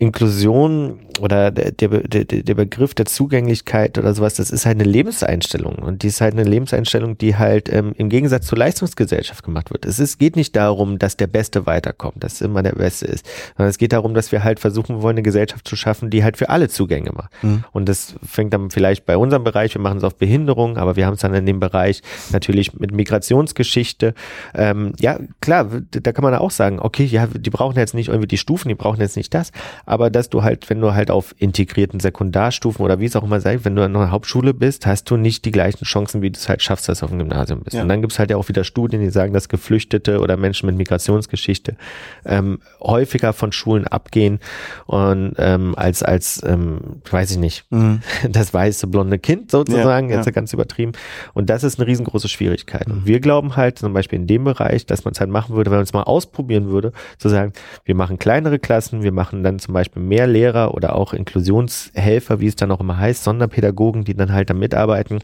Inklusion 0.00 1.00
oder 1.18 1.50
der, 1.50 1.72
der, 1.72 2.24
der, 2.24 2.54
Begriff 2.54 2.94
der 2.94 3.06
Zugänglichkeit 3.06 3.98
oder 3.98 4.14
sowas, 4.14 4.34
das 4.34 4.50
ist 4.50 4.66
halt 4.66 4.80
eine 4.80 4.88
Lebenseinstellung. 4.88 5.76
Und 5.76 6.02
die 6.02 6.08
ist 6.08 6.20
halt 6.20 6.34
eine 6.34 6.44
Lebenseinstellung, 6.44 7.18
die 7.18 7.36
halt 7.36 7.72
ähm, 7.72 7.92
im 7.96 8.08
Gegensatz 8.08 8.46
zur 8.46 8.58
Leistungsgesellschaft 8.58 9.44
gemacht 9.44 9.70
wird. 9.70 9.84
Es 9.84 9.98
ist, 9.98 10.18
geht 10.18 10.36
nicht 10.36 10.56
darum, 10.56 10.98
dass 10.98 11.16
der 11.16 11.26
Beste 11.26 11.66
weiterkommt, 11.66 12.22
dass 12.22 12.40
immer 12.40 12.62
der 12.62 12.72
Beste 12.72 13.06
ist, 13.06 13.26
sondern 13.56 13.70
es 13.70 13.78
geht 13.78 13.92
darum, 13.92 14.14
dass 14.14 14.32
wir 14.32 14.44
halt 14.44 14.60
versuchen 14.60 15.02
wollen, 15.02 15.14
eine 15.14 15.22
Gesellschaft 15.22 15.66
zu 15.66 15.76
schaffen, 15.76 16.10
die 16.10 16.24
halt 16.24 16.36
für 16.36 16.48
alle 16.48 16.68
Zugänge 16.68 17.12
macht. 17.12 17.32
Mhm. 17.42 17.64
Und 17.72 17.88
das 17.88 18.14
fängt 18.24 18.52
dann 18.52 18.70
vielleicht 18.70 19.06
bei 19.06 19.16
unserem 19.16 19.44
Bereich, 19.44 19.74
wir 19.74 19.80
machen 19.80 19.98
es 19.98 20.04
auf 20.04 20.16
Behinderung, 20.16 20.76
aber 20.76 20.96
wir 20.96 21.06
haben 21.06 21.14
es 21.14 21.20
dann 21.20 21.34
in 21.34 21.46
dem 21.46 21.60
Bereich 21.60 22.02
natürlich 22.30 22.74
mit 22.74 22.92
Migrationsgeschichte. 22.92 24.14
Ähm, 24.54 24.92
ja, 25.00 25.18
klar, 25.40 25.68
da 25.90 26.12
kann 26.12 26.22
man 26.22 26.34
auch 26.34 26.50
sagen, 26.50 26.78
okay, 26.80 27.04
ja, 27.04 27.26
die 27.26 27.50
brauchen 27.50 27.76
jetzt 27.76 27.94
nicht 27.94 28.08
irgendwie 28.08 28.28
die 28.28 28.38
Stufen, 28.38 28.68
die 28.68 28.74
brauchen 28.74 29.00
jetzt 29.00 29.16
nicht 29.16 29.32
das, 29.34 29.52
aber 29.86 30.10
dass 30.10 30.28
du 30.28 30.42
halt, 30.42 30.68
wenn 30.70 30.80
du 30.80 30.94
halt 30.94 31.07
auf 31.10 31.34
integrierten 31.38 32.00
Sekundarstufen 32.00 32.84
oder 32.84 33.00
wie 33.00 33.06
es 33.06 33.16
auch 33.16 33.24
immer 33.24 33.40
sei, 33.40 33.58
wenn 33.62 33.76
du 33.76 33.82
an 33.82 33.94
einer 33.94 34.10
Hauptschule 34.10 34.54
bist, 34.54 34.86
hast 34.86 35.10
du 35.10 35.16
nicht 35.16 35.44
die 35.44 35.50
gleichen 35.50 35.84
Chancen, 35.84 36.22
wie 36.22 36.30
du 36.30 36.38
es 36.38 36.48
halt 36.48 36.62
schaffst, 36.62 36.88
dass 36.88 37.00
du 37.00 37.04
auf 37.04 37.10
dem 37.10 37.18
Gymnasium 37.18 37.60
bist. 37.60 37.76
Ja. 37.76 37.82
Und 37.82 37.88
dann 37.88 38.00
gibt 38.00 38.12
es 38.12 38.18
halt 38.18 38.30
ja 38.30 38.36
auch 38.36 38.48
wieder 38.48 38.64
Studien, 38.64 39.00
die 39.00 39.10
sagen, 39.10 39.32
dass 39.32 39.48
Geflüchtete 39.48 40.20
oder 40.20 40.36
Menschen 40.36 40.66
mit 40.66 40.76
Migrationsgeschichte 40.76 41.76
ähm, 42.24 42.60
häufiger 42.80 43.32
von 43.32 43.52
Schulen 43.52 43.86
abgehen 43.86 44.40
und 44.86 45.34
ähm, 45.38 45.74
als, 45.76 46.02
als 46.02 46.42
ähm, 46.44 47.00
weiß 47.10 47.32
ich 47.32 47.38
nicht, 47.38 47.64
mhm. 47.70 48.00
das 48.28 48.52
weiße 48.52 48.86
blonde 48.86 49.18
Kind 49.18 49.50
sozusagen, 49.50 50.10
ja, 50.10 50.16
jetzt 50.16 50.26
ja. 50.26 50.32
ganz 50.32 50.52
übertrieben. 50.52 50.92
Und 51.34 51.50
das 51.50 51.64
ist 51.64 51.78
eine 51.78 51.86
riesengroße 51.86 52.28
Schwierigkeit. 52.28 52.86
Und 52.86 53.02
mhm. 53.02 53.06
wir 53.06 53.20
glauben 53.20 53.56
halt, 53.56 53.78
zum 53.78 53.92
Beispiel 53.92 54.18
in 54.18 54.26
dem 54.26 54.44
Bereich, 54.44 54.86
dass 54.86 55.04
man 55.04 55.12
es 55.12 55.20
halt 55.20 55.30
machen 55.30 55.54
würde, 55.56 55.70
wenn 55.70 55.78
man 55.78 55.84
es 55.84 55.92
mal 55.92 56.02
ausprobieren 56.02 56.68
würde, 56.68 56.92
zu 57.18 57.28
sagen, 57.28 57.52
wir 57.84 57.94
machen 57.94 58.18
kleinere 58.18 58.58
Klassen, 58.58 59.02
wir 59.02 59.12
machen 59.12 59.42
dann 59.42 59.58
zum 59.58 59.74
Beispiel 59.74 60.02
mehr 60.02 60.26
Lehrer 60.26 60.74
oder 60.74 60.94
auch 60.98 61.12
Inklusionshelfer, 61.12 62.40
wie 62.40 62.46
es 62.46 62.56
dann 62.56 62.70
auch 62.70 62.80
immer 62.80 62.98
heißt, 62.98 63.24
Sonderpädagogen, 63.24 64.04
die 64.04 64.14
dann 64.14 64.32
halt 64.32 64.50
da 64.50 64.54
mitarbeiten, 64.54 65.20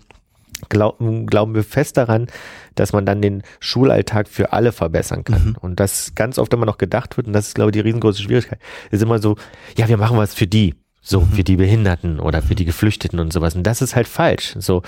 glauben, 0.69 1.27
glauben 1.27 1.55
wir 1.55 1.65
fest 1.65 1.97
daran, 1.97 2.29
dass 2.75 2.93
man 2.93 3.07
dann 3.07 3.21
den 3.21 3.43
Schulalltag 3.61 4.29
für 4.29 4.53
alle 4.53 4.73
verbessern 4.73 5.25
kann. 5.25 5.49
Mhm. 5.49 5.57
Und 5.61 5.81
das 5.81 6.15
ganz 6.15 6.39
oft 6.39 6.53
immer 6.53 6.67
noch 6.67 6.79
gedacht 6.79 7.17
wird, 7.17 7.27
und 7.27 7.33
das 7.33 7.49
ist, 7.49 7.55
glaube 7.55 7.71
ich, 7.71 7.75
die 7.75 7.81
riesengroße 7.81 8.23
Schwierigkeit, 8.23 8.61
ist 8.91 9.03
immer 9.03 9.19
so, 9.19 9.37
ja, 9.77 9.89
wir 9.89 9.97
machen 9.97 10.17
was 10.17 10.35
für 10.35 10.47
die. 10.47 10.75
So, 11.07 11.21
mhm. 11.21 11.33
für 11.33 11.45
die 11.45 11.57
Behinderten 11.57 12.19
oder 12.19 12.41
für 12.41 12.55
die 12.55 12.65
Geflüchteten 12.65 13.21
und 13.21 13.31
sowas. 13.31 13.55
Und 13.55 13.65
das 13.65 13.83
ist 13.83 13.95
halt 13.95 14.09
falsch. 14.09 14.55
So, 14.59 14.83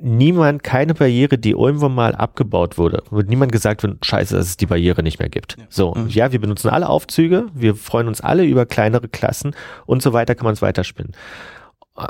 niemand, 0.00 0.62
keine 0.62 0.94
Barriere, 0.94 1.38
die 1.38 1.50
irgendwann 1.50 1.94
mal 1.94 2.14
abgebaut 2.14 2.78
wurde, 2.78 3.02
wird 3.10 3.28
niemand 3.28 3.52
gesagt 3.52 3.82
wird, 3.82 4.04
scheiße, 4.04 4.34
dass 4.36 4.46
es 4.46 4.56
die 4.56 4.66
Barriere 4.66 5.02
nicht 5.02 5.18
mehr 5.18 5.28
gibt. 5.28 5.56
Ja. 5.58 5.64
So, 5.68 5.94
mhm. 5.94 6.08
ja, 6.08 6.32
wir 6.32 6.40
benutzen 6.40 6.68
alle 6.68 6.88
Aufzüge, 6.88 7.46
wir 7.54 7.74
freuen 7.74 8.08
uns 8.08 8.20
alle 8.20 8.44
über 8.44 8.66
kleinere 8.66 9.08
Klassen 9.08 9.54
und 9.86 10.02
so 10.02 10.12
weiter 10.12 10.34
kann 10.34 10.44
man 10.44 10.54
es 10.54 10.62
weiterspinnen. 10.62 11.12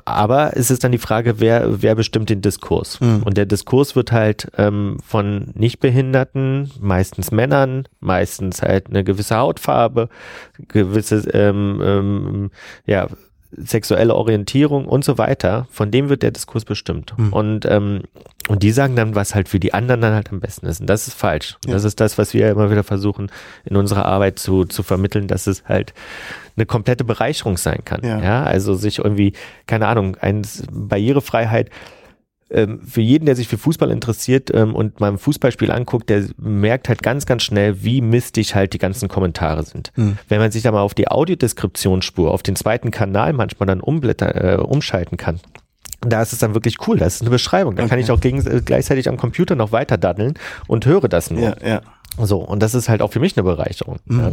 Aber 0.05 0.57
es 0.57 0.71
ist 0.71 0.85
dann 0.85 0.93
die 0.93 0.99
Frage, 0.99 1.41
wer, 1.41 1.83
wer 1.83 1.95
bestimmt 1.95 2.31
den 2.31 2.43
Diskurs? 2.43 3.01
Mhm. 3.01 3.23
Und 3.25 3.37
der 3.37 3.47
Diskurs 3.47 3.97
wird 3.97 4.13
halt 4.13 4.49
ähm, 4.57 4.99
von 5.05 5.51
Nichtbehinderten, 5.55 6.71
meistens 6.81 7.33
Männern, 7.33 7.89
meistens 7.99 8.63
halt 8.63 8.89
eine 8.89 9.03
gewisse 9.03 9.37
Hautfarbe, 9.37 10.09
gewisse 10.69 11.29
ähm, 11.31 11.81
ähm, 11.83 12.51
ja, 12.87 13.09
sexuelle 13.57 14.15
Orientierung 14.15 14.87
und 14.87 15.05
so 15.05 15.19
weiter, 15.19 15.67
von 15.71 15.91
dem 15.91 16.09
wird 16.09 16.23
der 16.23 16.31
Diskurs 16.31 16.65
bestimmt. 16.65 17.15
Mhm. 17.17 17.33
Und, 17.33 17.67
ähm, 17.67 18.03
und 18.49 18.63
die 18.63 18.71
sagen 18.71 18.97
dann, 18.97 19.15
was 19.15 19.35
halt 19.35 19.49
für 19.49 19.59
die 19.59 19.75
anderen 19.75 20.01
dann 20.01 20.15
halt 20.15 20.31
am 20.31 20.41
besten 20.41 20.67
ist. 20.67 20.81
Und 20.81 20.87
das 20.89 21.09
ist 21.09 21.15
falsch. 21.15 21.57
Ja. 21.67 21.73
Das 21.73 21.85
ist 21.85 22.01
das, 22.01 22.17
was 22.17 22.33
wir 22.33 22.51
immer 22.51 22.71
wieder 22.71 22.85
versuchen, 22.85 23.31
in 23.65 23.77
unserer 23.77 24.05
Arbeit 24.05 24.39
zu, 24.39 24.65
zu 24.65 24.83
vermitteln, 24.83 25.27
dass 25.27 25.47
es 25.47 25.65
halt 25.65 25.93
eine 26.57 26.67
komplette 26.67 27.05
Bereicherung 27.05 27.57
sein 27.57 27.85
kann. 27.85 28.03
Ja, 28.05 28.21
ja 28.21 28.43
also 28.45 28.75
sich 28.75 28.99
irgendwie, 28.99 29.33
keine 29.67 29.89
Ahnung, 29.89 30.17
eine 30.21 30.43
Barrierefreiheit 30.71 31.71
ähm, 32.51 32.81
für 32.83 33.01
jeden, 33.01 33.27
der 33.27 33.37
sich 33.37 33.49
für 33.49 33.59
Fußball 33.59 33.91
interessiert 33.91 34.51
ähm, 34.55 34.75
und 34.75 35.01
mal 35.01 35.13
ein 35.13 35.19
Fußballspiel 35.19 35.71
anguckt, 35.71 36.09
der 36.09 36.25
merkt 36.37 36.89
halt 36.89 37.03
ganz, 37.03 37.27
ganz 37.27 37.43
schnell, 37.43 37.83
wie 37.83 38.01
mistig 38.01 38.55
halt 38.55 38.73
die 38.73 38.79
ganzen 38.79 39.09
Kommentare 39.09 39.63
sind. 39.63 39.93
Mhm. 39.97 40.19
Wenn 40.29 40.41
man 40.41 40.51
sich 40.51 40.63
da 40.63 40.73
mal 40.73 40.83
auf 40.83 40.95
die 40.95 41.09
Audiodeskriptionsspur, 41.09 42.31
auf 42.31 42.43
den 42.43 42.57
zweiten 42.57 42.91
Kanal 42.91 43.33
manchmal 43.33 43.67
dann 43.67 43.81
umblätter, 43.81 44.59
äh, 44.59 44.61
umschalten 44.61 45.17
kann, 45.17 45.41
da 46.01 46.23
ist 46.23 46.33
es 46.33 46.39
dann 46.39 46.55
wirklich 46.55 46.87
cool. 46.89 46.97
Das 46.97 47.17
ist 47.17 47.21
eine 47.21 47.31
Beschreibung. 47.31 47.77
Da 47.77 47.83
okay. 47.83 47.91
kann 47.91 47.99
ich 47.99 48.11
auch 48.11 48.21
gegen, 48.21 48.45
äh, 48.47 48.63
gleichzeitig 48.65 49.09
am 49.09 49.17
Computer 49.17 49.55
noch 49.55 49.73
weiter 49.73 49.99
daddeln 49.99 50.35
und 50.67 50.87
höre 50.87 51.09
das 51.09 51.31
nur. 51.31 51.43
Ja, 51.43 51.57
ja. 51.65 51.81
So, 52.27 52.39
und 52.39 52.61
das 52.61 52.75
ist 52.75 52.89
halt 52.89 53.03
auch 53.03 53.13
für 53.13 53.21
mich 53.21 53.37
eine 53.37 53.45
Bereicherung. 53.45 53.99
Mhm. 54.07 54.21
Ja. 54.21 54.31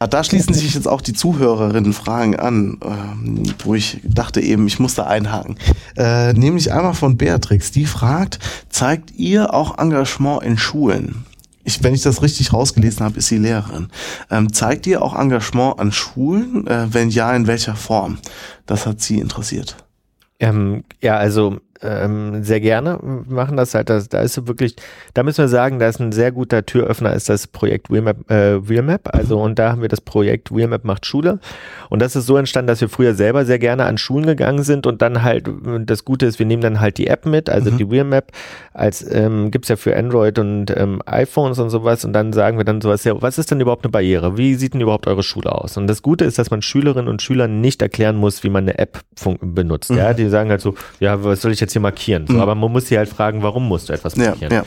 Ja, 0.00 0.06
da 0.06 0.24
schließen 0.24 0.54
sich 0.54 0.74
jetzt 0.74 0.88
auch 0.88 1.00
die 1.00 1.12
Zuhörerinnen 1.12 1.92
Fragen 1.92 2.36
an, 2.36 2.78
ähm, 2.82 3.42
wo 3.64 3.74
ich 3.74 4.00
dachte 4.04 4.40
eben, 4.40 4.66
ich 4.66 4.78
muss 4.78 4.94
da 4.94 5.04
einhaken. 5.04 5.58
Äh, 5.96 6.32
nämlich 6.32 6.72
einmal 6.72 6.94
von 6.94 7.16
Beatrix, 7.16 7.70
die 7.70 7.86
fragt, 7.86 8.38
zeigt 8.68 9.12
ihr 9.12 9.54
auch 9.54 9.78
Engagement 9.78 10.42
in 10.42 10.58
Schulen? 10.58 11.24
Ich, 11.64 11.82
wenn 11.82 11.92
ich 11.92 12.02
das 12.02 12.22
richtig 12.22 12.52
rausgelesen 12.52 13.04
habe, 13.04 13.18
ist 13.18 13.28
sie 13.28 13.36
Lehrerin. 13.36 13.88
Ähm, 14.30 14.52
zeigt 14.52 14.86
ihr 14.86 15.02
auch 15.02 15.14
Engagement 15.14 15.78
an 15.78 15.92
Schulen? 15.92 16.66
Äh, 16.66 16.86
wenn 16.94 17.10
ja, 17.10 17.34
in 17.34 17.46
welcher 17.46 17.76
Form? 17.76 18.18
Das 18.64 18.86
hat 18.86 19.02
sie 19.02 19.18
interessiert. 19.18 19.76
Ähm, 20.40 20.84
ja, 21.02 21.16
also 21.16 21.58
ähm, 21.82 22.42
sehr 22.42 22.60
gerne 22.60 22.98
machen 23.28 23.56
das 23.56 23.74
halt. 23.74 23.90
Das, 23.90 24.08
da 24.08 24.20
ist 24.20 24.46
wirklich, 24.46 24.76
da 25.14 25.22
müssen 25.22 25.38
wir 25.38 25.48
sagen, 25.48 25.78
da 25.78 25.88
ist 25.88 26.00
ein 26.00 26.12
sehr 26.12 26.32
guter 26.32 26.64
Türöffner, 26.64 27.14
ist 27.14 27.28
das 27.28 27.46
Projekt 27.46 27.90
Wheelmap, 27.90 28.30
äh, 28.30 28.68
Wheelmap. 28.68 29.14
Also 29.14 29.40
und 29.40 29.58
da 29.58 29.72
haben 29.72 29.82
wir 29.82 29.88
das 29.88 30.00
Projekt 30.00 30.54
Wheelmap 30.54 30.84
macht 30.84 31.06
Schule. 31.06 31.40
Und 31.88 32.02
das 32.02 32.16
ist 32.16 32.26
so 32.26 32.36
entstanden, 32.36 32.68
dass 32.68 32.80
wir 32.80 32.88
früher 32.88 33.14
selber 33.14 33.44
sehr 33.44 33.58
gerne 33.58 33.84
an 33.84 33.98
Schulen 33.98 34.26
gegangen 34.26 34.62
sind 34.62 34.86
und 34.86 35.02
dann 35.02 35.22
halt, 35.22 35.48
das 35.86 36.04
Gute 36.04 36.26
ist, 36.26 36.38
wir 36.38 36.46
nehmen 36.46 36.62
dann 36.62 36.80
halt 36.80 36.98
die 36.98 37.06
App 37.06 37.26
mit, 37.26 37.48
also 37.48 37.70
mhm. 37.70 37.78
die 37.78 37.90
Wheelmap, 37.90 38.32
als 38.72 39.04
ähm, 39.10 39.50
gibt 39.50 39.68
ja 39.68 39.76
für 39.76 39.96
Android 39.96 40.38
und 40.38 40.76
ähm, 40.76 41.00
iPhones 41.06 41.58
und 41.58 41.70
sowas 41.70 42.04
und 42.04 42.12
dann 42.12 42.32
sagen 42.32 42.58
wir 42.58 42.64
dann 42.64 42.80
sowas, 42.80 43.04
ja, 43.04 43.20
was 43.20 43.38
ist 43.38 43.50
denn 43.50 43.60
überhaupt 43.60 43.84
eine 43.84 43.90
Barriere? 43.90 44.36
Wie 44.36 44.54
sieht 44.54 44.74
denn 44.74 44.80
überhaupt 44.80 45.06
eure 45.06 45.22
Schule 45.22 45.52
aus? 45.52 45.76
Und 45.76 45.86
das 45.86 46.02
Gute 46.02 46.24
ist, 46.24 46.38
dass 46.38 46.50
man 46.50 46.62
Schülerinnen 46.62 47.08
und 47.08 47.22
Schülern 47.22 47.60
nicht 47.60 47.82
erklären 47.82 48.16
muss, 48.16 48.44
wie 48.44 48.50
man 48.50 48.64
eine 48.64 48.78
App 48.78 49.00
benutzt. 49.40 49.90
Mhm. 49.90 49.98
Ja, 49.98 50.14
die 50.14 50.28
sagen 50.28 50.50
halt 50.50 50.60
so, 50.60 50.74
ja, 51.00 51.24
was 51.24 51.40
soll 51.40 51.52
ich 51.52 51.60
jetzt 51.60 51.67
hier 51.72 51.82
markieren? 51.82 52.26
So, 52.26 52.34
mhm. 52.34 52.40
Aber 52.40 52.54
man 52.54 52.72
muss 52.72 52.86
sie 52.86 52.98
halt 52.98 53.08
fragen, 53.08 53.42
warum 53.42 53.68
musst 53.68 53.88
du 53.88 53.92
etwas 53.92 54.16
markieren? 54.16 54.52
Ja, 54.52 54.58
ja. 54.58 54.64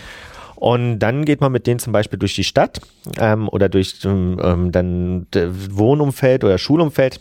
Und 0.55 0.99
dann 0.99 1.25
geht 1.25 1.41
man 1.41 1.51
mit 1.51 1.65
denen 1.65 1.79
zum 1.79 1.91
Beispiel 1.91 2.19
durch 2.19 2.35
die 2.35 2.43
Stadt 2.43 2.81
ähm, 3.17 3.49
oder 3.49 3.67
durch 3.67 3.95
ähm, 4.05 4.71
dann 4.71 5.25
Wohnumfeld 5.33 6.43
oder 6.43 6.59
Schulumfeld 6.59 7.19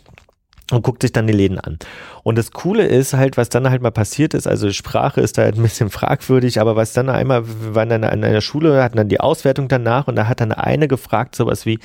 und 0.71 0.83
guckt 0.83 1.01
sich 1.01 1.11
dann 1.11 1.27
die 1.27 1.33
Läden 1.33 1.59
an. 1.59 1.79
Und 2.23 2.37
das 2.37 2.51
Coole 2.51 2.85
ist 2.85 3.13
halt, 3.13 3.37
was 3.37 3.49
dann 3.49 3.69
halt 3.69 3.81
mal 3.81 3.91
passiert 3.91 4.33
ist, 4.33 4.47
also 4.47 4.71
Sprache 4.71 5.21
ist 5.21 5.37
da 5.37 5.43
halt 5.43 5.57
ein 5.57 5.63
bisschen 5.63 5.89
fragwürdig, 5.91 6.61
aber 6.61 6.75
was 6.75 6.93
dann 6.93 7.09
einmal, 7.09 7.47
wir 7.47 7.75
waren 7.75 7.89
dann 7.89 8.03
an 8.03 8.23
einer 8.23 8.41
Schule, 8.41 8.81
hatten 8.83 8.97
dann 8.97 9.09
die 9.09 9.19
Auswertung 9.19 9.67
danach 9.67 10.07
und 10.07 10.15
da 10.15 10.27
hat 10.27 10.39
dann 10.39 10.51
eine 10.51 10.87
gefragt, 10.87 11.35
sowas 11.35 11.65
wie, 11.65 11.79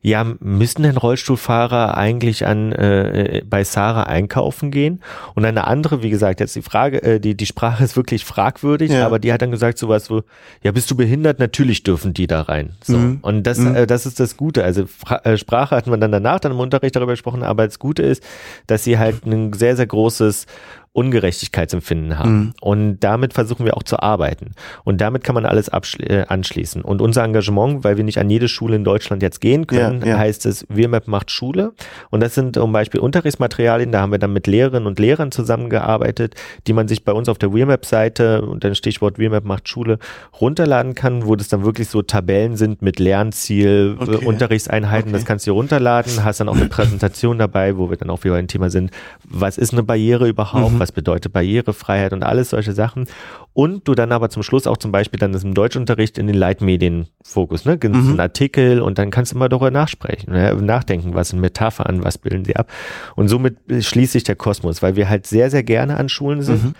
ja, 0.00 0.24
müssen 0.40 0.82
denn 0.82 0.96
Rollstuhlfahrer 0.96 1.96
eigentlich 1.96 2.46
an 2.46 2.72
äh, 2.72 3.42
bei 3.48 3.64
Sarah 3.64 4.04
einkaufen 4.04 4.70
gehen? 4.70 5.00
Und 5.34 5.44
eine 5.44 5.66
andere, 5.66 6.02
wie 6.02 6.10
gesagt, 6.10 6.40
jetzt 6.40 6.54
die 6.56 6.62
Frage, 6.62 7.02
äh, 7.02 7.20
die, 7.20 7.36
die 7.36 7.46
Sprache 7.46 7.82
ist 7.84 7.96
wirklich 7.96 8.24
fragwürdig, 8.24 8.92
ja. 8.92 9.06
aber 9.06 9.18
die 9.18 9.32
hat 9.32 9.42
dann 9.42 9.50
gesagt 9.50 9.78
sowas 9.78 10.04
so, 10.04 10.22
ja, 10.62 10.72
bist 10.72 10.90
du 10.90 10.96
behindert? 10.96 11.38
Natürlich 11.38 11.82
dürfen 11.82 12.14
die 12.14 12.26
da 12.26 12.42
rein. 12.42 12.70
So. 12.82 12.96
Mhm. 12.96 13.18
Und 13.22 13.42
das, 13.44 13.58
mhm. 13.58 13.74
äh, 13.74 13.86
das 13.86 14.06
ist 14.06 14.20
das 14.20 14.36
Gute. 14.36 14.64
Also 14.64 14.86
Fra 14.86 15.16
äh, 15.24 15.36
Sprache 15.36 15.74
hatten 15.74 15.90
wir 15.90 15.98
dann 15.98 16.12
danach 16.12 16.40
dann 16.40 16.52
im 16.52 16.60
Unterricht 16.60 16.94
darüber 16.94 17.12
gesprochen, 17.12 17.42
aber 17.42 17.66
das 17.66 17.78
Gute 17.78 18.02
ist, 18.02 18.22
dass 18.66 18.84
sie 18.84 18.98
halt 18.98 19.26
ein 19.26 19.52
sehr, 19.52 19.76
sehr 19.76 19.86
großes 19.86 20.46
Ungerechtigkeitsempfinden 20.92 22.18
haben. 22.18 22.38
Mhm. 22.38 22.54
Und 22.60 23.00
damit 23.00 23.34
versuchen 23.34 23.64
wir 23.64 23.76
auch 23.76 23.82
zu 23.82 24.00
arbeiten. 24.00 24.52
Und 24.84 25.00
damit 25.00 25.22
kann 25.24 25.34
man 25.34 25.46
alles 25.46 25.68
äh, 25.68 26.24
anschließen. 26.26 26.82
Und 26.82 27.00
unser 27.00 27.24
Engagement, 27.24 27.84
weil 27.84 27.96
wir 27.96 28.04
nicht 28.04 28.18
an 28.18 28.30
jede 28.30 28.48
Schule 28.48 28.76
in 28.76 28.84
Deutschland 28.84 29.22
jetzt 29.22 29.40
gehen 29.40 29.66
können, 29.66 30.00
ja, 30.00 30.08
ja. 30.08 30.18
heißt 30.18 30.46
es, 30.46 30.66
WIRMAP 30.68 31.06
macht 31.06 31.30
Schule. 31.30 31.72
Und 32.10 32.20
das 32.20 32.34
sind 32.34 32.56
zum 32.56 32.72
Beispiel 32.72 33.00
Unterrichtsmaterialien, 33.00 33.92
da 33.92 34.00
haben 34.00 34.12
wir 34.12 34.18
dann 34.18 34.32
mit 34.32 34.46
Lehrerinnen 34.46 34.86
und 34.86 34.98
Lehrern 34.98 35.30
zusammengearbeitet, 35.30 36.34
die 36.66 36.72
man 36.72 36.88
sich 36.88 37.04
bei 37.04 37.12
uns 37.12 37.28
auf 37.28 37.38
der 37.38 37.52
WIRMAP-Seite 37.52 38.42
unter 38.42 38.68
dem 38.68 38.74
Stichwort 38.74 39.18
WIRMAP 39.18 39.44
macht 39.44 39.68
Schule 39.68 39.98
runterladen 40.40 40.94
kann, 40.94 41.26
wo 41.26 41.36
das 41.36 41.48
dann 41.48 41.64
wirklich 41.64 41.88
so 41.88 42.02
Tabellen 42.02 42.56
sind 42.56 42.82
mit 42.82 42.98
Lernziel, 42.98 43.96
okay. 43.98 44.24
Unterrichtseinheiten, 44.24 45.10
okay. 45.10 45.18
das 45.18 45.24
kannst 45.24 45.46
du 45.46 45.52
runterladen, 45.52 46.24
hast 46.24 46.40
dann 46.40 46.48
auch 46.48 46.56
eine 46.56 46.66
Präsentation 46.66 47.38
dabei, 47.38 47.76
wo 47.76 47.90
wir 47.90 47.96
dann 47.96 48.10
auch 48.10 48.24
wieder 48.24 48.34
ein 48.34 48.48
Thema 48.48 48.70
sind, 48.70 48.90
was 49.24 49.58
ist 49.58 49.72
eine 49.72 49.82
Barriere 49.82 50.28
überhaupt, 50.28 50.74
mhm. 50.74 50.77
Was 50.78 50.92
bedeutet 50.92 51.32
Barrierefreiheit 51.32 52.12
und 52.12 52.22
alles 52.22 52.50
solche 52.50 52.72
Sachen. 52.72 53.06
Und 53.52 53.88
du 53.88 53.94
dann 53.94 54.12
aber 54.12 54.30
zum 54.30 54.42
Schluss 54.42 54.66
auch 54.66 54.76
zum 54.76 54.92
Beispiel 54.92 55.18
dann 55.18 55.32
das 55.32 55.44
im 55.44 55.54
Deutschunterricht 55.54 56.18
in 56.18 56.26
den 56.26 56.36
Leitmedienfokus, 56.36 57.64
ne? 57.64 57.78
Mhm. 57.82 58.14
Ein 58.14 58.20
Artikel 58.20 58.80
und 58.80 58.98
dann 58.98 59.10
kannst 59.10 59.32
du 59.32 59.36
immer 59.36 59.48
darüber 59.48 59.70
nachsprechen, 59.70 60.32
ne? 60.32 60.54
nachdenken, 60.54 61.14
was 61.14 61.30
sind 61.30 61.40
Metaphern, 61.40 62.04
was 62.04 62.18
bilden 62.18 62.44
sie 62.44 62.56
ab. 62.56 62.70
Und 63.16 63.28
somit 63.28 63.56
schließt 63.80 64.12
sich 64.12 64.24
der 64.24 64.36
Kosmos, 64.36 64.82
weil 64.82 64.96
wir 64.96 65.08
halt 65.08 65.26
sehr, 65.26 65.50
sehr 65.50 65.62
gerne 65.62 65.96
an 65.96 66.08
Schulen 66.08 66.42
sind. 66.42 66.64
Mhm. 66.64 66.74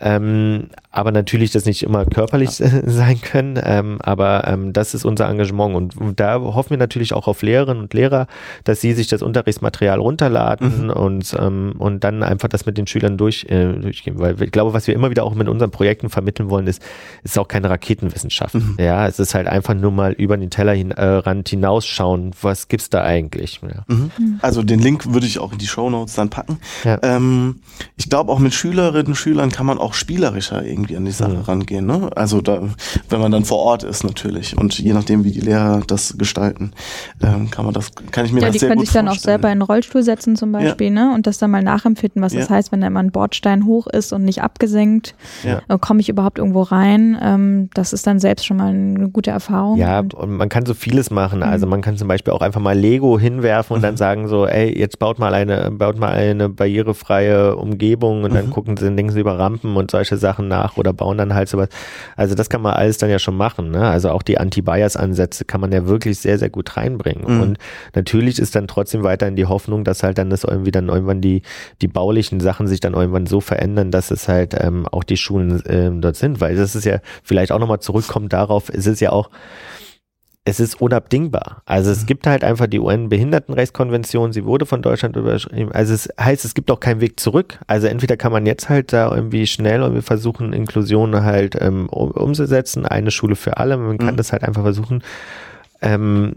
Ähm, 0.00 0.68
aber 0.90 1.12
natürlich 1.12 1.50
das 1.52 1.64
nicht 1.64 1.82
immer 1.82 2.06
körperlich 2.06 2.58
ja. 2.58 2.68
sein 2.86 3.20
können. 3.20 3.60
Ähm, 3.62 3.98
aber 4.00 4.46
ähm, 4.46 4.72
das 4.72 4.94
ist 4.94 5.04
unser 5.04 5.28
Engagement. 5.28 5.74
Und, 5.74 5.96
und, 5.96 6.20
da 6.20 6.40
hoffen 6.40 6.70
wir 6.70 6.76
natürlich 6.76 7.12
auch 7.12 7.28
auf 7.28 7.42
Lehrerinnen 7.42 7.82
und 7.82 7.94
Lehrer, 7.94 8.26
dass 8.64 8.80
sie 8.80 8.92
sich 8.94 9.06
das 9.08 9.22
Unterrichtsmaterial 9.22 9.98
runterladen 9.98 10.84
mhm. 10.84 10.90
und, 10.90 11.36
ähm, 11.38 11.74
und 11.78 12.04
dann 12.04 12.22
einfach 12.22 12.48
das 12.48 12.66
mit 12.66 12.78
den 12.78 12.86
Schülern 12.86 13.16
durch, 13.16 13.44
äh, 13.48 13.72
durchgehen. 13.74 14.18
Weil 14.18 14.42
ich 14.42 14.50
glaube, 14.50 14.72
was 14.72 14.86
wir 14.86 14.94
immer 14.94 15.10
wieder 15.10 15.24
auch 15.24 15.34
mit 15.34 15.48
unseren 15.48 15.70
Projekten 15.70 16.10
vermitteln 16.10 16.50
wollen, 16.50 16.66
ist, 16.66 16.82
ist 17.22 17.38
auch 17.38 17.48
keine 17.48 17.70
Raketenwissenschaft. 17.70 18.54
Mhm. 18.54 18.76
Ja, 18.78 19.06
es 19.06 19.18
ist 19.18 19.34
halt 19.34 19.46
einfach 19.46 19.74
nur 19.74 19.90
mal 19.92 20.12
über 20.12 20.36
den 20.36 20.50
Tellerrand 20.50 21.48
äh, 21.48 21.50
hinausschauen, 21.50 22.32
was 22.40 22.68
gibt's 22.68 22.90
da 22.90 23.04
eigentlich. 23.04 23.60
Ja. 23.62 23.84
Mhm. 23.86 24.10
mhm. 24.18 24.38
Also 24.42 24.62
den 24.62 24.80
Link 24.80 25.12
würde 25.12 25.26
ich 25.26 25.38
auch 25.38 25.52
in 25.52 25.58
die 25.58 25.66
Show 25.66 25.90
Notes 25.90 26.14
dann 26.14 26.30
packen. 26.30 26.58
Ja. 26.84 26.98
Ähm, 27.02 27.60
ich 27.96 28.08
glaube, 28.08 28.32
auch 28.32 28.38
mit 28.38 28.54
Schülerinnen 28.54 29.08
und 29.08 29.14
Schülern 29.14 29.50
kann 29.50 29.66
man 29.66 29.78
auch 29.78 29.87
spielerischer 29.94 30.64
irgendwie 30.64 30.96
an 30.96 31.04
die 31.04 31.10
Sache 31.10 31.36
mhm. 31.36 31.42
rangehen. 31.42 31.86
Ne? 31.86 32.10
Also 32.14 32.40
da, 32.40 32.62
wenn 33.08 33.20
man 33.20 33.32
dann 33.32 33.44
vor 33.44 33.58
Ort 33.58 33.82
ist 33.82 34.04
natürlich 34.04 34.56
und 34.56 34.78
je 34.78 34.92
nachdem, 34.92 35.24
wie 35.24 35.32
die 35.32 35.40
Lehrer 35.40 35.82
das 35.86 36.16
gestalten, 36.18 36.72
ähm, 37.22 37.50
kann 37.50 37.64
man 37.64 37.74
das, 37.74 37.92
kann 38.10 38.24
ich 38.24 38.32
mir 38.32 38.40
ja, 38.40 38.48
das 38.48 38.60
sehr 38.60 38.68
gut 38.70 38.78
vorstellen. 38.78 38.78
die 38.78 38.78
können 38.78 38.86
sich 38.86 38.92
dann 38.92 39.08
auch 39.08 39.18
selber 39.18 39.48
in 39.48 39.52
einen 39.52 39.62
Rollstuhl 39.62 40.02
setzen 40.02 40.36
zum 40.36 40.52
Beispiel, 40.52 40.88
ja. 40.88 40.92
ne? 40.92 41.14
Und 41.14 41.26
das 41.26 41.38
dann 41.38 41.50
mal 41.50 41.62
nachempfinden, 41.62 42.22
was 42.22 42.32
ja. 42.32 42.40
das 42.40 42.50
heißt, 42.50 42.72
wenn 42.72 42.80
da 42.80 42.86
immer 42.86 43.00
ein 43.00 43.10
Bordstein 43.10 43.64
hoch 43.64 43.86
ist 43.86 44.12
und 44.12 44.24
nicht 44.24 44.42
abgesenkt. 44.42 45.14
Ja. 45.44 45.62
Äh, 45.68 45.78
Komme 45.78 46.00
ich 46.00 46.08
überhaupt 46.08 46.38
irgendwo 46.38 46.62
rein? 46.62 47.18
Ähm, 47.20 47.70
das 47.74 47.92
ist 47.92 48.06
dann 48.06 48.18
selbst 48.18 48.46
schon 48.46 48.56
mal 48.56 48.68
eine 48.68 49.08
gute 49.08 49.30
Erfahrung. 49.30 49.78
Ja, 49.78 50.00
und, 50.00 50.14
und 50.14 50.36
man 50.36 50.48
kann 50.48 50.66
so 50.66 50.74
vieles 50.74 51.10
machen. 51.10 51.42
Also 51.42 51.66
mhm. 51.66 51.70
man 51.70 51.82
kann 51.82 51.96
zum 51.96 52.08
Beispiel 52.08 52.32
auch 52.32 52.40
einfach 52.40 52.60
mal 52.60 52.76
Lego 52.76 53.18
hinwerfen 53.18 53.74
und 53.74 53.80
mhm. 53.80 53.86
dann 53.86 53.96
sagen 53.96 54.28
so, 54.28 54.46
ey, 54.46 54.76
jetzt 54.78 54.98
baut 54.98 55.18
mal 55.18 55.34
eine, 55.34 55.70
baut 55.70 55.98
mal 55.98 56.12
eine 56.12 56.48
barrierefreie 56.48 57.56
Umgebung 57.56 58.24
und 58.24 58.34
dann 58.34 58.46
mhm. 58.46 58.50
gucken 58.50 58.76
sie, 58.76 58.94
denken 58.94 59.12
sie 59.12 59.20
über 59.20 59.38
Rampen 59.38 59.76
und 59.78 59.90
solche 59.90 60.16
Sachen 60.16 60.48
nach 60.48 60.76
oder 60.76 60.92
bauen 60.92 61.18
dann 61.18 61.34
halt 61.34 61.48
sowas. 61.48 61.68
Also 62.16 62.34
das 62.34 62.50
kann 62.50 62.60
man 62.62 62.74
alles 62.74 62.98
dann 62.98 63.10
ja 63.10 63.18
schon 63.18 63.36
machen. 63.36 63.70
Ne? 63.70 63.86
Also 63.88 64.10
auch 64.10 64.22
die 64.22 64.38
Anti-Bias-Ansätze 64.38 65.44
kann 65.44 65.60
man 65.60 65.72
ja 65.72 65.86
wirklich 65.86 66.18
sehr, 66.18 66.38
sehr 66.38 66.50
gut 66.50 66.76
reinbringen. 66.76 67.36
Mhm. 67.36 67.42
Und 67.42 67.58
natürlich 67.94 68.38
ist 68.38 68.54
dann 68.54 68.68
trotzdem 68.68 69.02
weiterhin 69.02 69.36
die 69.36 69.46
Hoffnung, 69.46 69.84
dass 69.84 70.02
halt 70.02 70.18
dann 70.18 70.30
das 70.30 70.44
irgendwie 70.44 70.70
dann 70.70 70.88
irgendwann 70.88 71.20
die, 71.20 71.42
die 71.80 71.88
baulichen 71.88 72.40
Sachen 72.40 72.66
sich 72.66 72.80
dann 72.80 72.94
irgendwann 72.94 73.26
so 73.26 73.40
verändern, 73.40 73.90
dass 73.90 74.10
es 74.10 74.28
halt 74.28 74.54
ähm, 74.58 74.86
auch 74.86 75.04
die 75.04 75.16
Schulen 75.16 75.62
ähm, 75.66 76.00
dort 76.00 76.16
sind. 76.16 76.40
Weil 76.40 76.56
das 76.56 76.74
ist 76.74 76.84
ja 76.84 76.98
vielleicht 77.22 77.52
auch 77.52 77.58
nochmal 77.58 77.80
zurückkommt 77.80 78.32
darauf, 78.32 78.68
es 78.68 78.86
ist 78.86 79.00
ja 79.00 79.10
auch, 79.10 79.30
es 80.48 80.60
ist 80.60 80.80
unabdingbar. 80.80 81.62
Also 81.66 81.90
es 81.90 82.02
mhm. 82.02 82.06
gibt 82.06 82.26
halt 82.26 82.42
einfach 82.42 82.66
die 82.66 82.80
UN-Behindertenrechtskonvention, 82.80 84.32
sie 84.32 84.44
wurde 84.44 84.66
von 84.66 84.82
Deutschland 84.82 85.16
überschrieben. 85.16 85.72
Also 85.72 85.92
es 85.94 86.08
heißt, 86.18 86.44
es 86.44 86.54
gibt 86.54 86.70
auch 86.70 86.80
keinen 86.80 87.00
Weg 87.00 87.20
zurück. 87.20 87.58
Also 87.66 87.86
entweder 87.86 88.16
kann 88.16 88.32
man 88.32 88.46
jetzt 88.46 88.68
halt 88.68 88.92
da 88.92 89.14
irgendwie 89.14 89.46
schnell 89.46 89.80
irgendwie 89.82 90.02
versuchen, 90.02 90.52
Inklusion 90.52 91.22
halt 91.22 91.56
ähm, 91.60 91.88
umzusetzen, 91.88 92.86
eine 92.86 93.10
Schule 93.10 93.36
für 93.36 93.58
alle. 93.58 93.76
Man 93.76 93.98
kann 93.98 94.14
mhm. 94.14 94.16
das 94.16 94.32
halt 94.32 94.42
einfach 94.42 94.62
versuchen. 94.62 95.02
Ähm, 95.82 96.36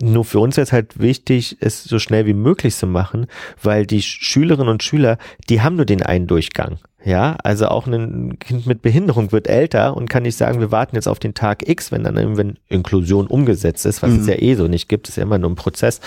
nur 0.00 0.24
für 0.24 0.38
uns 0.38 0.58
ist 0.58 0.72
halt 0.72 1.00
wichtig, 1.00 1.56
es 1.60 1.84
so 1.84 1.98
schnell 1.98 2.26
wie 2.26 2.34
möglich 2.34 2.74
zu 2.74 2.86
machen, 2.86 3.26
weil 3.62 3.86
die 3.86 4.02
Schülerinnen 4.02 4.68
und 4.68 4.82
Schüler, 4.82 5.18
die 5.48 5.62
haben 5.62 5.76
nur 5.76 5.84
den 5.84 6.02
einen 6.02 6.26
Durchgang. 6.26 6.78
Ja, 7.04 7.36
also 7.42 7.68
auch 7.68 7.86
ein 7.86 8.38
Kind 8.38 8.66
mit 8.66 8.80
Behinderung 8.80 9.30
wird 9.30 9.46
älter 9.46 9.94
und 9.96 10.08
kann 10.08 10.22
nicht 10.22 10.38
sagen, 10.38 10.60
wir 10.60 10.70
warten 10.70 10.96
jetzt 10.96 11.06
auf 11.06 11.18
den 11.18 11.34
Tag 11.34 11.68
X, 11.68 11.92
wenn 11.92 12.02
dann 12.02 12.16
irgendwann 12.16 12.56
Inklusion 12.68 13.26
umgesetzt 13.26 13.84
ist, 13.84 14.02
was 14.02 14.10
mhm. 14.10 14.20
es 14.20 14.26
ja 14.26 14.34
eh 14.38 14.54
so 14.54 14.68
nicht 14.68 14.88
gibt, 14.88 15.08
ist 15.08 15.16
ja 15.16 15.22
immer 15.22 15.38
nur 15.38 15.50
ein 15.50 15.56
Prozess. 15.56 16.00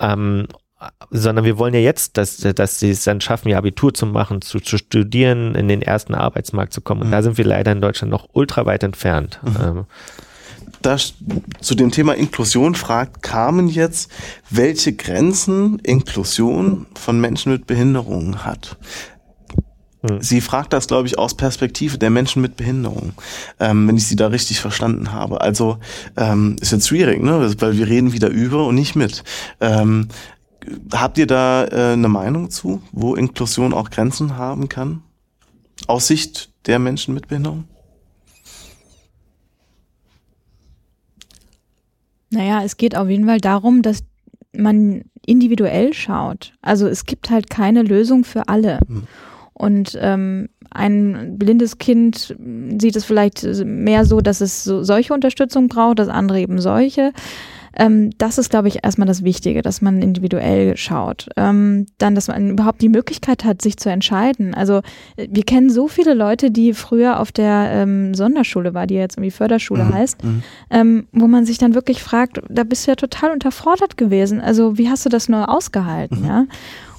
Ähm, 0.00 0.48
sondern 1.10 1.44
wir 1.44 1.58
wollen 1.58 1.74
ja 1.74 1.80
jetzt, 1.80 2.16
dass, 2.16 2.38
dass 2.38 2.78
sie 2.80 2.90
es 2.90 3.04
dann 3.04 3.20
schaffen, 3.20 3.48
ihr 3.48 3.56
Abitur 3.56 3.94
zu 3.94 4.04
machen, 4.04 4.42
zu, 4.42 4.60
zu 4.60 4.76
studieren, 4.78 5.54
in 5.54 5.68
den 5.68 5.80
ersten 5.80 6.14
Arbeitsmarkt 6.14 6.72
zu 6.72 6.80
kommen. 6.80 7.02
Und 7.02 7.08
mhm. 7.08 7.12
da 7.12 7.22
sind 7.22 7.38
wir 7.38 7.44
leider 7.44 7.72
in 7.72 7.80
Deutschland 7.80 8.10
noch 8.10 8.28
ultra 8.32 8.66
weit 8.66 8.82
entfernt. 8.82 9.40
Mhm. 9.42 9.56
Ähm, 9.62 9.84
das, 10.82 11.14
zu 11.60 11.74
dem 11.74 11.90
Thema 11.90 12.14
Inklusion 12.14 12.74
fragt 12.74 13.22
Carmen 13.22 13.68
jetzt, 13.68 14.10
welche 14.50 14.92
Grenzen 14.92 15.78
Inklusion 15.78 16.86
von 16.94 17.20
Menschen 17.20 17.52
mit 17.52 17.66
Behinderungen 17.66 18.44
hat. 18.44 18.76
Hm. 20.08 20.20
Sie 20.20 20.40
fragt 20.40 20.72
das, 20.72 20.86
glaube 20.86 21.06
ich, 21.08 21.18
aus 21.18 21.34
Perspektive 21.34 21.98
der 21.98 22.10
Menschen 22.10 22.42
mit 22.42 22.56
Behinderung, 22.56 23.12
ähm, 23.60 23.88
wenn 23.88 23.96
ich 23.96 24.06
sie 24.06 24.16
da 24.16 24.28
richtig 24.28 24.60
verstanden 24.60 25.12
habe. 25.12 25.40
Also 25.40 25.78
ähm, 26.16 26.56
ist 26.60 26.72
jetzt 26.72 26.88
schwierig, 26.88 27.22
ne? 27.22 27.54
weil 27.58 27.76
wir 27.76 27.86
reden 27.86 28.12
wieder 28.12 28.28
über 28.28 28.66
und 28.66 28.74
nicht 28.74 28.96
mit. 28.96 29.24
Ähm, 29.60 30.08
habt 30.92 31.18
ihr 31.18 31.26
da 31.26 31.64
äh, 31.64 31.92
eine 31.92 32.08
Meinung 32.08 32.50
zu, 32.50 32.82
wo 32.92 33.14
Inklusion 33.14 33.72
auch 33.72 33.90
Grenzen 33.90 34.36
haben 34.36 34.68
kann? 34.68 35.02
Aus 35.86 36.06
Sicht 36.06 36.50
der 36.66 36.78
Menschen 36.78 37.14
mit 37.14 37.28
Behinderung? 37.28 37.64
Naja, 42.30 42.62
es 42.64 42.76
geht 42.76 42.96
auf 42.96 43.08
jeden 43.08 43.26
Fall 43.26 43.40
darum, 43.40 43.82
dass 43.82 44.02
man 44.52 45.04
individuell 45.24 45.92
schaut. 45.92 46.52
Also 46.62 46.86
es 46.86 47.04
gibt 47.04 47.30
halt 47.30 47.50
keine 47.50 47.82
Lösung 47.82 48.24
für 48.24 48.48
alle. 48.48 48.80
Mhm. 48.88 49.06
Und 49.58 49.98
ähm, 50.02 50.50
ein 50.70 51.38
blindes 51.38 51.78
Kind 51.78 52.36
sieht 52.78 52.94
es 52.94 53.06
vielleicht 53.06 53.42
mehr 53.64 54.04
so, 54.04 54.20
dass 54.20 54.42
es 54.42 54.64
so 54.64 54.82
solche 54.82 55.14
Unterstützung 55.14 55.68
braucht, 55.68 55.98
das 55.98 56.08
andere 56.08 56.40
eben 56.40 56.60
solche. 56.60 57.12
Ähm, 57.74 58.10
das 58.18 58.36
ist, 58.36 58.50
glaube 58.50 58.68
ich, 58.68 58.84
erstmal 58.84 59.06
das 59.06 59.24
Wichtige, 59.24 59.62
dass 59.62 59.80
man 59.80 60.02
individuell 60.02 60.76
schaut. 60.76 61.28
Ähm, 61.36 61.86
dann, 61.96 62.14
dass 62.14 62.28
man 62.28 62.50
überhaupt 62.50 62.82
die 62.82 62.90
Möglichkeit 62.90 63.44
hat, 63.44 63.62
sich 63.62 63.78
zu 63.78 63.88
entscheiden. 63.88 64.54
Also 64.54 64.82
wir 65.16 65.42
kennen 65.44 65.70
so 65.70 65.88
viele 65.88 66.12
Leute, 66.12 66.50
die 66.50 66.74
früher 66.74 67.18
auf 67.18 67.32
der 67.32 67.70
ähm, 67.72 68.14
Sonderschule 68.14 68.74
war, 68.74 68.86
die 68.86 68.94
jetzt 68.94 69.16
irgendwie 69.16 69.30
Förderschule 69.30 69.84
mhm. 69.84 69.94
heißt, 69.94 70.22
mhm. 70.22 70.42
Ähm, 70.68 71.06
wo 71.12 71.26
man 71.28 71.46
sich 71.46 71.56
dann 71.56 71.74
wirklich 71.74 72.02
fragt, 72.02 72.40
da 72.48 72.64
bist 72.64 72.86
du 72.86 72.90
ja 72.90 72.96
total 72.96 73.30
unterfordert 73.30 73.96
gewesen. 73.96 74.40
Also 74.40 74.76
wie 74.76 74.90
hast 74.90 75.06
du 75.06 75.08
das 75.08 75.30
nur 75.30 75.48
ausgehalten, 75.48 76.20
mhm. 76.20 76.26
ja? 76.26 76.46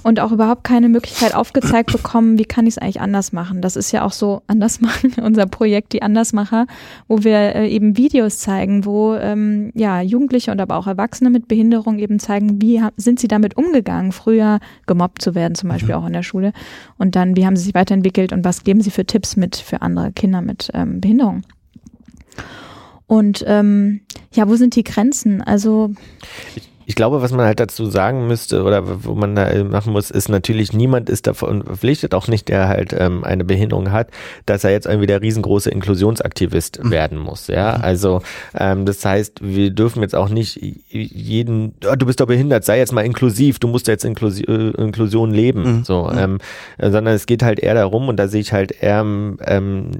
Und 0.08 0.20
auch 0.20 0.32
überhaupt 0.32 0.64
keine 0.64 0.88
Möglichkeit 0.88 1.34
aufgezeigt 1.34 1.92
bekommen, 1.92 2.38
wie 2.38 2.46
kann 2.46 2.66
ich 2.66 2.74
es 2.74 2.78
eigentlich 2.78 3.02
anders 3.02 3.32
machen. 3.32 3.60
Das 3.60 3.76
ist 3.76 3.92
ja 3.92 4.06
auch 4.06 4.12
so 4.12 4.40
anders 4.46 4.80
machen, 4.80 5.12
unser 5.22 5.44
Projekt 5.44 5.92
Die 5.92 6.00
Andersmacher, 6.00 6.66
wo 7.08 7.24
wir 7.24 7.54
äh, 7.54 7.68
eben 7.68 7.98
Videos 7.98 8.38
zeigen, 8.38 8.86
wo 8.86 9.14
ähm, 9.16 9.70
ja 9.74 10.00
Jugendliche 10.00 10.50
und 10.50 10.62
aber 10.62 10.76
auch 10.76 10.86
Erwachsene 10.86 11.28
mit 11.28 11.46
Behinderung 11.46 11.98
eben 11.98 12.18
zeigen, 12.18 12.62
wie 12.62 12.82
sind 12.96 13.20
sie 13.20 13.28
damit 13.28 13.58
umgegangen, 13.58 14.12
früher 14.12 14.60
gemobbt 14.86 15.20
zu 15.20 15.34
werden, 15.34 15.54
zum 15.54 15.68
Beispiel 15.68 15.94
mhm. 15.94 16.00
auch 16.02 16.06
in 16.06 16.14
der 16.14 16.22
Schule. 16.22 16.54
Und 16.96 17.14
dann, 17.14 17.36
wie 17.36 17.44
haben 17.44 17.56
sie 17.56 17.64
sich 17.64 17.74
weiterentwickelt 17.74 18.32
und 18.32 18.46
was 18.46 18.64
geben 18.64 18.80
sie 18.80 18.90
für 18.90 19.04
Tipps 19.04 19.36
mit 19.36 19.56
für 19.56 19.82
andere 19.82 20.12
Kinder 20.12 20.40
mit 20.40 20.70
ähm, 20.72 21.02
Behinderung. 21.02 21.42
Und 23.06 23.44
ähm, 23.46 24.00
ja, 24.32 24.48
wo 24.48 24.56
sind 24.56 24.74
die 24.74 24.84
Grenzen? 24.84 25.42
Also 25.42 25.90
ich 26.56 26.67
ich 26.88 26.94
glaube, 26.94 27.20
was 27.20 27.32
man 27.32 27.44
halt 27.44 27.60
dazu 27.60 27.84
sagen 27.84 28.26
müsste 28.28 28.62
oder 28.62 29.04
wo 29.04 29.14
man 29.14 29.36
da 29.36 29.62
machen 29.62 29.92
muss, 29.92 30.10
ist 30.10 30.30
natürlich, 30.30 30.72
niemand 30.72 31.10
ist 31.10 31.26
davon 31.26 31.62
verpflichtet, 31.62 32.14
auch 32.14 32.28
nicht 32.28 32.48
der 32.48 32.66
halt 32.66 32.94
ähm, 32.98 33.24
eine 33.24 33.44
Behinderung 33.44 33.92
hat, 33.92 34.08
dass 34.46 34.64
er 34.64 34.70
jetzt 34.70 34.86
irgendwie 34.86 35.06
der 35.06 35.20
riesengroße 35.20 35.68
Inklusionsaktivist 35.68 36.82
mhm. 36.82 36.90
werden 36.90 37.18
muss. 37.18 37.48
Ja, 37.48 37.76
mhm. 37.76 37.84
also 37.84 38.22
ähm, 38.58 38.86
das 38.86 39.04
heißt, 39.04 39.42
wir 39.42 39.70
dürfen 39.70 40.00
jetzt 40.00 40.14
auch 40.14 40.30
nicht 40.30 40.58
jeden, 40.88 41.74
oh, 41.86 41.94
du 41.94 42.06
bist 42.06 42.20
doch 42.20 42.26
behindert, 42.26 42.64
sei 42.64 42.78
jetzt 42.78 42.94
mal 42.94 43.04
inklusiv, 43.04 43.58
du 43.58 43.68
musst 43.68 43.86
jetzt 43.86 44.06
Inklusi 44.06 44.44
äh, 44.44 44.70
Inklusion 44.80 45.30
leben. 45.30 45.80
Mhm. 45.80 45.84
So, 45.84 46.04
mhm. 46.10 46.18
ähm, 46.18 46.38
sondern 46.78 47.14
es 47.14 47.26
geht 47.26 47.42
halt 47.42 47.60
eher 47.60 47.74
darum, 47.74 48.08
und 48.08 48.16
da 48.16 48.28
sehe 48.28 48.40
ich 48.40 48.54
halt 48.54 48.72
eher 48.72 49.00
ähm, 49.00 49.90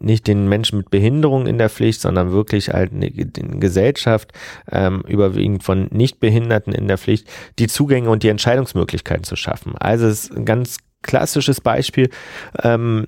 nicht 0.00 0.26
den 0.26 0.48
Menschen 0.48 0.78
mit 0.78 0.90
Behinderung 0.90 1.46
in 1.46 1.58
der 1.58 1.68
Pflicht, 1.68 2.00
sondern 2.00 2.32
wirklich 2.32 2.70
halt 2.70 2.94
eine, 2.94 3.12
eine 3.12 3.58
Gesellschaft 3.58 4.32
ähm, 4.72 5.02
überwiegend 5.06 5.62
von 5.62 5.88
nicht 5.90 6.20
Behinderten 6.20 6.37
in 6.72 6.88
der 6.88 6.98
Pflicht, 6.98 7.28
die 7.58 7.66
Zugänge 7.66 8.10
und 8.10 8.22
die 8.22 8.28
Entscheidungsmöglichkeiten 8.28 9.24
zu 9.24 9.36
schaffen. 9.36 9.76
Also 9.78 10.06
es 10.06 10.24
ist 10.24 10.36
ein 10.36 10.44
ganz 10.44 10.78
klassisches 11.02 11.60
Beispiel, 11.60 12.10
ähm, 12.62 13.06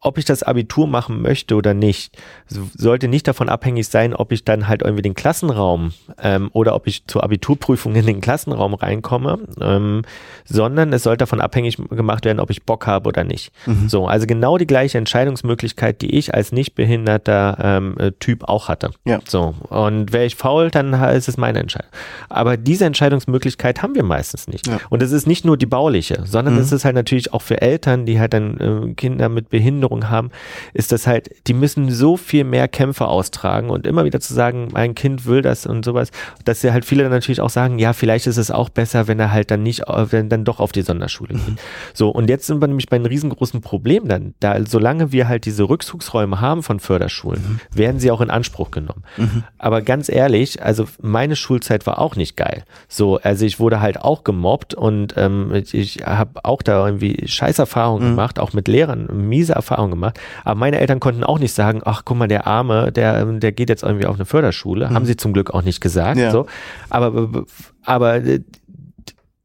ob 0.00 0.16
ich 0.16 0.24
das 0.24 0.44
Abitur 0.44 0.86
machen 0.86 1.22
möchte 1.22 1.56
oder 1.56 1.74
nicht, 1.74 2.16
sollte 2.46 3.08
nicht 3.08 3.26
davon 3.26 3.48
abhängig 3.48 3.88
sein, 3.88 4.14
ob 4.14 4.30
ich 4.30 4.44
dann 4.44 4.68
halt 4.68 4.82
irgendwie 4.82 5.02
den 5.02 5.14
Klassenraum 5.14 5.92
ähm, 6.22 6.50
oder 6.52 6.76
ob 6.76 6.86
ich 6.86 7.04
zur 7.08 7.24
Abiturprüfung 7.24 7.96
in 7.96 8.06
den 8.06 8.20
Klassenraum 8.20 8.74
reinkomme, 8.74 9.40
ähm, 9.60 10.02
sondern 10.44 10.92
es 10.92 11.02
sollte 11.02 11.22
davon 11.22 11.40
abhängig 11.40 11.78
gemacht 11.90 12.24
werden, 12.24 12.38
ob 12.38 12.50
ich 12.50 12.62
Bock 12.62 12.86
habe 12.86 13.08
oder 13.08 13.24
nicht. 13.24 13.52
Mhm. 13.66 13.88
So, 13.88 14.06
also 14.06 14.28
genau 14.28 14.56
die 14.56 14.68
gleiche 14.68 14.98
Entscheidungsmöglichkeit, 14.98 16.00
die 16.00 16.16
ich 16.16 16.32
als 16.32 16.52
nicht 16.52 16.76
behinderter 16.76 17.58
ähm, 17.60 17.96
äh, 17.98 18.12
Typ 18.20 18.44
auch 18.44 18.68
hatte. 18.68 18.90
Ja. 19.04 19.18
So, 19.26 19.54
und 19.68 20.12
wäre 20.12 20.26
ich 20.26 20.36
faul, 20.36 20.70
dann 20.70 20.92
ist 20.92 21.28
es 21.28 21.36
meine 21.36 21.58
Entscheidung. 21.58 21.90
Aber 22.28 22.56
diese 22.56 22.84
Entscheidungsmöglichkeit 22.84 23.82
haben 23.82 23.96
wir 23.96 24.04
meistens 24.04 24.46
nicht. 24.46 24.68
Ja. 24.68 24.78
Und 24.90 25.02
es 25.02 25.10
ist 25.10 25.26
nicht 25.26 25.44
nur 25.44 25.56
die 25.56 25.66
bauliche, 25.66 26.22
sondern 26.24 26.54
mhm. 26.54 26.60
es 26.60 26.70
ist 26.70 26.84
halt 26.84 26.94
natürlich 26.94 27.32
auch 27.32 27.42
für 27.42 27.60
Eltern, 27.60 28.06
die 28.06 28.20
halt 28.20 28.32
dann 28.32 28.90
äh, 28.90 28.94
Kinder 28.94 29.28
mit 29.28 29.48
Behinderung 29.48 29.87
Behinderung 29.88 30.10
haben, 30.10 30.30
ist 30.74 30.92
das 30.92 31.06
halt, 31.06 31.30
die 31.46 31.54
müssen 31.54 31.90
so 31.90 32.16
viel 32.16 32.44
mehr 32.44 32.68
Kämpfe 32.68 33.08
austragen 33.08 33.70
und 33.70 33.86
immer 33.86 34.04
wieder 34.04 34.20
zu 34.20 34.34
sagen, 34.34 34.68
mein 34.72 34.94
Kind 34.94 35.26
will 35.26 35.42
das 35.42 35.66
und 35.66 35.84
sowas, 35.84 36.10
dass 36.44 36.62
ja 36.62 36.72
halt 36.72 36.84
viele 36.84 37.02
dann 37.02 37.12
natürlich 37.12 37.40
auch 37.40 37.50
sagen, 37.50 37.78
ja, 37.78 37.92
vielleicht 37.92 38.26
ist 38.26 38.36
es 38.36 38.50
auch 38.50 38.68
besser, 38.68 39.08
wenn 39.08 39.18
er 39.18 39.32
halt 39.32 39.50
dann 39.50 39.62
nicht, 39.62 39.82
wenn 39.88 40.28
dann 40.28 40.44
doch 40.44 40.60
auf 40.60 40.72
die 40.72 40.82
Sonderschule 40.82 41.34
geht. 41.34 41.48
Mhm. 41.48 41.56
So, 41.94 42.10
und 42.10 42.28
jetzt 42.28 42.46
sind 42.46 42.60
wir 42.60 42.68
nämlich 42.68 42.88
bei 42.88 42.96
einem 42.96 43.06
riesengroßen 43.06 43.60
Problem 43.60 44.08
dann, 44.08 44.34
da 44.40 44.64
solange 44.66 45.12
wir 45.12 45.28
halt 45.28 45.44
diese 45.46 45.68
Rückzugsräume 45.68 46.40
haben 46.40 46.62
von 46.62 46.80
Förderschulen, 46.80 47.42
mhm. 47.42 47.76
werden 47.76 48.00
sie 48.00 48.10
auch 48.10 48.20
in 48.20 48.30
Anspruch 48.30 48.70
genommen. 48.70 49.02
Mhm. 49.16 49.44
Aber 49.58 49.82
ganz 49.82 50.08
ehrlich, 50.08 50.62
also 50.62 50.86
meine 51.00 51.36
Schulzeit 51.36 51.86
war 51.86 51.98
auch 51.98 52.16
nicht 52.16 52.36
geil. 52.36 52.64
So, 52.88 53.18
also 53.18 53.44
ich 53.44 53.60
wurde 53.60 53.80
halt 53.80 54.00
auch 54.00 54.24
gemobbt 54.24 54.74
und 54.74 55.14
ähm, 55.16 55.52
ich, 55.54 55.74
ich 55.74 55.98
habe 56.04 56.44
auch 56.44 56.62
da 56.62 56.84
irgendwie 56.84 57.26
Scheißerfahrungen 57.26 58.04
mhm. 58.04 58.10
gemacht, 58.12 58.38
auch 58.38 58.52
mit 58.52 58.68
Lehrern, 58.68 59.08
miese 59.12 59.54
Erfahrungen 59.54 59.77
Erfahrung 59.78 59.90
gemacht. 59.90 60.18
Aber 60.44 60.58
meine 60.58 60.80
Eltern 60.80 61.00
konnten 61.00 61.24
auch 61.24 61.38
nicht 61.38 61.52
sagen, 61.52 61.80
ach 61.84 62.02
guck 62.04 62.16
mal, 62.16 62.28
der 62.28 62.46
Arme, 62.46 62.92
der, 62.92 63.24
der 63.24 63.52
geht 63.52 63.68
jetzt 63.68 63.82
irgendwie 63.82 64.06
auf 64.06 64.16
eine 64.16 64.24
Förderschule. 64.24 64.88
Mhm. 64.88 64.94
Haben 64.94 65.06
sie 65.06 65.16
zum 65.16 65.32
Glück 65.32 65.50
auch 65.52 65.62
nicht 65.62 65.80
gesagt. 65.80 66.18
Ja. 66.18 66.30
So. 66.30 66.46
Aber, 66.90 67.44
aber 67.84 68.16
äh, 68.16 68.40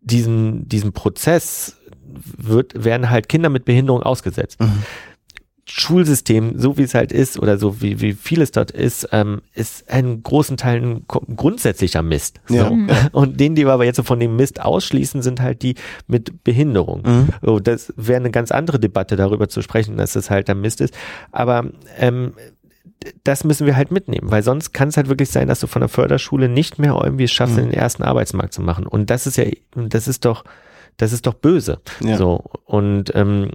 diesen, 0.02 0.68
diesen 0.68 0.92
Prozess 0.92 1.78
wird, 2.38 2.84
werden 2.84 3.10
halt 3.10 3.30
Kinder 3.30 3.50
mit 3.50 3.66
Behinderung 3.66 4.04
ausgesetzt. 4.04 4.60
Mhm. 4.60 4.84
Schulsystem, 5.66 6.60
so 6.60 6.78
wie 6.78 6.84
es 6.84 6.94
halt 6.94 7.14
ist 7.14 7.40
oder 7.40 7.58
so 7.58 7.82
wie, 7.82 8.02
wie 8.02 8.14
vieles 8.14 8.52
dort 8.52 8.72
ist, 8.72 9.08
ähm, 9.14 9.42
ist 9.54 9.90
in 9.90 10.22
großen 10.22 10.58
Teilen 10.58 11.06
grundsätzlicher 11.08 12.02
Mist. 12.02 12.42
So. 12.48 12.56
Ja. 12.56 12.72
Und 13.14 13.40
den, 13.40 13.56
die 13.56 13.66
wir 13.66 13.72
aber 13.72 13.86
jetzt 13.86 13.96
so 13.96 14.04
von 14.04 14.20
dem 14.20 14.36
Mist 14.36 14.62
ausschließen, 14.62 15.22
sind 15.22 15.40
halt 15.40 15.62
die 15.62 15.76
mit 16.06 16.44
Behinderung. 16.44 17.04
Mhm. 17.06 17.30
So, 17.42 17.60
das 17.60 17.94
wäre 17.96 18.20
eine 18.20 18.32
ganz 18.32 18.52
andere 18.52 18.78
Debatte, 18.80 19.16
darüber 19.16 19.48
zu 19.48 19.62
sprechen, 19.62 19.96
dass 19.96 20.14
das 20.14 20.30
halt 20.30 20.50
der 20.50 20.56
Mist 20.56 20.82
ist. 20.82 20.94
Aber 21.32 21.66
ähm, 21.98 22.34
das 23.24 23.44
müssen 23.46 23.66
wir 23.66 23.78
halt 23.78 23.92
mitnehmen, 23.92 24.32
weil 24.32 24.44
sonst 24.44 24.74
kann 24.74 24.90
es 24.90 24.98
halt 24.98 25.08
wirklich 25.08 25.30
sein, 25.30 25.48
dass 25.48 25.60
du 25.60 25.68
von 25.68 25.82
der 25.82 25.90
Förderschule 25.90 26.50
nicht 26.50 26.78
mehr 26.80 27.00
irgendwie 27.02 27.28
schaffst, 27.28 27.56
mhm. 27.56 27.70
den 27.70 27.74
ersten 27.74 28.04
Arbeitsmarkt 28.04 28.54
zu 28.54 28.62
machen. 28.62 28.86
Und 28.86 29.10
das 29.10 29.28
ist 29.28 29.38
ja, 29.38 29.46
das 29.76 30.08
ist 30.08 30.26
doch, 30.26 30.44
das 30.98 31.14
ist 31.14 31.26
doch 31.26 31.34
böse. 31.34 31.80
Ja. 32.02 32.18
So. 32.18 32.44
Und 32.66 33.16
ähm, 33.16 33.52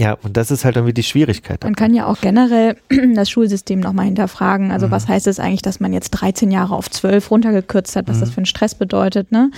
ja, 0.00 0.16
und 0.22 0.36
das 0.36 0.52
ist 0.52 0.64
halt 0.64 0.76
irgendwie 0.76 0.94
die 0.94 1.02
Schwierigkeit. 1.02 1.64
Man 1.64 1.74
kann 1.74 1.92
ja 1.92 2.06
auch 2.06 2.20
generell 2.20 2.76
das 3.14 3.28
Schulsystem 3.28 3.80
nochmal 3.80 4.04
hinterfragen. 4.04 4.70
Also 4.70 4.86
mhm. 4.86 4.90
was 4.92 5.08
heißt 5.08 5.26
es 5.26 5.40
eigentlich, 5.40 5.62
dass 5.62 5.80
man 5.80 5.92
jetzt 5.92 6.10
13 6.10 6.52
Jahre 6.52 6.76
auf 6.76 6.88
12 6.88 7.28
runtergekürzt 7.28 7.96
hat, 7.96 8.06
was 8.06 8.16
mhm. 8.16 8.20
das 8.20 8.30
für 8.30 8.36
einen 8.36 8.46
Stress 8.46 8.76
bedeutet, 8.76 9.32
ne? 9.32 9.50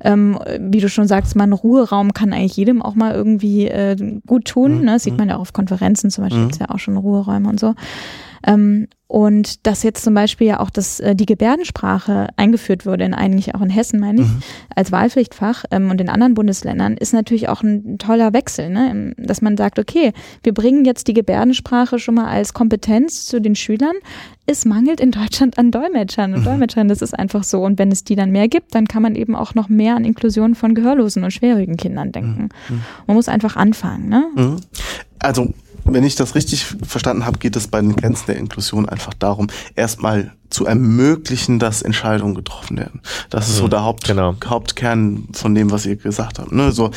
Ähm, 0.00 0.38
wie 0.58 0.80
du 0.80 0.88
schon 0.88 1.06
sagst, 1.06 1.36
man 1.36 1.52
Ruheraum 1.52 2.14
kann 2.14 2.32
eigentlich 2.32 2.56
jedem 2.56 2.80
auch 2.80 2.94
mal 2.94 3.12
irgendwie 3.12 3.68
äh, 3.68 4.20
gut 4.26 4.46
tun. 4.46 4.78
Mhm. 4.78 4.84
Ne? 4.86 4.92
Das 4.94 5.02
sieht 5.02 5.12
mhm. 5.12 5.18
man 5.18 5.28
ja 5.28 5.36
auch 5.36 5.42
auf 5.42 5.52
Konferenzen 5.52 6.10
zum 6.10 6.24
Beispiel, 6.24 6.40
mhm. 6.40 6.48
gibt's 6.48 6.58
ja 6.58 6.70
auch 6.70 6.78
schon 6.78 6.96
Ruheräume 6.96 7.50
und 7.50 7.60
so. 7.60 7.74
Ähm, 8.46 8.88
und 9.12 9.66
dass 9.66 9.82
jetzt 9.82 10.02
zum 10.02 10.14
Beispiel 10.14 10.46
ja 10.46 10.60
auch 10.60 10.70
das, 10.70 10.98
äh, 10.98 11.14
die 11.14 11.26
Gebärdensprache 11.26 12.28
eingeführt 12.36 12.86
wurde, 12.86 13.04
in 13.04 13.12
eigentlich 13.12 13.54
auch 13.54 13.60
in 13.60 13.68
Hessen, 13.68 14.00
meine 14.00 14.22
ich, 14.22 14.26
mhm. 14.26 14.42
als 14.74 14.90
Wahlpflichtfach 14.90 15.66
ähm, 15.70 15.90
und 15.90 16.00
in 16.00 16.08
anderen 16.08 16.32
Bundesländern, 16.32 16.96
ist 16.96 17.12
natürlich 17.12 17.50
auch 17.50 17.62
ein 17.62 17.98
toller 17.98 18.32
Wechsel, 18.32 18.70
ne? 18.70 19.12
dass 19.18 19.42
man 19.42 19.58
sagt, 19.58 19.78
okay, 19.78 20.14
wir 20.42 20.54
bringen 20.54 20.86
jetzt 20.86 21.08
die 21.08 21.12
Gebärdensprache 21.12 21.98
schon 21.98 22.14
mal 22.14 22.24
als 22.28 22.54
Kompetenz 22.54 23.26
zu 23.26 23.38
den 23.38 23.54
Schülern. 23.54 23.96
Es 24.46 24.64
mangelt 24.64 24.98
in 24.98 25.10
Deutschland 25.10 25.58
an 25.58 25.70
Dolmetschern 25.70 26.32
und 26.32 26.40
mhm. 26.40 26.44
Dolmetschern, 26.44 26.88
das 26.88 27.02
ist 27.02 27.12
einfach 27.12 27.44
so. 27.44 27.62
Und 27.62 27.78
wenn 27.78 27.92
es 27.92 28.04
die 28.04 28.16
dann 28.16 28.30
mehr 28.30 28.48
gibt, 28.48 28.74
dann 28.74 28.88
kann 28.88 29.02
man 29.02 29.14
eben 29.14 29.36
auch 29.36 29.54
noch 29.54 29.68
mehr 29.68 29.94
an 29.94 30.06
Inklusion 30.06 30.54
von 30.54 30.74
gehörlosen 30.74 31.22
und 31.22 31.32
schwerhörigen 31.32 31.76
Kindern 31.76 32.12
denken. 32.12 32.48
Mhm. 32.70 32.80
Man 33.06 33.16
muss 33.16 33.28
einfach 33.28 33.56
anfangen. 33.56 34.08
Ne? 34.08 34.24
Mhm. 34.34 34.56
Also 35.18 35.52
wenn 35.84 36.04
ich 36.04 36.14
das 36.14 36.34
richtig 36.34 36.66
verstanden 36.86 37.26
habe, 37.26 37.38
geht 37.38 37.56
es 37.56 37.68
bei 37.68 37.80
den 37.80 37.96
Grenzen 37.96 38.26
der 38.26 38.36
Inklusion 38.36 38.88
einfach 38.88 39.14
darum, 39.14 39.48
erstmal 39.74 40.32
zu 40.50 40.66
ermöglichen, 40.66 41.58
dass 41.58 41.82
Entscheidungen 41.82 42.34
getroffen 42.34 42.78
werden. 42.78 43.00
Das 43.30 43.48
ist 43.48 43.56
so 43.56 43.64
mhm, 43.64 43.70
der 43.70 43.84
Haupt, 43.84 44.04
genau. 44.04 44.34
Hauptkern 44.44 45.28
von 45.32 45.54
dem, 45.54 45.70
was 45.70 45.86
ihr 45.86 45.96
gesagt 45.96 46.38
habt. 46.38 46.52
Ne? 46.52 46.72
So 46.72 46.90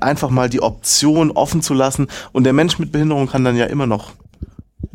einfach 0.00 0.30
mal 0.30 0.48
die 0.48 0.62
Option 0.62 1.30
offen 1.30 1.62
zu 1.62 1.72
lassen 1.72 2.08
und 2.32 2.44
der 2.44 2.52
Mensch 2.52 2.78
mit 2.78 2.92
Behinderung 2.92 3.28
kann 3.28 3.44
dann 3.44 3.56
ja 3.56 3.66
immer 3.66 3.86
noch 3.86 4.12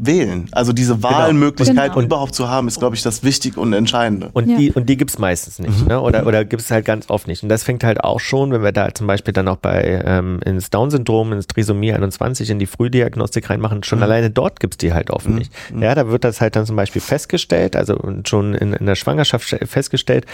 wählen. 0.01 0.49
Also 0.51 0.73
diese 0.73 0.95
genau. 0.95 1.11
Wahlmöglichkeit 1.11 1.93
genau. 1.93 2.05
überhaupt 2.05 2.33
zu 2.33 2.49
haben, 2.49 2.67
ist, 2.67 2.79
glaube 2.79 2.95
ich, 2.95 3.03
das 3.03 3.23
Wichtige 3.23 3.59
und 3.59 3.71
Entscheidende. 3.73 4.29
Und 4.33 4.49
ja. 4.49 4.57
die, 4.57 4.71
und 4.71 4.89
die 4.89 4.97
gibt's 4.97 5.19
meistens 5.19 5.59
nicht, 5.59 5.81
mhm. 5.81 5.87
ne? 5.87 6.01
Oder, 6.01 6.25
oder 6.25 6.43
gibt's 6.43 6.71
halt 6.71 6.85
ganz 6.85 7.09
oft 7.09 7.27
nicht. 7.27 7.43
Und 7.43 7.49
das 7.49 7.63
fängt 7.63 7.83
halt 7.83 8.03
auch 8.03 8.19
schon, 8.19 8.51
wenn 8.51 8.63
wir 8.63 8.71
da 8.71 8.93
zum 8.93 9.07
Beispiel 9.07 9.33
dann 9.33 9.47
auch 9.47 9.57
bei 9.57 10.01
ähm, 10.03 10.39
ins 10.43 10.71
Down-Syndrom, 10.71 11.33
ins 11.33 11.47
Trisomie 11.47 11.93
21, 11.93 12.49
in 12.49 12.59
die 12.59 12.65
Frühdiagnostik 12.65 13.49
reinmachen, 13.49 13.83
schon 13.83 13.99
mhm. 13.99 14.03
alleine 14.03 14.29
dort 14.31 14.59
gibt's 14.59 14.77
die 14.77 14.93
halt 14.93 15.11
oft 15.11 15.27
mhm. 15.27 15.35
nicht. 15.35 15.53
Ja, 15.79 15.93
da 15.93 16.07
wird 16.07 16.23
das 16.23 16.41
halt 16.41 16.55
dann 16.55 16.65
zum 16.65 16.75
Beispiel 16.75 17.01
festgestellt, 17.01 17.75
also 17.75 17.99
schon 18.25 18.55
in, 18.55 18.73
in 18.73 18.85
der 18.87 18.95
Schwangerschaft 18.95 19.55
festgestellt. 19.65 20.25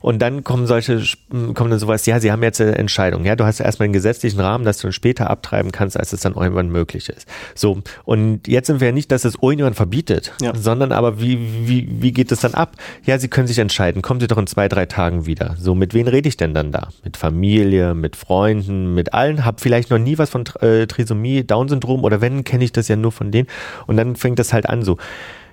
Und 0.00 0.20
dann 0.20 0.44
kommen 0.44 0.66
solche, 0.66 1.02
kommen 1.30 1.70
dann 1.70 1.78
sowas, 1.78 2.06
ja, 2.06 2.20
sie 2.20 2.32
haben 2.32 2.42
jetzt 2.42 2.60
eine 2.60 2.76
Entscheidung. 2.76 3.24
Ja, 3.24 3.36
du 3.36 3.44
hast 3.44 3.58
ja 3.58 3.64
erstmal 3.64 3.84
einen 3.84 3.92
gesetzlichen 3.92 4.40
Rahmen, 4.40 4.64
dass 4.64 4.78
du 4.78 4.82
dann 4.82 4.92
später 4.92 5.30
abtreiben 5.30 5.72
kannst, 5.72 5.98
als 5.98 6.12
es 6.12 6.20
dann 6.20 6.34
irgendwann 6.34 6.70
möglich 6.70 7.08
ist. 7.08 7.28
So. 7.54 7.82
Und 8.04 8.46
jetzt 8.46 8.66
sind 8.66 8.80
wir 8.80 8.88
ja 8.88 8.92
nicht, 8.92 9.10
dass 9.10 9.24
es 9.24 9.34
irgendjemand 9.34 9.76
verbietet, 9.76 10.32
ja. 10.40 10.54
sondern 10.54 10.92
aber 10.92 11.20
wie, 11.20 11.38
wie, 11.68 11.88
wie 12.00 12.12
geht 12.12 12.32
es 12.32 12.40
dann 12.40 12.54
ab? 12.54 12.76
Ja, 13.04 13.18
sie 13.18 13.28
können 13.28 13.48
sich 13.48 13.58
entscheiden. 13.58 14.02
Kommen 14.02 14.20
sie 14.20 14.26
doch 14.26 14.38
in 14.38 14.46
zwei, 14.46 14.68
drei 14.68 14.86
Tagen 14.86 15.26
wieder. 15.26 15.56
So, 15.58 15.74
mit 15.74 15.94
wem 15.94 16.06
rede 16.06 16.28
ich 16.28 16.36
denn 16.36 16.54
dann 16.54 16.72
da? 16.72 16.88
Mit 17.04 17.16
Familie, 17.16 17.94
mit 17.94 18.16
Freunden, 18.16 18.94
mit 18.94 19.14
allen? 19.14 19.44
Hab 19.44 19.60
vielleicht 19.60 19.90
noch 19.90 19.98
nie 19.98 20.18
was 20.18 20.30
von 20.30 20.44
äh, 20.60 20.86
Trisomie, 20.86 21.44
Down-Syndrom 21.44 22.04
oder 22.04 22.20
wenn, 22.20 22.44
kenne 22.44 22.64
ich 22.64 22.72
das 22.72 22.88
ja 22.88 22.96
nur 22.96 23.12
von 23.12 23.30
denen. 23.30 23.48
Und 23.86 23.96
dann 23.96 24.16
fängt 24.16 24.38
das 24.38 24.52
halt 24.52 24.68
an 24.68 24.82
so 24.82 24.98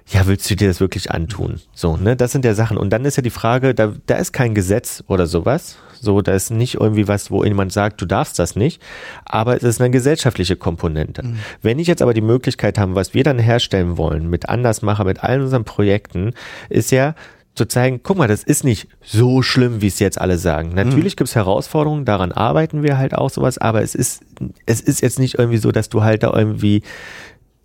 ja, 0.08 0.28
willst 0.28 0.50
du 0.50 0.56
dir 0.56 0.68
das 0.68 0.80
wirklich 0.80 1.10
antun? 1.12 1.60
So, 1.74 1.98
ne, 1.98 2.16
das 2.16 2.32
sind 2.32 2.46
ja 2.46 2.54
Sachen. 2.54 2.78
Und 2.78 2.92
dann 2.92 3.06
ist 3.06 3.16
ja 3.18 3.24
die 3.24 3.32
Frage, 3.32 3.74
da, 3.74 3.94
da 4.06 4.16
ist 4.16 4.34
kein 4.34 4.54
Gesetz 4.54 5.04
oder 5.08 5.26
sowas. 5.26 5.78
So, 6.00 6.22
da 6.22 6.34
ist 6.34 6.52
nicht 6.52 6.76
irgendwie 6.76 7.08
was, 7.08 7.32
wo 7.32 7.44
jemand 7.44 7.74
sagt, 7.74 8.02
du 8.02 8.06
darfst 8.06 8.38
das 8.38 8.56
nicht. 8.56 8.82
Aber 9.26 9.56
es 9.56 9.64
ist 9.64 9.82
eine 9.82 9.90
gesellschaftliche 9.90 10.58
Komponente. 10.58 11.24
Mhm. 11.24 11.40
Wenn 11.64 11.80
ich 11.80 11.88
jetzt 11.88 12.04
aber 12.04 12.14
die 12.14 12.22
Möglichkeit 12.22 12.78
habe, 12.78 12.94
was 12.94 13.16
wir 13.16 13.24
dann 13.24 13.40
herstellen 13.40 13.98
wollen, 13.98 14.30
mit 14.30 14.48
Andersmacher, 14.48 15.06
mit 15.06 15.24
allen 15.24 15.42
unseren 15.42 15.64
Projekten, 15.64 16.34
ist 16.70 16.92
ja, 16.92 17.16
zu 17.56 17.66
zeigen, 17.66 18.02
guck 18.04 18.18
mal, 18.18 18.28
das 18.28 18.44
ist 18.44 18.64
nicht 18.64 18.90
so 19.02 19.42
schlimm, 19.42 19.82
wie 19.82 19.88
es 19.88 20.00
jetzt 20.00 20.20
alle 20.20 20.38
sagen. 20.38 20.74
Natürlich 20.76 21.16
mhm. 21.16 21.18
gibt 21.18 21.30
es 21.30 21.36
Herausforderungen, 21.36 22.06
daran 22.06 22.32
arbeiten 22.32 22.84
wir 22.84 22.98
halt 22.98 23.16
auch 23.16 23.30
sowas, 23.30 23.58
aber 23.58 23.82
es 23.82 23.96
ist, 23.96 24.24
es 24.66 24.82
ist 24.82 25.02
jetzt 25.02 25.20
nicht 25.20 25.40
irgendwie 25.40 25.58
so, 25.58 25.72
dass 25.72 25.90
du 25.90 26.04
halt 26.04 26.24
da 26.24 26.34
irgendwie 26.36 26.84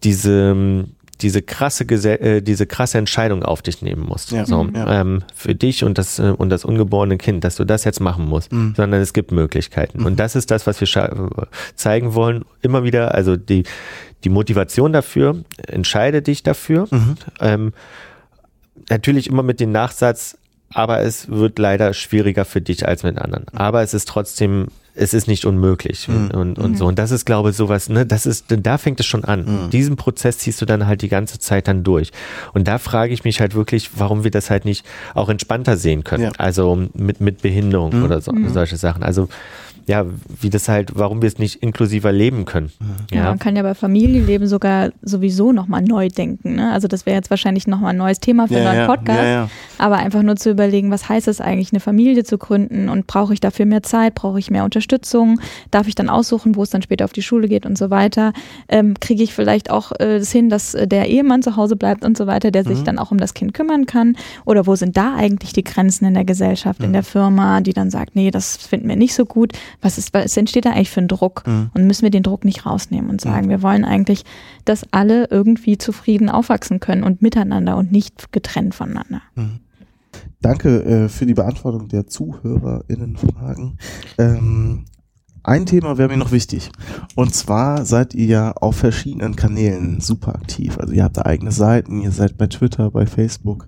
diese, 0.05 0.87
diese 1.23 1.43
krasse 1.43 1.85
äh, 1.85 2.41
diese 2.41 2.67
krasse 2.67 2.99
Entscheidung 2.99 3.43
auf 3.43 3.63
dich 3.63 3.83
nehmen 3.83 4.03
musst. 4.03 4.33
Ja, 4.33 4.47
so, 4.47 4.69
ja. 4.75 5.01
Ähm, 5.01 5.23
für 5.35 5.55
dich 5.55 5.85
und 5.85 5.99
das 5.99 6.19
äh, 6.19 6.35
und 6.37 6.51
das 6.51 6.65
ungeborene 6.65 7.19
Kind, 7.19 7.45
dass 7.45 7.57
du 7.57 7.65
das 7.65 7.85
jetzt 7.85 8.01
machen 8.01 8.27
musst, 8.27 8.53
mhm. 8.53 8.75
sondern 8.77 9.01
es 9.01 9.13
gibt 9.13 9.33
Möglichkeiten. 9.33 10.01
Mhm. 10.01 10.07
Und 10.07 10.21
das 10.21 10.37
ist 10.37 10.51
das, 10.51 10.67
was 10.67 10.81
wir 10.81 11.49
zeigen 11.75 12.15
wollen. 12.15 12.45
Immer 12.63 12.85
wieder, 12.85 13.15
also 13.15 13.37
die 13.37 13.65
die 14.25 14.29
Motivation 14.29 14.93
dafür, 14.93 15.43
entscheide 15.67 16.23
dich 16.23 16.43
dafür. 16.43 16.89
Mhm. 16.91 17.17
Ähm, 17.41 17.73
natürlich 18.89 19.29
immer 19.29 19.43
mit 19.43 19.61
dem 19.61 19.73
Nachsatz, 19.73 20.37
aber 20.73 21.01
es 21.01 21.29
wird 21.29 21.59
leider 21.59 21.95
schwieriger 21.95 22.45
für 22.45 22.61
dich 22.61 22.87
als 22.87 23.03
mit 23.03 23.19
anderen. 23.19 23.47
Aber 23.53 23.83
es 23.83 23.95
ist 23.95 24.09
trotzdem 24.09 24.69
es 25.01 25.15
ist 25.15 25.27
nicht 25.27 25.47
unmöglich 25.47 26.09
mhm. 26.09 26.31
und, 26.31 26.59
und 26.59 26.73
mhm. 26.73 26.77
so. 26.77 26.87
Und 26.87 26.99
das 26.99 27.11
ist, 27.11 27.25
glaube 27.25 27.51
ich, 27.51 27.57
sowas, 27.57 27.89
ne, 27.89 28.05
das 28.05 28.27
ist, 28.27 28.47
da 28.49 28.77
fängt 28.77 29.01
es 29.01 29.07
schon 29.07 29.25
an. 29.25 29.45
Mhm. 29.45 29.71
Diesen 29.71 29.97
Prozess 29.97 30.39
ziehst 30.39 30.61
du 30.61 30.67
dann 30.67 30.87
halt 30.87 31.01
die 31.01 31.09
ganze 31.09 31.39
Zeit 31.39 31.69
dann 31.69 31.83
durch. 31.85 32.11
Und 32.53 32.69
da 32.69 32.77
frage 32.79 33.15
ich 33.15 33.25
mich 33.25 33.41
halt 33.41 33.55
wirklich, 33.55 33.91
warum 33.97 34.25
wir 34.25 34.31
das 34.31 34.51
halt 34.51 34.67
nicht 34.67 34.85
auch 35.15 35.31
entspannter 35.31 35.79
sehen 35.79 36.05
können. 36.05 36.25
Ja. 36.25 36.33
Also 36.37 36.89
mit, 36.93 37.21
mit 37.21 37.41
Behinderung 37.41 37.97
mhm. 37.97 38.05
oder 38.05 38.21
so, 38.21 38.33
mhm. 38.33 38.51
solche 38.51 38.77
Sachen. 38.77 39.03
Also, 39.03 39.29
ja, 39.91 40.07
wie 40.41 40.51
das 40.51 40.69
halt, 40.69 40.93
warum 40.95 41.21
wir 41.21 41.27
es 41.27 41.39
nicht 41.39 41.65
inklusiver 41.65 42.13
leben 42.13 42.45
können. 42.45 42.71
Ja, 43.11 43.17
ja 43.17 43.25
man 43.25 43.41
kann 43.41 43.57
ja 43.57 43.63
bei 43.65 43.75
Familienleben 43.75 44.47
sogar 44.47 44.91
sowieso 45.03 45.51
nochmal 45.51 45.83
neu 45.83 46.07
denken. 46.09 46.55
Ne? 46.55 46.73
Also 46.73 46.87
das 46.87 47.07
wäre 47.07 47.17
jetzt 47.17 47.29
wahrscheinlich 47.29 47.67
nochmal 47.67 47.91
ein 47.91 47.97
neues 47.97 48.21
Thema 48.21 48.47
für 48.47 48.55
ja, 48.55 48.71
einen 48.71 48.77
neuen 48.77 48.87
Podcast. 48.87 49.21
Ja, 49.21 49.49
aber 49.79 49.97
einfach 49.97 50.23
nur 50.23 50.37
zu 50.37 50.49
überlegen, 50.49 50.93
was 50.93 51.09
heißt 51.09 51.27
es 51.27 51.41
eigentlich, 51.41 51.73
eine 51.73 51.81
Familie 51.81 52.23
zu 52.23 52.39
gründen 52.39 52.89
und 52.89 53.09
brauche 53.09 53.35
ich 53.35 53.41
dafür 53.41 53.67
mehr 53.67 53.83
Zeit, 53.83 54.15
brauche 54.15 54.39
ich 54.39 54.49
mehr 54.49 54.63
Unterstützung, 54.63 55.41
darf 55.73 55.89
ich 55.89 55.97
dann 55.97 56.09
aussuchen, 56.09 56.55
wo 56.55 56.63
es 56.63 56.71
dann 56.71 56.83
später 56.83 57.05
auf 57.05 57.13
die 57.13 57.23
Schule 57.23 57.49
geht 57.49 57.67
und 57.67 57.77
so 57.77 57.91
weiter, 57.91 58.33
ähm, 58.69 58.95
kriege 59.01 59.25
ich 59.25 59.35
vielleicht 59.35 59.71
auch 59.71 59.91
äh, 59.99 60.21
das 60.21 60.31
hin, 60.31 60.51
dass 60.51 60.75
äh, 60.75 60.87
der 60.87 61.09
Ehemann 61.09 61.43
zu 61.43 61.57
Hause 61.57 61.75
bleibt 61.75 62.05
und 62.05 62.17
so 62.17 62.29
weiter, 62.29 62.53
der 62.53 62.63
sich 62.63 62.79
mhm. 62.79 62.85
dann 62.85 62.99
auch 63.01 63.11
um 63.11 63.19
das 63.19 63.35
Kind 63.35 63.55
kümmern 63.55 63.87
kann 63.87 64.17
oder 64.45 64.69
wo 64.69 64.77
sind 64.77 64.97
da 64.97 65.17
eigentlich 65.17 65.53
die 65.53 65.65
Grenzen 65.65 66.05
in 66.05 66.15
der 66.15 66.25
Gesellschaft, 66.25 66.79
mhm. 66.79 66.87
in 66.87 66.93
der 66.93 67.03
Firma, 67.03 67.61
die 67.61 67.73
dann 67.73 67.91
sagt, 67.91 68.15
nee, 68.15 68.31
das 68.31 68.57
finden 68.57 68.89
wir 68.89 68.97
nicht 68.97 69.15
so 69.15 69.27
gut, 69.27 69.53
was 69.81 69.99
ist, 69.99 70.13
was 70.15 70.37
entsteht 70.37 70.65
da 70.65 70.71
eigentlich 70.71 70.91
für 70.91 71.01
ein 71.01 71.09
Druck 71.09 71.45
mhm. 71.47 71.71
und 71.75 71.87
müssen 71.87 72.03
wir 72.03 72.11
den 72.11 72.23
Druck 72.23 72.45
nicht 72.45 72.67
rausnehmen 72.67 73.11
und 73.11 73.21
sagen, 73.21 73.49
wir 73.49 73.63
wollen 73.63 73.85
eigentlich, 73.85 74.25
dass 74.65 74.87
alle 74.93 75.29
irgendwie 75.31 75.79
zufrieden 75.79 76.29
aufwachsen 76.29 76.81
können 76.81 77.03
und 77.03 77.23
miteinander 77.23 77.77
und 77.77 77.93
nicht 77.93 78.33
getrennt 78.33 78.75
voneinander. 78.75 79.23
Mhm. 79.35 79.61
Danke 80.41 80.83
äh, 80.85 81.09
für 81.09 81.27
die 81.27 81.35
Beantwortung 81.35 81.89
der 81.89 82.07
ZuhörerInnen-Fragen. 82.07 83.79
Ähm, 84.19 84.85
ein 85.43 85.67
Thema 85.67 85.97
wäre 85.97 86.09
mir 86.09 86.17
noch 86.17 86.33
wichtig. 86.33 86.71
Und 87.15 87.35
zwar 87.35 87.85
seid 87.85 88.15
ihr 88.15 88.27
ja 88.27 88.53
auf 88.53 88.77
verschiedenen 88.77 89.37
Kanälen 89.37 90.01
super 90.01 90.35
aktiv. 90.35 90.79
Also 90.79 90.93
ihr 90.93 91.05
habt 91.05 91.17
da 91.17 91.23
eigene 91.23 91.53
Seiten, 91.53 92.01
ihr 92.01 92.11
seid 92.11 92.37
bei 92.37 92.47
Twitter, 92.47 92.91
bei 92.91 93.07
Facebook, 93.07 93.67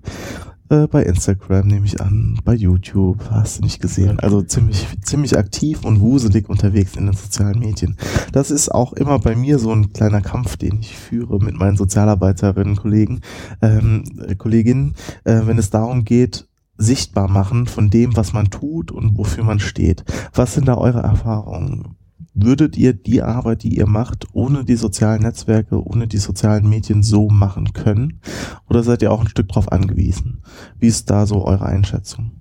äh, 0.73 0.87
bei 0.87 1.03
Instagram 1.03 1.67
nehme 1.67 1.85
ich 1.85 2.01
an, 2.01 2.39
bei 2.43 2.53
YouTube, 2.53 3.19
hast 3.29 3.59
du 3.59 3.63
nicht 3.63 3.81
gesehen. 3.81 4.19
Also 4.19 4.41
ziemlich, 4.41 4.87
ziemlich 5.01 5.37
aktiv 5.37 5.85
und 5.85 5.99
wuselig 5.99 6.49
unterwegs 6.49 6.95
in 6.95 7.05
den 7.05 7.15
sozialen 7.15 7.59
Medien. 7.59 7.97
Das 8.31 8.51
ist 8.51 8.69
auch 8.69 8.93
immer 8.93 9.19
bei 9.19 9.35
mir 9.35 9.59
so 9.59 9.71
ein 9.71 9.93
kleiner 9.93 10.21
Kampf, 10.21 10.57
den 10.57 10.79
ich 10.79 10.97
führe 10.97 11.39
mit 11.39 11.55
meinen 11.55 11.77
Sozialarbeiterinnen, 11.77 12.75
Kollegen, 12.75 13.21
ähm, 13.61 14.03
Kolleginnen, 14.37 14.95
äh, 15.23 15.41
wenn 15.45 15.57
es 15.57 15.69
darum 15.69 16.05
geht, 16.05 16.47
sichtbar 16.77 17.27
machen 17.27 17.67
von 17.67 17.89
dem, 17.89 18.15
was 18.15 18.33
man 18.33 18.49
tut 18.49 18.91
und 18.91 19.17
wofür 19.17 19.43
man 19.43 19.59
steht. 19.59 20.03
Was 20.33 20.55
sind 20.55 20.67
da 20.67 20.75
eure 20.75 21.01
Erfahrungen? 21.01 21.95
Würdet 22.35 22.77
ihr 22.77 22.93
die 22.93 23.21
Arbeit, 23.21 23.61
die 23.61 23.77
ihr 23.77 23.85
macht, 23.85 24.25
ohne 24.33 24.65
die 24.65 24.75
sozialen 24.75 25.21
Netzwerke, 25.21 25.83
ohne 25.85 26.07
die 26.07 26.17
sozialen 26.17 26.67
Medien 26.67 27.03
so 27.03 27.29
machen 27.29 27.73
können? 27.73 28.19
Oder 28.67 28.81
seid 28.81 29.03
ihr 29.03 29.11
auch 29.11 29.21
ein 29.21 29.29
Stück 29.29 29.49
drauf 29.49 29.71
angewiesen? 29.71 30.41
Wie 30.79 30.87
ist 30.87 31.09
da 31.11 31.27
so 31.27 31.45
eure 31.45 31.65
Einschätzung? 31.65 32.31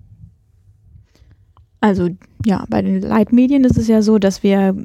Also 1.83 2.11
ja, 2.45 2.65
bei 2.69 2.81
den 2.81 3.01
Leitmedien 3.01 3.65
ist 3.65 3.77
es 3.77 3.89
ja 3.89 4.03
so, 4.03 4.19
dass 4.19 4.45
wir 4.45 4.77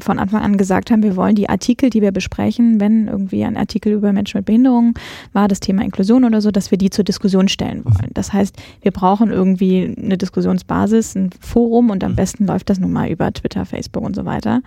von 0.00 0.18
Anfang 0.20 0.40
an 0.40 0.56
gesagt 0.56 0.90
haben, 0.90 1.02
wir 1.02 1.16
wollen 1.16 1.34
die 1.34 1.48
Artikel, 1.48 1.90
die 1.90 2.00
wir 2.00 2.12
besprechen, 2.12 2.80
wenn 2.80 3.08
irgendwie 3.08 3.44
ein 3.44 3.56
Artikel 3.56 3.92
über 3.92 4.12
Menschen 4.12 4.38
mit 4.38 4.46
Behinderungen 4.46 4.94
war, 5.32 5.48
das 5.48 5.58
Thema 5.58 5.82
Inklusion 5.82 6.24
oder 6.24 6.40
so, 6.40 6.52
dass 6.52 6.70
wir 6.70 6.78
die 6.78 6.90
zur 6.90 7.04
Diskussion 7.04 7.48
stellen 7.48 7.84
wollen. 7.84 8.10
Das 8.14 8.32
heißt, 8.32 8.56
wir 8.82 8.92
brauchen 8.92 9.30
irgendwie 9.32 9.96
eine 10.00 10.16
Diskussionsbasis, 10.16 11.16
ein 11.16 11.30
Forum 11.40 11.90
und 11.90 12.04
am 12.04 12.14
besten 12.14 12.46
läuft 12.46 12.70
das 12.70 12.78
nun 12.78 12.92
mal 12.92 13.08
über 13.10 13.32
Twitter, 13.32 13.64
Facebook 13.64 14.04
und 14.04 14.14
so 14.14 14.24
weiter. 14.24 14.62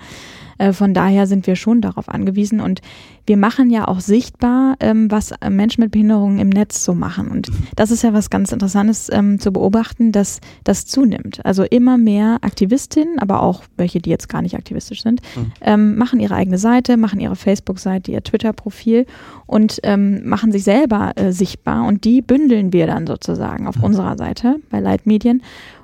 Äh, 0.62 0.74
von 0.74 0.94
daher 0.94 1.26
sind 1.26 1.48
wir 1.48 1.56
schon 1.56 1.82
darauf 1.82 2.08
angewiesen 2.08 2.60
und 2.60 2.82
wir 3.26 3.38
machen 3.38 3.70
ja 3.70 3.88
auch 3.88 4.00
sichtbar, 4.00 4.76
ähm, 4.80 5.10
was 5.10 5.34
Menschen 5.50 5.82
mit 5.82 5.92
Behinderungen 5.92 6.40
im 6.40 6.50
Netz 6.50 6.84
so 6.84 6.94
machen. 6.94 7.30
Und 7.30 7.50
das 7.76 7.92
ist 7.92 8.04
ja 8.04 8.14
was 8.14 8.30
ganz 8.30 8.52
Interessantes 8.52 9.10
ähm, 9.12 9.40
zu 9.40 9.52
beobachten, 9.52 10.12
dass 10.12 10.40
das 10.64 10.86
zunimmt. 10.86 11.44
Also 11.46 11.64
immer 11.64 11.98
mehr 11.98 12.40
Aktivistinnen, 12.42 13.20
aber 13.20 13.42
auch 13.42 13.64
welche, 13.78 14.00
die 14.00 14.10
jetzt 14.10 14.28
gar 14.28 14.42
nicht 14.42 14.56
aktivistisch 14.56 15.04
sind, 15.04 15.22
mhm. 15.36 15.52
ähm, 15.62 15.98
machen 15.98 16.20
ihre 16.20 16.36
eigene 16.36 16.58
Seite, 16.58 16.98
machen 16.98 17.20
ihre 17.20 17.36
Facebook-Seite, 17.36 18.12
ihr 18.12 18.24
Twitter-Profil 18.24 19.06
und 19.46 19.82
machen 19.84 20.52
sich 20.52 20.64
selber 20.64 21.12
äh, 21.16 21.32
sichtbar 21.32 21.86
und 21.86 22.06
die 22.06 22.22
bündeln 22.22 22.72
wir 22.72 22.88
dann 22.88 23.08
sozusagen 23.08 23.68
auf 23.68 23.78
mhm. 23.78 23.84
unserer 23.84 24.18
Seite 24.18 24.58
bei 24.70 24.80
Leitmedien 24.80 25.42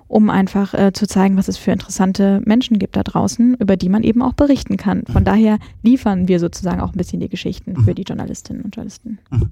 um 0.08 0.30
einfach 0.30 0.74
äh, 0.74 0.94
zu 0.94 1.08
zeigen, 1.08 1.38
was 1.38 1.48
es 1.48 1.58
für 1.58 1.72
interessante 1.72 2.42
Menschen 2.46 2.80
gibt 2.80 2.96
da 2.96 3.04
draußen, 3.04 3.56
über 3.56 3.78
die 3.78 3.90
man 3.90 4.04
eben 4.04 4.22
auch 4.22 4.34
berichten 4.34 4.78
kann. 4.78 5.04
Von 5.06 5.24
mhm. 5.24 5.26
daher 5.26 5.60
liefern 5.84 6.28
wir 6.28 6.40
sozusagen 6.40 6.82
auch 6.82 6.94
ein 6.94 6.98
bisschen 6.98 7.20
die 7.20 7.30
Geschichten 7.30 7.74
mhm. 7.74 7.84
für 7.84 7.96
die 7.96 8.04
Journalistinnen 8.04 8.64
und 8.64 8.76
Journalisten. 8.76 9.20
Mhm. 9.32 9.52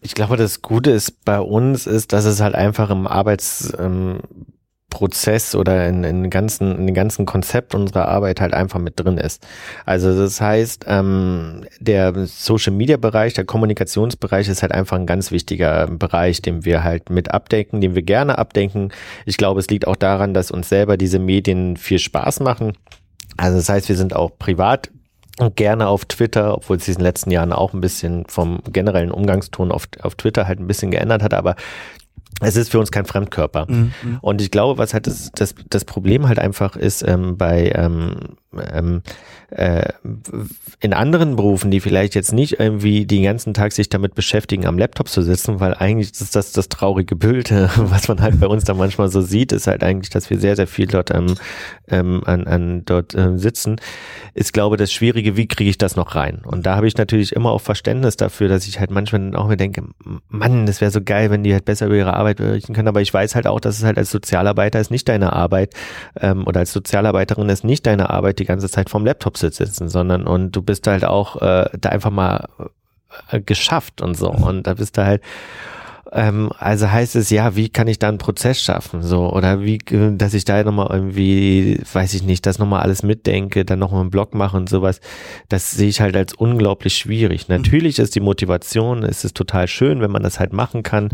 Ich 0.00 0.14
glaube, 0.14 0.36
das 0.36 0.60
Gute 0.60 0.90
ist 0.90 1.24
bei 1.24 1.40
uns 1.40 1.86
ist, 1.86 2.12
dass 2.12 2.26
es 2.26 2.40
halt 2.40 2.54
einfach 2.54 2.90
im 2.90 3.06
Arbeits 3.06 3.72
ähm, 3.78 4.20
Prozess 4.94 5.56
oder 5.56 5.88
in, 5.88 6.04
in, 6.04 6.30
ganzen, 6.30 6.78
in 6.78 6.86
den 6.86 6.94
ganzen 6.94 7.26
Konzept 7.26 7.74
unserer 7.74 8.06
Arbeit 8.06 8.40
halt 8.40 8.54
einfach 8.54 8.78
mit 8.78 9.00
drin 9.00 9.18
ist. 9.18 9.44
Also 9.84 10.16
das 10.16 10.40
heißt, 10.40 10.84
ähm, 10.86 11.66
der 11.80 12.26
Social 12.26 12.72
Media 12.72 12.96
Bereich, 12.96 13.34
der 13.34 13.44
Kommunikationsbereich 13.44 14.48
ist 14.48 14.62
halt 14.62 14.70
einfach 14.70 14.96
ein 14.96 15.06
ganz 15.06 15.32
wichtiger 15.32 15.88
Bereich, 15.88 16.42
den 16.42 16.64
wir 16.64 16.84
halt 16.84 17.10
mit 17.10 17.32
abdecken, 17.32 17.80
den 17.80 17.96
wir 17.96 18.02
gerne 18.02 18.38
abdenken. 18.38 18.90
Ich 19.26 19.36
glaube, 19.36 19.58
es 19.58 19.66
liegt 19.66 19.88
auch 19.88 19.96
daran, 19.96 20.32
dass 20.32 20.52
uns 20.52 20.68
selber 20.68 20.96
diese 20.96 21.18
Medien 21.18 21.76
viel 21.76 21.98
Spaß 21.98 22.38
machen. 22.38 22.74
Also 23.36 23.56
das 23.56 23.68
heißt, 23.68 23.88
wir 23.88 23.96
sind 23.96 24.14
auch 24.14 24.38
privat 24.38 24.92
gerne 25.56 25.88
auf 25.88 26.04
Twitter, 26.04 26.54
obwohl 26.54 26.76
es 26.76 26.86
in 26.86 26.94
den 26.94 27.02
letzten 27.02 27.32
Jahren 27.32 27.52
auch 27.52 27.74
ein 27.74 27.80
bisschen 27.80 28.26
vom 28.28 28.60
generellen 28.72 29.10
Umgangston 29.10 29.72
auf, 29.72 29.88
auf 30.02 30.14
Twitter 30.14 30.46
halt 30.46 30.60
ein 30.60 30.68
bisschen 30.68 30.92
geändert 30.92 31.24
hat, 31.24 31.34
aber 31.34 31.56
es 32.40 32.56
ist 32.56 32.70
für 32.70 32.78
uns 32.78 32.90
kein 32.90 33.06
Fremdkörper. 33.06 33.66
Mhm. 33.68 33.92
Und 34.20 34.40
ich 34.40 34.50
glaube, 34.50 34.78
was 34.78 34.94
halt 34.94 35.06
das, 35.06 35.30
das, 35.34 35.54
das 35.70 35.84
Problem 35.84 36.28
halt 36.28 36.38
einfach 36.38 36.76
ist 36.76 37.06
ähm, 37.06 37.36
bei 37.36 37.72
ähm, 37.74 38.36
ähm, 38.72 39.02
äh, 39.50 39.92
in 40.80 40.92
anderen 40.92 41.36
Berufen, 41.36 41.70
die 41.70 41.80
vielleicht 41.80 42.14
jetzt 42.14 42.32
nicht 42.32 42.58
irgendwie 42.58 43.06
den 43.06 43.22
ganzen 43.22 43.54
Tag 43.54 43.72
sich 43.72 43.88
damit 43.88 44.14
beschäftigen, 44.14 44.66
am 44.66 44.78
Laptop 44.78 45.08
zu 45.08 45.22
sitzen, 45.22 45.60
weil 45.60 45.74
eigentlich 45.74 46.10
ist 46.12 46.34
das 46.34 46.52
das 46.52 46.68
traurige 46.68 47.16
Bild, 47.16 47.50
was 47.76 48.08
man 48.08 48.20
halt 48.20 48.40
bei 48.40 48.46
uns 48.46 48.64
da 48.64 48.74
manchmal 48.74 49.08
so 49.08 49.20
sieht, 49.20 49.52
ist 49.52 49.66
halt 49.66 49.84
eigentlich, 49.84 50.10
dass 50.10 50.30
wir 50.30 50.38
sehr, 50.38 50.56
sehr 50.56 50.66
viel 50.66 50.86
dort 50.86 51.14
ähm, 51.14 51.34
ähm, 51.88 52.22
an, 52.24 52.46
an 52.46 52.84
dort 52.84 53.14
ähm, 53.14 53.38
sitzen, 53.38 53.76
ist, 54.34 54.52
glaube 54.52 54.76
das 54.76 54.92
Schwierige, 54.92 55.36
wie 55.36 55.46
kriege 55.46 55.70
ich 55.70 55.78
das 55.78 55.96
noch 55.96 56.14
rein? 56.14 56.42
Und 56.44 56.66
da 56.66 56.76
habe 56.76 56.88
ich 56.88 56.96
natürlich 56.96 57.32
immer 57.32 57.52
auch 57.52 57.60
Verständnis 57.60 58.16
dafür, 58.16 58.48
dass 58.48 58.66
ich 58.66 58.80
halt 58.80 58.90
manchmal 58.90 59.36
auch 59.36 59.48
mir 59.48 59.56
denke, 59.56 59.84
Mann, 60.28 60.66
das 60.66 60.80
wäre 60.80 60.90
so 60.90 61.00
geil, 61.02 61.30
wenn 61.30 61.44
die 61.44 61.52
halt 61.52 61.64
besser 61.64 61.86
über 61.86 61.96
ihre 61.96 62.14
Arbeit 62.14 62.38
berichten 62.38 62.74
können, 62.74 62.88
aber 62.88 63.00
ich 63.00 63.12
weiß 63.12 63.34
halt 63.34 63.46
auch, 63.46 63.60
dass 63.60 63.78
es 63.78 63.84
halt 63.84 63.98
als 63.98 64.10
Sozialarbeiter 64.10 64.80
ist 64.80 64.90
nicht 64.90 65.08
deine 65.08 65.32
Arbeit 65.32 65.74
ähm, 66.20 66.46
oder 66.46 66.60
als 66.60 66.72
Sozialarbeiterin 66.72 67.48
ist 67.48 67.64
nicht 67.64 67.86
deine 67.86 68.10
Arbeit, 68.10 68.40
die 68.44 68.48
ganze 68.48 68.68
Zeit 68.68 68.90
vom 68.90 69.04
Laptop 69.04 69.38
sitzen, 69.38 69.88
sondern 69.88 70.26
und 70.26 70.52
du 70.52 70.62
bist 70.62 70.86
halt 70.86 71.04
auch 71.04 71.40
äh, 71.40 71.68
da 71.78 71.88
einfach 71.88 72.10
mal 72.10 72.48
äh, 73.30 73.40
geschafft 73.40 74.00
und 74.00 74.16
so. 74.16 74.30
Und 74.30 74.66
da 74.66 74.74
bist 74.74 74.96
du 74.98 75.04
halt, 75.04 75.22
ähm, 76.12 76.52
also 76.58 76.90
heißt 76.90 77.16
es, 77.16 77.30
ja, 77.30 77.56
wie 77.56 77.68
kann 77.68 77.88
ich 77.88 77.98
da 77.98 78.08
einen 78.08 78.18
Prozess 78.18 78.62
schaffen? 78.62 79.02
So, 79.02 79.32
oder 79.32 79.62
wie, 79.62 79.78
dass 79.78 80.34
ich 80.34 80.44
da 80.44 80.62
nochmal 80.62 80.88
irgendwie, 80.90 81.80
weiß 81.92 82.14
ich 82.14 82.22
nicht, 82.22 82.46
das 82.46 82.58
nochmal 82.58 82.82
alles 82.82 83.02
mitdenke, 83.02 83.64
dann 83.64 83.78
nochmal 83.78 84.02
einen 84.02 84.10
Blog 84.10 84.34
mache 84.34 84.56
und 84.56 84.68
sowas, 84.68 85.00
das 85.48 85.70
sehe 85.72 85.88
ich 85.88 86.00
halt 86.00 86.16
als 86.16 86.34
unglaublich 86.34 86.96
schwierig. 86.96 87.48
Natürlich 87.48 87.98
ist 87.98 88.14
die 88.14 88.20
Motivation, 88.20 89.02
ist 89.02 89.24
es 89.24 89.34
total 89.34 89.66
schön, 89.68 90.00
wenn 90.00 90.10
man 90.10 90.22
das 90.22 90.38
halt 90.38 90.52
machen 90.52 90.82
kann. 90.82 91.08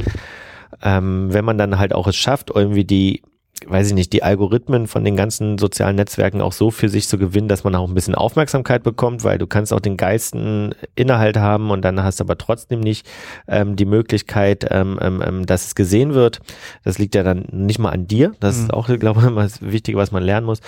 Ähm, 0.82 1.32
wenn 1.32 1.44
man 1.44 1.58
dann 1.58 1.78
halt 1.78 1.94
auch 1.94 2.06
es 2.06 2.16
schafft, 2.16 2.50
irgendwie 2.54 2.84
die 2.84 3.22
weiß 3.66 3.88
ich 3.88 3.94
nicht, 3.94 4.12
die 4.12 4.22
Algorithmen 4.22 4.86
von 4.86 5.04
den 5.04 5.16
ganzen 5.16 5.58
sozialen 5.58 5.96
Netzwerken 5.96 6.40
auch 6.40 6.52
so 6.52 6.70
für 6.70 6.88
sich 6.88 7.08
zu 7.08 7.18
gewinnen, 7.18 7.48
dass 7.48 7.64
man 7.64 7.74
auch 7.74 7.88
ein 7.88 7.94
bisschen 7.94 8.14
Aufmerksamkeit 8.14 8.82
bekommt, 8.82 9.24
weil 9.24 9.38
du 9.38 9.46
kannst 9.46 9.72
auch 9.72 9.80
den 9.80 9.96
geilsten 9.96 10.74
Inhalt 10.94 11.36
haben 11.36 11.70
und 11.70 11.82
dann 11.82 12.02
hast 12.02 12.20
du 12.20 12.24
aber 12.24 12.38
trotzdem 12.38 12.80
nicht 12.80 13.08
ähm, 13.48 13.76
die 13.76 13.84
Möglichkeit, 13.84 14.66
ähm, 14.70 14.98
ähm, 15.00 15.22
ähm 15.24 15.46
dass 15.46 15.66
es 15.66 15.74
gesehen 15.74 16.14
wird. 16.14 16.40
Das 16.84 16.98
liegt 16.98 17.14
ja 17.14 17.22
dann 17.22 17.46
nicht 17.50 17.78
mal 17.78 17.90
an 17.90 18.06
dir. 18.06 18.32
Das 18.40 18.56
mhm. 18.56 18.64
ist 18.64 18.74
auch, 18.74 18.86
glaube 18.98 19.20
ich, 19.20 19.26
immer 19.26 19.42
das 19.42 19.62
Wichtige, 19.62 19.98
was 19.98 20.12
man 20.12 20.22
lernen 20.22 20.46
muss. 20.46 20.60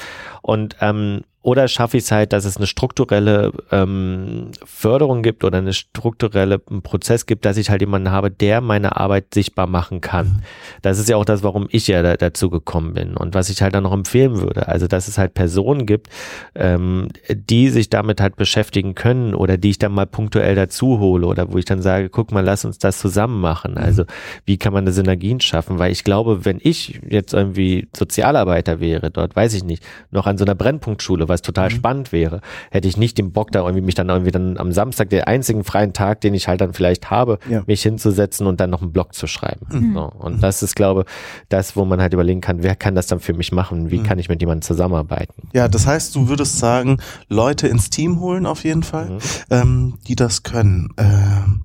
Und 0.42 0.76
ähm, 0.80 1.22
oder 1.42 1.66
schaffe 1.66 1.96
ich 1.96 2.04
es 2.04 2.12
halt, 2.12 2.32
dass 2.32 2.44
es 2.44 2.56
eine 2.56 2.68
strukturelle 2.68 3.52
ähm, 3.72 4.52
Förderung 4.64 5.22
gibt 5.22 5.42
oder 5.42 5.58
eine 5.58 5.72
strukturelle 5.72 6.60
Prozess 6.60 7.26
gibt, 7.26 7.44
dass 7.44 7.56
ich 7.56 7.68
halt 7.68 7.80
jemanden 7.80 8.12
habe, 8.12 8.30
der 8.30 8.60
meine 8.60 8.96
Arbeit 8.96 9.34
sichtbar 9.34 9.66
machen 9.66 10.00
kann. 10.00 10.26
Mhm. 10.26 10.42
Das 10.82 11.00
ist 11.00 11.08
ja 11.08 11.16
auch 11.16 11.24
das, 11.24 11.42
warum 11.42 11.66
ich 11.70 11.88
ja 11.88 12.02
da, 12.02 12.16
dazu 12.16 12.48
gekommen 12.48 12.94
bin 12.94 13.16
und 13.16 13.34
was 13.34 13.50
ich 13.50 13.60
halt 13.60 13.74
dann 13.74 13.82
noch 13.82 13.92
empfehlen 13.92 14.40
würde. 14.40 14.68
Also, 14.68 14.86
dass 14.86 15.08
es 15.08 15.18
halt 15.18 15.34
Personen 15.34 15.84
gibt, 15.84 16.08
ähm, 16.54 17.08
die 17.28 17.70
sich 17.70 17.90
damit 17.90 18.20
halt 18.20 18.36
beschäftigen 18.36 18.94
können 18.94 19.34
oder 19.34 19.56
die 19.56 19.70
ich 19.70 19.78
dann 19.78 19.92
mal 19.92 20.06
punktuell 20.06 20.54
dazu 20.54 21.00
hole 21.00 21.26
oder 21.26 21.52
wo 21.52 21.58
ich 21.58 21.64
dann 21.64 21.82
sage, 21.82 22.08
guck 22.08 22.30
mal, 22.30 22.44
lass 22.44 22.64
uns 22.64 22.78
das 22.78 23.00
zusammen 23.00 23.40
machen. 23.40 23.72
Mhm. 23.72 23.78
Also, 23.78 24.04
wie 24.44 24.58
kann 24.58 24.72
man 24.72 24.86
da 24.86 24.92
Synergien 24.92 25.40
schaffen? 25.40 25.80
Weil 25.80 25.90
ich 25.90 26.04
glaube, 26.04 26.44
wenn 26.44 26.60
ich 26.62 27.00
jetzt 27.08 27.34
irgendwie 27.34 27.88
Sozialarbeiter 27.96 28.78
wäre, 28.78 29.10
dort 29.10 29.34
weiß 29.34 29.54
ich 29.54 29.64
nicht, 29.64 29.82
noch 30.12 30.28
an 30.28 30.38
so 30.38 30.44
einer 30.44 30.54
Brennpunktschule, 30.54 31.31
was 31.32 31.42
total 31.42 31.70
mhm. 31.70 31.74
spannend 31.74 32.12
wäre, 32.12 32.40
hätte 32.70 32.88
ich 32.88 32.96
nicht 32.96 33.18
den 33.18 33.32
Bock 33.32 33.50
da 33.50 33.60
irgendwie 33.60 33.84
mich 33.84 33.94
dann 33.94 34.08
irgendwie 34.08 34.30
dann 34.30 34.58
am 34.58 34.72
Samstag, 34.72 35.10
der 35.10 35.28
einzigen 35.28 35.64
freien 35.64 35.92
Tag, 35.92 36.20
den 36.20 36.34
ich 36.34 36.48
halt 36.48 36.60
dann 36.60 36.72
vielleicht 36.72 37.10
habe, 37.10 37.38
ja. 37.48 37.62
mich 37.66 37.82
hinzusetzen 37.82 38.46
und 38.46 38.60
dann 38.60 38.70
noch 38.70 38.82
einen 38.82 38.92
Blog 38.92 39.14
zu 39.14 39.26
schreiben. 39.26 39.66
Mhm. 39.70 39.94
So. 39.94 40.04
Und 40.18 40.36
mhm. 40.36 40.40
das 40.40 40.62
ist, 40.62 40.76
glaube 40.76 41.04
das, 41.48 41.76
wo 41.76 41.84
man 41.84 42.00
halt 42.00 42.12
überlegen 42.12 42.40
kann, 42.40 42.62
wer 42.62 42.76
kann 42.76 42.94
das 42.94 43.06
dann 43.06 43.20
für 43.20 43.34
mich 43.34 43.52
machen? 43.52 43.90
Wie 43.90 43.98
mhm. 43.98 44.04
kann 44.04 44.18
ich 44.18 44.28
mit 44.28 44.40
jemandem 44.40 44.62
zusammenarbeiten? 44.62 45.48
Ja, 45.52 45.68
das 45.68 45.86
heißt, 45.86 46.14
du 46.14 46.28
würdest 46.28 46.58
sagen, 46.58 46.98
Leute 47.28 47.68
ins 47.68 47.90
Team 47.90 48.20
holen 48.20 48.46
auf 48.46 48.64
jeden 48.64 48.82
Fall, 48.82 49.10
mhm. 49.10 49.18
ähm, 49.50 49.94
die 50.06 50.16
das 50.16 50.42
können. 50.42 50.90
Ähm, 50.98 51.64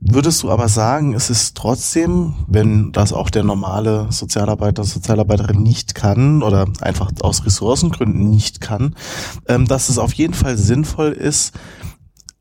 Würdest 0.00 0.42
du 0.42 0.50
aber 0.50 0.68
sagen, 0.68 1.14
es 1.14 1.28
ist 1.28 1.56
trotzdem, 1.56 2.34
wenn 2.48 2.90
das 2.92 3.12
auch 3.12 3.28
der 3.28 3.44
normale 3.44 4.06
Sozialarbeiter, 4.10 4.82
Sozialarbeiterin 4.82 5.62
nicht 5.62 5.94
kann 5.94 6.42
oder 6.42 6.66
einfach 6.80 7.10
aus 7.20 7.44
Ressourcengründen 7.44 8.30
nicht 8.30 8.62
kann, 8.62 8.96
ähm, 9.46 9.66
dass 9.66 9.90
es 9.90 9.98
auf 9.98 10.14
jeden 10.14 10.32
Fall 10.32 10.56
sinnvoll 10.56 11.12
ist, 11.12 11.52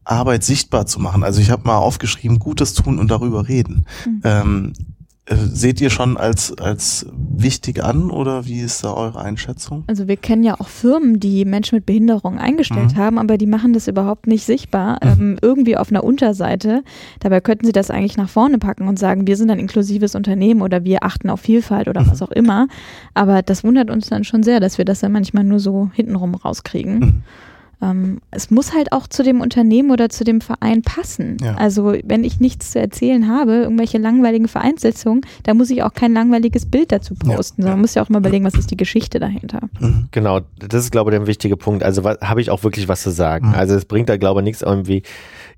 Arbeit 0.05 0.43
sichtbar 0.43 0.85
zu 0.85 0.99
machen. 0.99 1.23
Also 1.23 1.41
ich 1.41 1.51
habe 1.51 1.67
mal 1.67 1.77
aufgeschrieben, 1.77 2.39
Gutes 2.39 2.73
tun 2.73 2.97
und 2.97 3.11
darüber 3.11 3.47
reden. 3.47 3.85
Mhm. 4.05 4.73
Seht 5.31 5.79
ihr 5.79 5.91
schon 5.91 6.17
als, 6.17 6.57
als 6.57 7.05
wichtig 7.13 7.83
an 7.83 8.09
oder 8.09 8.45
wie 8.45 8.61
ist 8.61 8.83
da 8.83 8.93
eure 8.93 9.21
Einschätzung? 9.21 9.83
Also 9.85 10.07
wir 10.07 10.17
kennen 10.17 10.43
ja 10.43 10.59
auch 10.59 10.67
Firmen, 10.67 11.19
die 11.19 11.45
Menschen 11.45 11.75
mit 11.75 11.85
Behinderung 11.85 12.39
eingestellt 12.39 12.93
mhm. 12.93 12.97
haben, 12.97 13.19
aber 13.19 13.37
die 13.37 13.45
machen 13.45 13.73
das 13.73 13.87
überhaupt 13.87 14.25
nicht 14.25 14.43
sichtbar, 14.43 14.99
mhm. 15.03 15.09
ähm, 15.09 15.37
irgendwie 15.41 15.77
auf 15.77 15.91
einer 15.91 16.03
Unterseite. 16.03 16.83
Dabei 17.19 17.41
könnten 17.41 17.65
sie 17.65 17.71
das 17.71 17.91
eigentlich 17.91 18.17
nach 18.17 18.29
vorne 18.29 18.57
packen 18.57 18.87
und 18.87 18.97
sagen, 18.97 19.27
wir 19.27 19.37
sind 19.37 19.51
ein 19.51 19.59
inklusives 19.59 20.15
Unternehmen 20.15 20.61
oder 20.61 20.83
wir 20.83 21.03
achten 21.03 21.29
auf 21.29 21.41
Vielfalt 21.41 21.87
oder 21.87 22.01
mhm. 22.01 22.11
was 22.11 22.21
auch 22.23 22.31
immer. 22.31 22.67
Aber 23.13 23.43
das 23.43 23.63
wundert 23.63 23.91
uns 23.91 24.09
dann 24.09 24.23
schon 24.23 24.41
sehr, 24.41 24.59
dass 24.59 24.79
wir 24.79 24.85
das 24.85 24.99
dann 24.99 25.11
manchmal 25.11 25.43
nur 25.43 25.59
so 25.59 25.91
hintenrum 25.93 26.33
rauskriegen. 26.33 27.23
Ähm, 27.81 28.19
es 28.31 28.51
muss 28.51 28.73
halt 28.73 28.91
auch 28.91 29.07
zu 29.07 29.23
dem 29.23 29.41
Unternehmen 29.41 29.91
oder 29.91 30.09
zu 30.09 30.23
dem 30.23 30.41
Verein 30.41 30.81
passen. 30.81 31.37
Ja. 31.41 31.55
Also 31.55 31.93
wenn 32.03 32.23
ich 32.23 32.39
nichts 32.39 32.71
zu 32.71 32.79
erzählen 32.79 33.29
habe, 33.29 33.53
irgendwelche 33.53 33.97
langweiligen 33.97 34.47
Vereinssitzungen, 34.47 35.21
da 35.43 35.53
muss 35.53 35.69
ich 35.69 35.83
auch 35.83 35.93
kein 35.93 36.13
langweiliges 36.13 36.65
Bild 36.65 36.91
dazu 36.91 37.15
posten, 37.15 37.61
ja. 37.61 37.65
sondern 37.65 37.73
man 37.73 37.81
muss 37.81 37.95
ja 37.95 38.03
auch 38.03 38.09
mal 38.09 38.19
überlegen, 38.19 38.45
was 38.45 38.55
ist 38.55 38.71
die 38.71 38.77
Geschichte 38.77 39.19
dahinter. 39.19 39.61
Mhm. 39.79 40.09
Genau, 40.11 40.41
das 40.57 40.83
ist 40.83 40.91
glaube 40.91 41.11
ich 41.11 41.17
der 41.17 41.27
wichtige 41.27 41.55
Punkt. 41.55 41.83
Also 41.83 42.03
habe 42.03 42.41
ich 42.41 42.51
auch 42.51 42.63
wirklich 42.63 42.87
was 42.87 43.01
zu 43.01 43.11
sagen. 43.11 43.49
Mhm. 43.49 43.55
Also 43.55 43.75
es 43.75 43.85
bringt 43.85 44.09
da 44.09 44.17
glaube 44.17 44.41
ich 44.41 44.43
nichts 44.43 44.61
irgendwie 44.61 45.03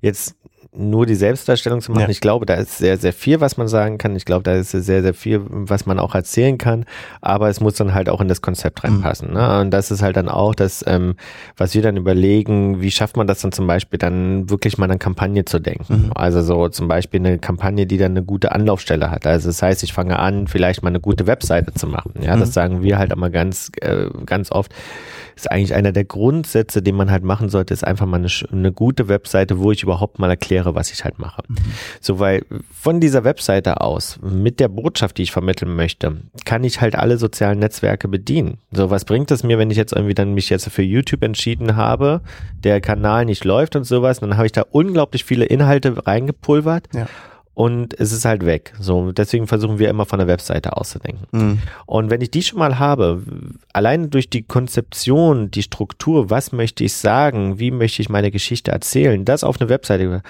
jetzt 0.00 0.36
nur 0.74 1.04
die 1.04 1.14
Selbstdarstellung 1.14 1.82
zu 1.82 1.92
machen. 1.92 2.04
Ja. 2.04 2.08
Ich 2.08 2.22
glaube, 2.22 2.46
da 2.46 2.54
ist 2.54 2.78
sehr, 2.78 2.96
sehr 2.96 3.12
viel, 3.12 3.40
was 3.40 3.58
man 3.58 3.68
sagen 3.68 3.98
kann. 3.98 4.16
Ich 4.16 4.24
glaube, 4.24 4.42
da 4.42 4.54
ist 4.54 4.70
sehr, 4.70 5.02
sehr 5.02 5.12
viel, 5.12 5.42
was 5.46 5.84
man 5.84 5.98
auch 5.98 6.14
erzählen 6.14 6.56
kann. 6.56 6.86
Aber 7.20 7.50
es 7.50 7.60
muss 7.60 7.74
dann 7.74 7.92
halt 7.92 8.08
auch 8.08 8.22
in 8.22 8.28
das 8.28 8.40
Konzept 8.40 8.82
mhm. 8.82 8.88
reinpassen. 8.88 9.28
Mhm. 9.28 9.34
Ne? 9.34 9.60
Und 9.60 9.70
das 9.70 9.90
ist 9.90 10.00
halt 10.00 10.16
dann 10.16 10.30
auch 10.30 10.54
das, 10.54 10.82
ähm, 10.86 11.16
was 11.58 11.74
wir 11.74 11.82
dann 11.82 11.98
überlegen, 11.98 12.80
wie 12.80 12.90
schafft 12.90 13.18
man 13.18 13.26
das 13.26 13.42
dann 13.42 13.52
zum 13.52 13.66
Beispiel 13.66 13.98
dann 13.98 14.48
wirklich 14.48 14.78
mal 14.78 14.86
eine 14.86 14.98
Kampagne 14.98 15.44
zu 15.44 15.58
denken. 15.58 16.06
Mhm. 16.06 16.12
Also 16.14 16.40
so 16.40 16.68
zum 16.68 16.88
Beispiel 16.88 17.20
eine 17.20 17.38
Kampagne, 17.38 17.86
die 17.86 17.98
dann 17.98 18.12
eine 18.12 18.22
gute 18.22 18.52
Anlaufstelle 18.52 19.10
hat. 19.10 19.26
Also 19.26 19.48
das 19.48 19.60
heißt, 19.60 19.82
ich 19.82 19.92
fange 19.92 20.18
an, 20.18 20.46
vielleicht 20.46 20.82
mal 20.82 20.88
eine 20.88 21.00
gute 21.00 21.26
Webseite 21.26 21.74
zu 21.74 21.86
machen. 21.86 22.14
Ja, 22.22 22.34
mhm. 22.34 22.40
das 22.40 22.54
sagen 22.54 22.82
wir 22.82 22.96
halt 22.96 23.12
immer 23.12 23.28
ganz, 23.28 23.70
äh, 23.82 24.06
ganz 24.24 24.50
oft 24.50 24.72
ist 25.42 25.50
eigentlich 25.50 25.74
einer 25.74 25.92
der 25.92 26.04
Grundsätze, 26.04 26.82
den 26.82 26.94
man 26.94 27.10
halt 27.10 27.24
machen 27.24 27.48
sollte, 27.48 27.74
ist 27.74 27.84
einfach 27.84 28.06
mal 28.06 28.18
eine, 28.18 28.28
eine 28.50 28.72
gute 28.72 29.08
Webseite, 29.08 29.58
wo 29.58 29.72
ich 29.72 29.82
überhaupt 29.82 30.18
mal 30.18 30.30
erkläre, 30.30 30.74
was 30.74 30.92
ich 30.92 31.04
halt 31.04 31.18
mache. 31.18 31.42
Mhm. 31.48 31.56
So, 32.00 32.18
weil 32.18 32.44
von 32.72 33.00
dieser 33.00 33.24
Webseite 33.24 33.80
aus, 33.80 34.18
mit 34.22 34.60
der 34.60 34.68
Botschaft, 34.68 35.18
die 35.18 35.22
ich 35.22 35.32
vermitteln 35.32 35.74
möchte, 35.74 36.18
kann 36.44 36.64
ich 36.64 36.80
halt 36.80 36.94
alle 36.94 37.18
sozialen 37.18 37.58
Netzwerke 37.58 38.08
bedienen. 38.08 38.58
So, 38.70 38.90
was 38.90 39.04
bringt 39.04 39.30
es 39.30 39.42
mir, 39.42 39.58
wenn 39.58 39.70
ich 39.70 39.76
jetzt 39.76 39.92
irgendwie 39.92 40.14
dann 40.14 40.34
mich 40.34 40.48
jetzt 40.48 40.68
für 40.70 40.82
YouTube 40.82 41.22
entschieden 41.22 41.76
habe, 41.76 42.20
der 42.62 42.80
Kanal 42.80 43.24
nicht 43.24 43.44
läuft 43.44 43.74
und 43.74 43.84
sowas, 43.84 44.20
dann 44.20 44.36
habe 44.36 44.46
ich 44.46 44.52
da 44.52 44.64
unglaublich 44.70 45.24
viele 45.24 45.44
Inhalte 45.44 46.06
reingepulvert. 46.06 46.88
Ja 46.94 47.06
und 47.54 47.98
es 48.00 48.12
ist 48.12 48.24
halt 48.24 48.46
weg. 48.46 48.72
So, 48.80 49.12
deswegen 49.12 49.46
versuchen 49.46 49.78
wir 49.78 49.90
immer 49.90 50.06
von 50.06 50.18
der 50.18 50.28
Webseite 50.28 50.76
auszudenken. 50.76 51.26
Mhm. 51.32 51.58
Und 51.84 52.10
wenn 52.10 52.20
ich 52.22 52.30
die 52.30 52.42
schon 52.42 52.58
mal 52.58 52.78
habe, 52.78 53.22
allein 53.72 54.08
durch 54.08 54.30
die 54.30 54.42
Konzeption, 54.42 55.50
die 55.50 55.62
Struktur, 55.62 56.30
was 56.30 56.52
möchte 56.52 56.82
ich 56.84 56.94
sagen, 56.94 57.58
wie 57.58 57.70
möchte 57.70 58.00
ich 58.00 58.08
meine 58.08 58.30
Geschichte 58.30 58.70
erzählen, 58.70 59.24
das 59.24 59.44
auf 59.44 59.60
eine 59.60 59.68
Webseite 59.68 60.22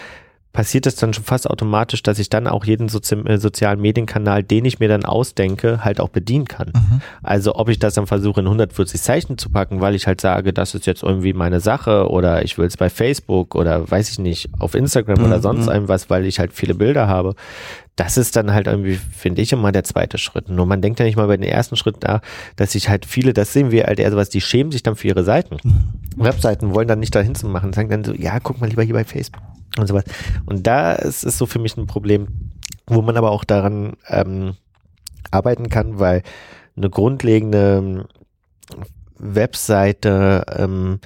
passiert 0.53 0.87
es 0.87 0.97
dann 0.97 1.15
schon 1.15 1.25
fast 1.25 1.49
automatisch, 1.49 2.03
dass 2.03 2.19
ich 2.19 2.29
dann 2.29 2.47
auch 2.47 2.65
jeden 2.65 2.89
Sozi 2.89 3.15
äh, 3.15 3.39
sozialen 3.39 3.81
Medienkanal, 3.81 4.43
den 4.43 4.65
ich 4.65 4.79
mir 4.81 4.89
dann 4.89 5.05
ausdenke, 5.05 5.85
halt 5.85 6.01
auch 6.01 6.11
bedienen 6.11 6.47
kann. 6.47 6.73
Mhm. 6.75 7.01
Also 7.23 7.55
ob 7.55 7.69
ich 7.69 7.79
das 7.79 7.95
dann 7.95 8.07
versuche 8.07 8.41
in 8.41 8.47
140 8.47 9.01
Zeichen 9.01 9.39
zu 9.39 9.51
packen, 9.51 9.81
weil 9.81 9.95
ich 9.95 10.07
halt 10.07 10.21
sage, 10.21 10.53
das 10.53 10.75
ist 10.75 10.87
jetzt 10.87 11.03
irgendwie 11.03 11.33
meine 11.33 11.61
Sache 11.61 12.09
oder 12.11 12.45
ich 12.45 12.59
will 12.59 12.67
es 12.67 12.77
bei 12.77 12.91
Facebook 12.91 13.55
oder 13.55 13.91
weiß 13.91 14.11
ich 14.11 14.19
nicht, 14.19 14.51
auf 14.59 14.75
Instagram 14.75 15.21
mhm. 15.21 15.27
oder 15.27 15.41
sonst 15.41 15.69
irgendwas, 15.69 16.11
weil 16.11 16.27
ich 16.27 16.39
halt 16.39 16.53
viele 16.53 16.75
Bilder 16.75 17.09
habe. 17.09 17.35
Das 17.97 18.17
ist 18.17 18.37
dann 18.37 18.53
halt 18.53 18.67
irgendwie, 18.67 18.95
finde 18.95 19.43
ich, 19.43 19.53
immer 19.53 19.71
der 19.71 19.85
zweite 19.85 20.17
Schritt. 20.17 20.49
Nur 20.49 20.65
man 20.65 20.81
denkt 20.81 20.99
ja 20.99 21.05
nicht 21.05 21.17
mal 21.17 21.27
bei 21.27 21.37
den 21.37 21.49
ersten 21.49 21.77
Schritt 21.77 21.97
da, 22.01 22.23
dass 22.57 22.73
sich 22.73 22.89
halt 22.89 23.05
viele, 23.05 23.35
das 23.35 23.53
sehen 23.53 23.71
wir 23.71 23.85
halt 23.85 24.01
eher 24.01 24.11
sowas, 24.11 24.31
die 24.31 24.41
schämen 24.41 24.73
sich 24.73 24.83
dann 24.83 24.97
für 24.97 25.09
ihre 25.09 25.25
Seiten. 25.25 25.57
Webseiten 26.17 26.75
wollen 26.75 26.89
dann 26.89 27.01
nicht 27.01 27.15
dahin 27.15 27.35
zu 27.35 27.47
machen, 27.49 27.73
sagen 27.73 27.91
dann 27.91 28.05
so, 28.05 28.15
ja, 28.15 28.41
guck 28.41 28.61
mal 28.61 28.69
lieber 28.69 28.83
hier 28.83 28.95
bei 28.95 29.05
Facebook 29.05 29.43
und 29.79 29.87
so 29.87 29.95
was. 29.95 30.05
Und 30.47 30.67
da 30.67 30.93
ist 30.93 31.25
es 31.25 31.39
so 31.39 31.47
für 31.47 31.59
mich 31.59 31.77
ein 31.77 31.87
Problem, 31.87 32.29
wo 32.87 33.03
man 33.03 33.17
aber 33.17 33.31
auch 33.31 33.45
daran 33.45 33.95
ähm, 34.09 34.57
arbeiten 35.31 35.69
kann, 35.69 35.99
weil 35.99 36.23
eine 36.77 36.91
grundlegende 36.91 38.07
Webseite, 39.19 40.45
ähm, 40.57 41.01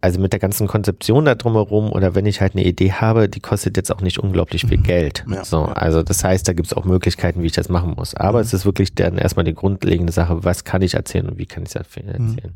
also 0.00 0.18
mit 0.18 0.32
der 0.32 0.40
ganzen 0.40 0.66
Konzeption 0.66 1.24
da 1.24 1.34
drumherum 1.34 1.92
oder 1.92 2.14
wenn 2.14 2.26
ich 2.26 2.40
halt 2.40 2.54
eine 2.54 2.64
Idee 2.64 2.92
habe, 2.92 3.28
die 3.28 3.40
kostet 3.40 3.76
jetzt 3.76 3.92
auch 3.94 4.00
nicht 4.00 4.18
unglaublich 4.18 4.66
viel 4.66 4.78
mhm. 4.78 4.82
Geld. 4.82 5.24
Ja, 5.30 5.44
so, 5.44 5.64
also 5.64 6.02
das 6.02 6.24
heißt, 6.24 6.48
da 6.48 6.52
gibt 6.52 6.68
es 6.68 6.72
auch 6.74 6.84
Möglichkeiten, 6.84 7.42
wie 7.42 7.46
ich 7.46 7.52
das 7.52 7.68
machen 7.68 7.94
muss. 7.96 8.14
Aber 8.14 8.38
mhm. 8.38 8.44
es 8.44 8.54
ist 8.54 8.64
wirklich 8.64 8.94
dann 8.94 9.18
erstmal 9.18 9.44
die 9.44 9.54
grundlegende 9.54 10.12
Sache, 10.12 10.42
was 10.42 10.64
kann 10.64 10.82
ich 10.82 10.94
erzählen 10.94 11.28
und 11.28 11.38
wie 11.38 11.46
kann 11.46 11.64
ich 11.64 11.74
es 11.74 11.74
mhm. 11.74 12.08
erzählen. 12.08 12.54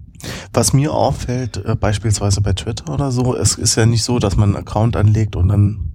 Was 0.53 0.73
mir 0.73 0.93
auffällt, 0.93 1.63
äh, 1.65 1.75
beispielsweise 1.75 2.41
bei 2.41 2.55
Twitter 2.55 2.93
oder 2.93 3.11
so, 3.11 3.37
es 3.37 3.57
ist 3.57 3.77
ja 3.77 3.85
nicht 3.85 4.05
so, 4.05 4.19
dass 4.19 4.37
man 4.37 4.51
einen 4.51 4.67
Account 4.67 4.97
anlegt 4.97 5.37
und 5.37 5.49
dann 5.49 5.91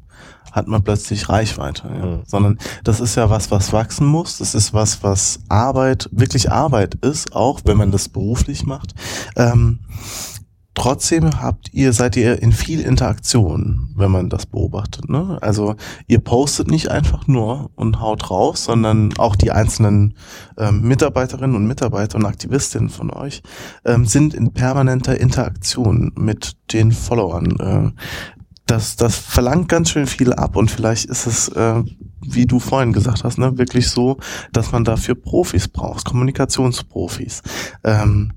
hat 0.52 0.68
man 0.68 0.84
plötzlich 0.84 1.30
Reichweite, 1.30 1.84
ja. 1.88 2.06
mhm. 2.06 2.20
sondern 2.26 2.58
das 2.84 3.00
ist 3.00 3.16
ja 3.16 3.30
was, 3.30 3.52
was 3.52 3.74
wachsen 3.74 4.06
muss. 4.06 4.38
Das 4.38 4.56
ist 4.56 4.74
was, 4.74 5.04
was 5.04 5.39
Arbeit, 5.47 6.10
wirklich 6.12 6.52
Arbeit 6.52 6.95
ist, 6.95 7.36
auch 7.36 7.62
wenn 7.66 7.78
man 7.78 7.91
das 7.91 8.10
beruflich 8.10 8.66
macht. 8.66 8.93
Ähm, 9.36 9.80
Trotzdem 10.80 11.42
habt 11.42 11.74
ihr, 11.74 11.92
seid 11.92 12.16
ihr 12.16 12.42
in 12.42 12.54
viel 12.54 12.80
Interaktion, 12.80 13.90
wenn 13.98 14.12
man 14.12 14.30
das 14.30 14.46
beobachtet. 14.46 15.10
Ne? 15.10 15.38
Also 15.42 15.76
ihr 16.08 16.20
postet 16.20 16.72
nicht 16.72 16.88
einfach 16.90 17.28
nur 17.28 17.70
und 17.76 18.00
haut 18.00 18.32
raus, 18.32 18.64
sondern 18.64 19.12
auch 19.18 19.36
die 19.36 19.52
einzelnen 19.52 20.14
ähm, 20.58 20.84
Mitarbeiterinnen 20.84 21.58
und 21.58 21.68
Mitarbeiter 21.68 22.18
und 22.18 22.26
Aktivistinnen 22.26 22.88
von 22.88 23.12
euch 23.12 23.42
ähm, 23.84 24.06
sind 24.06 24.34
in 24.34 24.54
permanenter 24.54 25.20
Interaktion 25.20 26.14
mit 26.16 26.54
den 26.72 26.94
Followern. 26.94 27.60
Äh, 27.60 28.02
das, 28.66 28.96
das 28.96 29.18
verlangt 29.18 29.68
ganz 29.68 29.90
schön 29.90 30.08
viel 30.08 30.32
ab 30.32 30.56
und 30.56 30.72
vielleicht 30.72 31.06
ist 31.10 31.26
es, 31.26 31.50
äh, 31.50 31.84
wie 32.22 32.46
du 32.46 32.60
vorhin 32.60 32.94
gesagt 32.94 33.26
hast, 33.26 33.38
ne, 33.38 33.58
wirklich 33.58 33.90
so, 33.90 34.18
dass 34.54 34.72
man 34.72 34.86
dafür 34.86 35.16
Profis 35.16 35.68
braucht, 35.68 36.06
Kommunikationsprofis. 36.06 37.42
Ähm, 37.84 38.32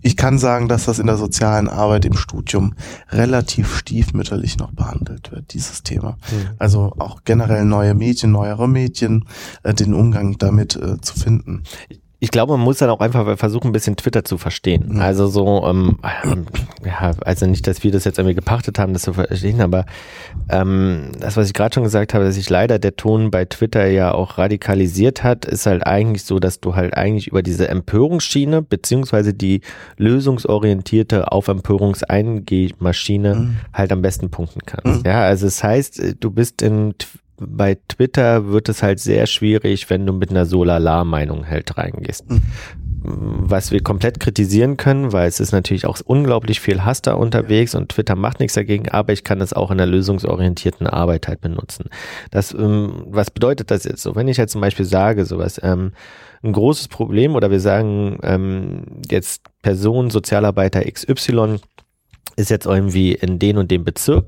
ich 0.00 0.16
kann 0.16 0.38
sagen, 0.38 0.68
dass 0.68 0.84
das 0.84 0.98
in 0.98 1.06
der 1.06 1.16
sozialen 1.16 1.68
Arbeit 1.68 2.04
im 2.04 2.14
Studium 2.14 2.74
relativ 3.10 3.76
stiefmütterlich 3.76 4.58
noch 4.58 4.72
behandelt 4.72 5.32
wird, 5.32 5.52
dieses 5.52 5.82
Thema. 5.82 6.18
Mhm. 6.30 6.50
Also 6.58 6.94
auch 6.98 7.24
generell 7.24 7.64
neue 7.64 7.94
Medien, 7.94 8.32
neuere 8.32 8.68
Medien, 8.68 9.24
äh, 9.62 9.74
den 9.74 9.94
Umgang 9.94 10.38
damit 10.38 10.76
äh, 10.76 11.00
zu 11.00 11.18
finden 11.18 11.64
ich 12.20 12.32
glaube, 12.32 12.54
man 12.54 12.62
muss 12.62 12.78
dann 12.78 12.90
auch 12.90 12.98
einfach 12.98 13.38
versuchen, 13.38 13.68
ein 13.68 13.72
bisschen 13.72 13.94
Twitter 13.94 14.24
zu 14.24 14.38
verstehen. 14.38 14.94
Mhm. 14.94 15.00
Also 15.00 15.28
so, 15.28 15.64
ähm, 15.66 15.98
ja, 16.84 17.12
also 17.20 17.46
nicht, 17.46 17.66
dass 17.68 17.84
wir 17.84 17.92
das 17.92 18.04
jetzt 18.04 18.18
irgendwie 18.18 18.34
gepachtet 18.34 18.78
haben, 18.80 18.92
das 18.92 19.02
zu 19.02 19.12
verstehen, 19.12 19.60
aber 19.60 19.86
ähm, 20.48 21.12
das, 21.20 21.36
was 21.36 21.46
ich 21.46 21.54
gerade 21.54 21.74
schon 21.74 21.84
gesagt 21.84 22.14
habe, 22.14 22.24
dass 22.24 22.34
sich 22.34 22.50
leider 22.50 22.80
der 22.80 22.96
Ton 22.96 23.30
bei 23.30 23.44
Twitter 23.44 23.86
ja 23.86 24.12
auch 24.12 24.36
radikalisiert 24.36 25.22
hat, 25.22 25.44
ist 25.44 25.66
halt 25.66 25.86
eigentlich 25.86 26.24
so, 26.24 26.40
dass 26.40 26.58
du 26.60 26.74
halt 26.74 26.96
eigentlich 26.96 27.28
über 27.28 27.42
diese 27.42 27.68
Empörungsschiene 27.68 28.62
beziehungsweise 28.62 29.32
die 29.32 29.60
lösungsorientierte 29.96 31.30
auf 31.30 31.46
Empörungseingehmaschine 31.46 33.34
mhm. 33.34 33.56
halt 33.72 33.92
am 33.92 34.02
besten 34.02 34.28
punkten 34.30 34.62
kannst. 34.66 35.04
Mhm. 35.04 35.08
Ja, 35.08 35.22
also 35.22 35.46
es 35.46 35.58
das 35.58 35.64
heißt, 35.64 36.16
du 36.20 36.30
bist 36.30 36.62
in 36.62 36.94
bei 37.38 37.76
Twitter 37.88 38.48
wird 38.48 38.68
es 38.68 38.82
halt 38.82 39.00
sehr 39.00 39.26
schwierig, 39.26 39.90
wenn 39.90 40.06
du 40.06 40.12
mit 40.12 40.30
einer 40.30 40.46
Solala-Meinung 40.46 41.48
halt 41.48 41.76
reingehst. 41.76 42.30
Mhm. 42.30 42.42
Was 43.00 43.70
wir 43.70 43.80
komplett 43.80 44.18
kritisieren 44.18 44.76
können, 44.76 45.12
weil 45.12 45.28
es 45.28 45.38
ist 45.38 45.52
natürlich 45.52 45.86
auch 45.86 45.98
unglaublich 46.04 46.60
viel 46.60 46.84
Hass 46.84 47.00
da 47.00 47.14
unterwegs 47.14 47.76
und 47.76 47.90
Twitter 47.90 48.16
macht 48.16 48.40
nichts 48.40 48.54
dagegen, 48.54 48.88
aber 48.88 49.12
ich 49.12 49.22
kann 49.22 49.40
es 49.40 49.52
auch 49.52 49.70
in 49.70 49.78
der 49.78 49.86
lösungsorientierten 49.86 50.88
Arbeit 50.88 51.28
halt 51.28 51.40
benutzen. 51.40 51.90
Das, 52.32 52.52
ähm, 52.52 53.04
was 53.06 53.30
bedeutet 53.30 53.70
das 53.70 53.84
jetzt 53.84 54.02
so? 54.02 54.16
Wenn 54.16 54.26
ich 54.26 54.36
jetzt 54.36 54.52
zum 54.52 54.60
Beispiel 54.60 54.84
sage, 54.84 55.26
sowas, 55.26 55.60
ähm, 55.62 55.92
ein 56.42 56.52
großes 56.52 56.88
Problem 56.88 57.36
oder 57.36 57.50
wir 57.50 57.60
sagen 57.60 58.18
ähm, 58.22 58.82
jetzt 59.08 59.42
Person, 59.62 60.10
Sozialarbeiter 60.10 60.82
XY 60.84 61.60
ist 62.38 62.50
jetzt 62.50 62.66
irgendwie 62.66 63.12
in 63.12 63.38
den 63.38 63.58
und 63.58 63.70
dem 63.70 63.84
Bezirk 63.84 64.24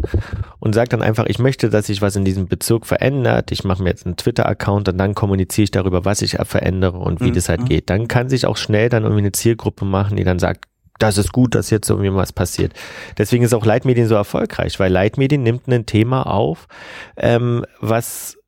und 0.58 0.74
sagt 0.74 0.92
dann 0.92 1.00
einfach, 1.00 1.26
ich 1.26 1.38
möchte, 1.38 1.70
dass 1.70 1.86
sich 1.86 2.02
was 2.02 2.16
in 2.16 2.24
diesem 2.24 2.48
Bezirk 2.48 2.84
verändert. 2.84 3.52
Ich 3.52 3.62
mache 3.62 3.82
mir 3.82 3.90
jetzt 3.90 4.04
einen 4.04 4.16
Twitter-Account 4.16 4.88
und 4.88 4.98
dann 4.98 5.14
kommuniziere 5.14 5.64
ich 5.64 5.70
darüber, 5.70 6.04
was 6.04 6.20
ich 6.20 6.36
verändere 6.42 6.98
und 6.98 7.20
wie 7.20 7.28
mhm. 7.30 7.34
das 7.34 7.48
halt 7.48 7.66
geht. 7.66 7.88
Dann 7.88 8.08
kann 8.08 8.28
sich 8.28 8.46
auch 8.46 8.56
schnell 8.56 8.88
dann 8.88 9.04
irgendwie 9.04 9.22
eine 9.22 9.32
Zielgruppe 9.32 9.84
machen, 9.84 10.16
die 10.16 10.24
dann 10.24 10.40
sagt, 10.40 10.64
das 10.98 11.18
ist 11.18 11.32
gut, 11.32 11.54
dass 11.54 11.70
jetzt 11.70 11.88
irgendwie 11.88 12.12
was 12.12 12.32
passiert. 12.32 12.72
Deswegen 13.16 13.44
ist 13.44 13.54
auch 13.54 13.64
Leitmedien 13.64 14.06
so 14.06 14.16
erfolgreich, 14.16 14.78
weil 14.80 14.92
Leitmedien 14.92 15.42
nimmt 15.42 15.66
ein 15.68 15.86
Thema 15.86 16.24
auf, 16.24 16.66
ähm, 17.16 17.64
was 17.80 18.39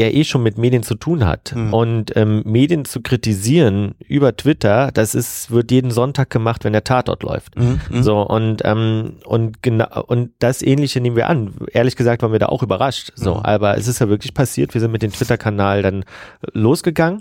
ja 0.00 0.08
eh 0.08 0.24
schon 0.24 0.42
mit 0.42 0.58
Medien 0.58 0.82
zu 0.82 0.94
tun 0.94 1.24
hat. 1.24 1.54
Mhm. 1.54 1.74
Und 1.74 2.16
ähm, 2.16 2.42
Medien 2.44 2.84
zu 2.84 3.00
kritisieren 3.00 3.94
über 4.06 4.36
Twitter, 4.36 4.90
das 4.92 5.14
ist, 5.14 5.50
wird 5.50 5.70
jeden 5.70 5.90
Sonntag 5.90 6.30
gemacht, 6.30 6.64
wenn 6.64 6.72
der 6.72 6.84
Tatort 6.84 7.22
läuft. 7.22 7.58
Mhm. 7.58 7.80
mhm. 7.90 8.02
So, 8.02 8.20
und, 8.22 8.62
ähm, 8.64 9.18
und 9.24 9.62
genau, 9.62 10.02
und 10.06 10.30
das 10.38 10.62
ähnliche 10.62 11.00
nehmen 11.00 11.16
wir 11.16 11.28
an. 11.28 11.52
Ehrlich 11.72 11.96
gesagt 11.96 12.22
waren 12.22 12.32
wir 12.32 12.38
da 12.38 12.46
auch 12.46 12.62
überrascht. 12.62 13.12
So, 13.14 13.36
mhm. 13.36 13.42
aber 13.42 13.76
es 13.76 13.86
ist 13.86 14.00
ja 14.00 14.08
wirklich 14.08 14.34
passiert. 14.34 14.74
Wir 14.74 14.80
sind 14.80 14.92
mit 14.92 15.02
dem 15.02 15.12
Twitter-Kanal 15.12 15.82
dann 15.82 16.04
losgegangen 16.52 17.20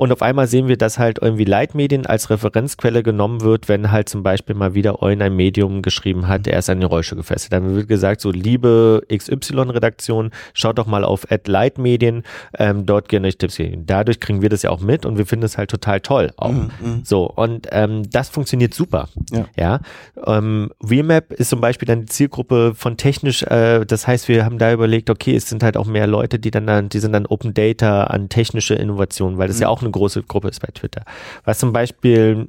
und 0.00 0.12
auf 0.12 0.22
einmal 0.22 0.46
sehen 0.46 0.66
wir, 0.66 0.78
dass 0.78 0.98
halt 0.98 1.18
irgendwie 1.20 1.44
Leitmedien 1.44 2.06
als 2.06 2.30
Referenzquelle 2.30 3.02
genommen 3.02 3.42
wird, 3.42 3.68
wenn 3.68 3.92
halt 3.92 4.08
zum 4.08 4.22
Beispiel 4.22 4.54
mal 4.54 4.72
wieder 4.72 5.02
ein 5.02 5.36
Medium 5.36 5.82
geschrieben 5.82 6.26
hat, 6.26 6.46
der 6.46 6.58
ist 6.58 6.70
an 6.70 6.80
den 6.80 6.88
Rollstuhl 6.88 7.18
gefesselt. 7.18 7.52
Dann 7.52 7.76
wird 7.76 7.86
gesagt, 7.86 8.22
so 8.22 8.30
liebe 8.30 9.02
XY-Redaktion, 9.14 10.30
schaut 10.54 10.78
doch 10.78 10.86
mal 10.86 11.04
auf 11.04 11.26
Leitmedien, 11.44 12.22
ähm, 12.58 12.86
dort 12.86 13.10
gerne 13.10 13.28
euch 13.28 13.36
Tipps 13.36 13.58
geben. 13.58 13.84
Dadurch 13.84 14.20
kriegen 14.20 14.40
wir 14.40 14.48
das 14.48 14.62
ja 14.62 14.70
auch 14.70 14.80
mit 14.80 15.04
und 15.04 15.18
wir 15.18 15.26
finden 15.26 15.44
es 15.44 15.58
halt 15.58 15.70
total 15.70 16.00
toll 16.00 16.30
auch. 16.38 16.50
Mhm, 16.50 16.70
mhm, 16.80 17.00
so, 17.04 17.30
und 17.30 17.66
ähm, 17.70 18.04
das 18.10 18.30
funktioniert 18.30 18.72
super. 18.72 19.10
Ja. 19.30 19.44
ja? 19.58 19.80
Ähm, 20.24 20.70
VMAP 20.82 21.34
ist 21.34 21.50
zum 21.50 21.60
Beispiel 21.60 21.84
dann 21.84 22.00
die 22.00 22.06
Zielgruppe 22.06 22.72
von 22.74 22.96
technisch, 22.96 23.42
äh, 23.42 23.84
das 23.84 24.06
heißt, 24.06 24.28
wir 24.28 24.46
haben 24.46 24.56
da 24.56 24.72
überlegt, 24.72 25.10
okay, 25.10 25.36
es 25.36 25.46
sind 25.50 25.62
halt 25.62 25.76
auch 25.76 25.86
mehr 25.86 26.06
Leute, 26.06 26.38
die 26.38 26.50
dann, 26.50 26.88
die 26.88 27.00
sind 27.00 27.12
dann 27.12 27.26
Open 27.26 27.52
Data 27.52 28.04
an 28.04 28.30
technische 28.30 28.72
Innovationen, 28.72 29.36
weil 29.36 29.48
das 29.48 29.58
mhm. 29.58 29.62
ja 29.64 29.68
auch 29.68 29.82
eine 29.82 29.89
eine 29.90 29.98
große 29.98 30.22
Gruppe 30.22 30.48
ist 30.48 30.60
bei 30.60 30.68
Twitter. 30.72 31.02
Was 31.44 31.58
zum 31.58 31.72
Beispiel 31.72 32.46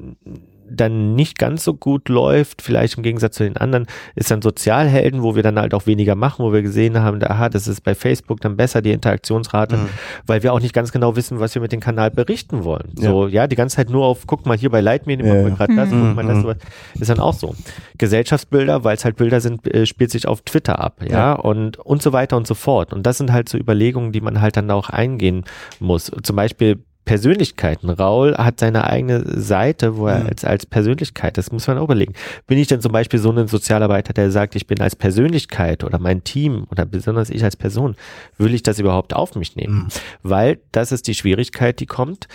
dann 0.76 1.16
nicht 1.16 1.38
ganz 1.38 1.64
so 1.64 1.74
gut 1.74 2.10
läuft, 2.10 2.62
vielleicht 2.62 2.98
im 2.98 3.04
Gegensatz 3.04 3.36
zu 3.36 3.44
den 3.44 3.58
anderen, 3.58 3.86
ist 4.16 4.32
dann 4.32 4.42
Sozialhelden, 4.42 5.22
wo 5.22 5.36
wir 5.36 5.44
dann 5.44 5.60
halt 5.60 5.74
auch 5.74 5.86
weniger 5.86 6.16
machen, 6.16 6.46
wo 6.46 6.54
wir 6.54 6.62
gesehen 6.62 7.00
haben, 7.00 7.22
aha, 7.24 7.50
das 7.50 7.68
ist 7.68 7.82
bei 7.82 7.96
Facebook 7.96 8.42
dann 8.42 8.58
besser, 8.58 8.82
die 8.82 8.92
Interaktionsrate, 8.92 9.78
mhm. 9.78 9.90
weil 10.26 10.44
wir 10.44 10.54
auch 10.54 10.60
nicht 10.60 10.74
ganz 10.74 10.92
genau 10.92 11.16
wissen, 11.16 11.40
was 11.40 11.54
wir 11.56 11.62
mit 11.62 11.72
dem 11.72 11.80
Kanal 11.80 12.12
berichten 12.12 12.64
wollen. 12.64 12.94
Ja. 12.98 13.10
So, 13.10 13.28
ja, 13.28 13.48
die 13.48 13.56
ganze 13.56 13.76
Zeit 13.78 13.90
nur 13.90 14.06
auf, 14.06 14.26
guck 14.28 14.46
mal 14.46 14.58
hier 14.58 14.70
bei 14.70 14.82
Leitmedien, 14.82 15.28
ja, 15.28 15.34
machen 15.34 15.46
wir 15.46 15.56
gerade 15.56 15.76
das, 15.76 15.90
mhm. 15.90 16.08
guck 16.08 16.16
mal 16.16 16.34
das, 16.34 16.42
sowas. 16.42 16.58
ist 17.00 17.10
dann 17.10 17.20
auch 17.20 17.34
so. 17.34 17.56
Gesellschaftsbilder, 17.98 18.84
weil 18.84 18.96
es 18.96 19.06
halt 19.06 19.18
Bilder 19.18 19.42
sind, 19.42 19.68
äh, 19.68 19.86
spielt 19.86 20.12
sich 20.12 20.28
auf 20.28 20.42
Twitter 20.42 20.80
ab, 20.80 21.02
ja, 21.04 21.12
ja, 21.12 21.34
und, 21.34 21.78
und 21.78 22.02
so 22.02 22.14
weiter 22.14 22.38
und 22.38 22.48
so 22.48 22.56
fort. 22.56 22.94
Und 22.94 23.06
das 23.06 23.18
sind 23.18 23.32
halt 23.32 23.50
so 23.50 23.58
Überlegungen, 23.58 24.12
die 24.12 24.22
man 24.22 24.42
halt 24.42 24.58
dann 24.58 24.72
auch 24.72 24.90
eingehen 24.90 25.44
muss. 25.80 26.12
Zum 26.24 26.36
Beispiel 26.36 26.80
Persönlichkeiten. 27.06 27.90
Raul 27.90 28.36
hat 28.38 28.60
seine 28.60 28.86
eigene 28.86 29.24
Seite, 29.26 29.98
wo 29.98 30.08
er 30.08 30.20
mhm. 30.20 30.28
als, 30.28 30.46
als 30.46 30.66
Persönlichkeit, 30.66 31.38
das 31.38 31.52
muss 31.52 31.68
man 31.68 31.78
auch 31.78 31.86
überlegen. 31.86 32.14
Bin 32.48 32.58
ich 32.58 32.68
denn 32.68 32.82
zum 32.82 32.92
Beispiel 32.92 33.20
so 33.20 33.32
ein 33.32 33.48
Sozialarbeiter, 33.48 34.14
der 34.14 34.32
sagt, 34.32 34.56
ich 34.56 34.68
bin 34.68 34.82
als 34.82 34.96
Persönlichkeit 34.96 35.84
oder 35.84 36.00
mein 36.00 36.24
Team 36.24 36.68
oder 36.70 36.86
besonders 36.86 37.30
ich 37.30 37.44
als 37.44 37.56
Person, 37.56 37.96
will 38.38 38.54
ich 38.54 38.64
das 38.64 38.80
überhaupt 38.80 39.16
auf 39.16 39.36
mich 39.36 39.56
nehmen? 39.56 39.76
Mhm. 39.76 39.88
Weil 40.24 40.60
das 40.72 40.92
ist 40.92 41.08
die 41.08 41.16
Schwierigkeit, 41.16 41.80
die 41.80 41.88
kommt. 41.88 42.28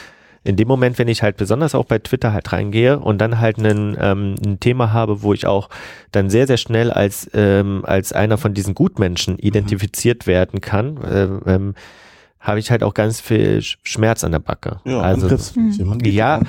In 0.43 0.55
dem 0.55 0.69
Moment, 0.69 0.99
wenn 0.99 1.09
ich 1.09 1.23
halt 1.23 1.37
besonders 1.39 1.75
auch 1.75 1.87
bei 1.87 1.99
Twitter 1.99 2.33
halt 2.33 2.53
reingehe 2.53 3.01
und 3.01 3.19
dann 3.19 3.41
halt 3.41 3.59
einen, 3.59 3.97
ähm, 4.01 4.37
ein 4.45 4.61
Thema 4.61 4.93
habe, 4.93 5.23
wo 5.23 5.33
ich 5.33 5.45
auch 5.45 5.69
dann 6.13 6.31
sehr, 6.31 6.47
sehr 6.47 6.57
schnell 6.57 6.93
als, 6.93 7.29
ähm, 7.35 7.83
als 7.85 8.13
einer 8.13 8.39
von 8.39 8.55
diesen 8.55 8.75
Gutmenschen 8.75 9.35
mhm. 9.35 9.41
identifiziert 9.41 10.29
werden 10.29 10.61
kann, 10.61 11.03
äh, 11.03 11.25
ähm, 11.53 11.75
habe 12.41 12.61
ich 12.61 12.71
halt 12.71 12.83
auch 12.83 12.95
ganz 12.95 13.21
viel 13.21 13.61
Schmerz 13.61 14.23
an 14.23 14.33
der 14.33 14.39
Backe. 14.39 14.79
Ja, 14.85 15.01
also 15.01 15.29
ja, 16.05 16.41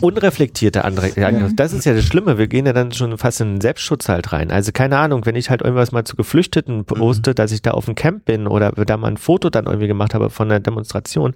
unreflektierte 0.00 0.84
andere. 0.84 1.18
Ja, 1.18 1.30
das 1.30 1.72
ist 1.72 1.86
ja 1.86 1.94
das 1.94 2.04
Schlimme. 2.04 2.36
Wir 2.36 2.46
gehen 2.46 2.66
ja 2.66 2.72
dann 2.72 2.92
schon 2.92 3.16
fast 3.16 3.40
in 3.40 3.54
den 3.54 3.60
Selbstschutz 3.60 4.08
halt 4.08 4.32
rein. 4.32 4.50
Also 4.50 4.72
keine 4.72 4.98
Ahnung, 4.98 5.24
wenn 5.24 5.36
ich 5.36 5.48
halt 5.48 5.62
irgendwas 5.62 5.92
mal 5.92 6.04
zu 6.04 6.16
Geflüchteten 6.16 6.78
mhm. 6.78 6.84
poste, 6.84 7.30
mhm. 7.30 7.34
dass 7.36 7.52
ich 7.52 7.62
da 7.62 7.70
auf 7.70 7.86
dem 7.86 7.94
Camp 7.94 8.26
bin 8.26 8.46
oder 8.46 8.72
da 8.72 8.96
mal 8.96 9.08
ein 9.08 9.16
Foto 9.16 9.50
dann 9.50 9.66
irgendwie 9.66 9.86
gemacht 9.86 10.14
habe 10.14 10.30
von 10.30 10.50
einer 10.50 10.60
Demonstration, 10.60 11.34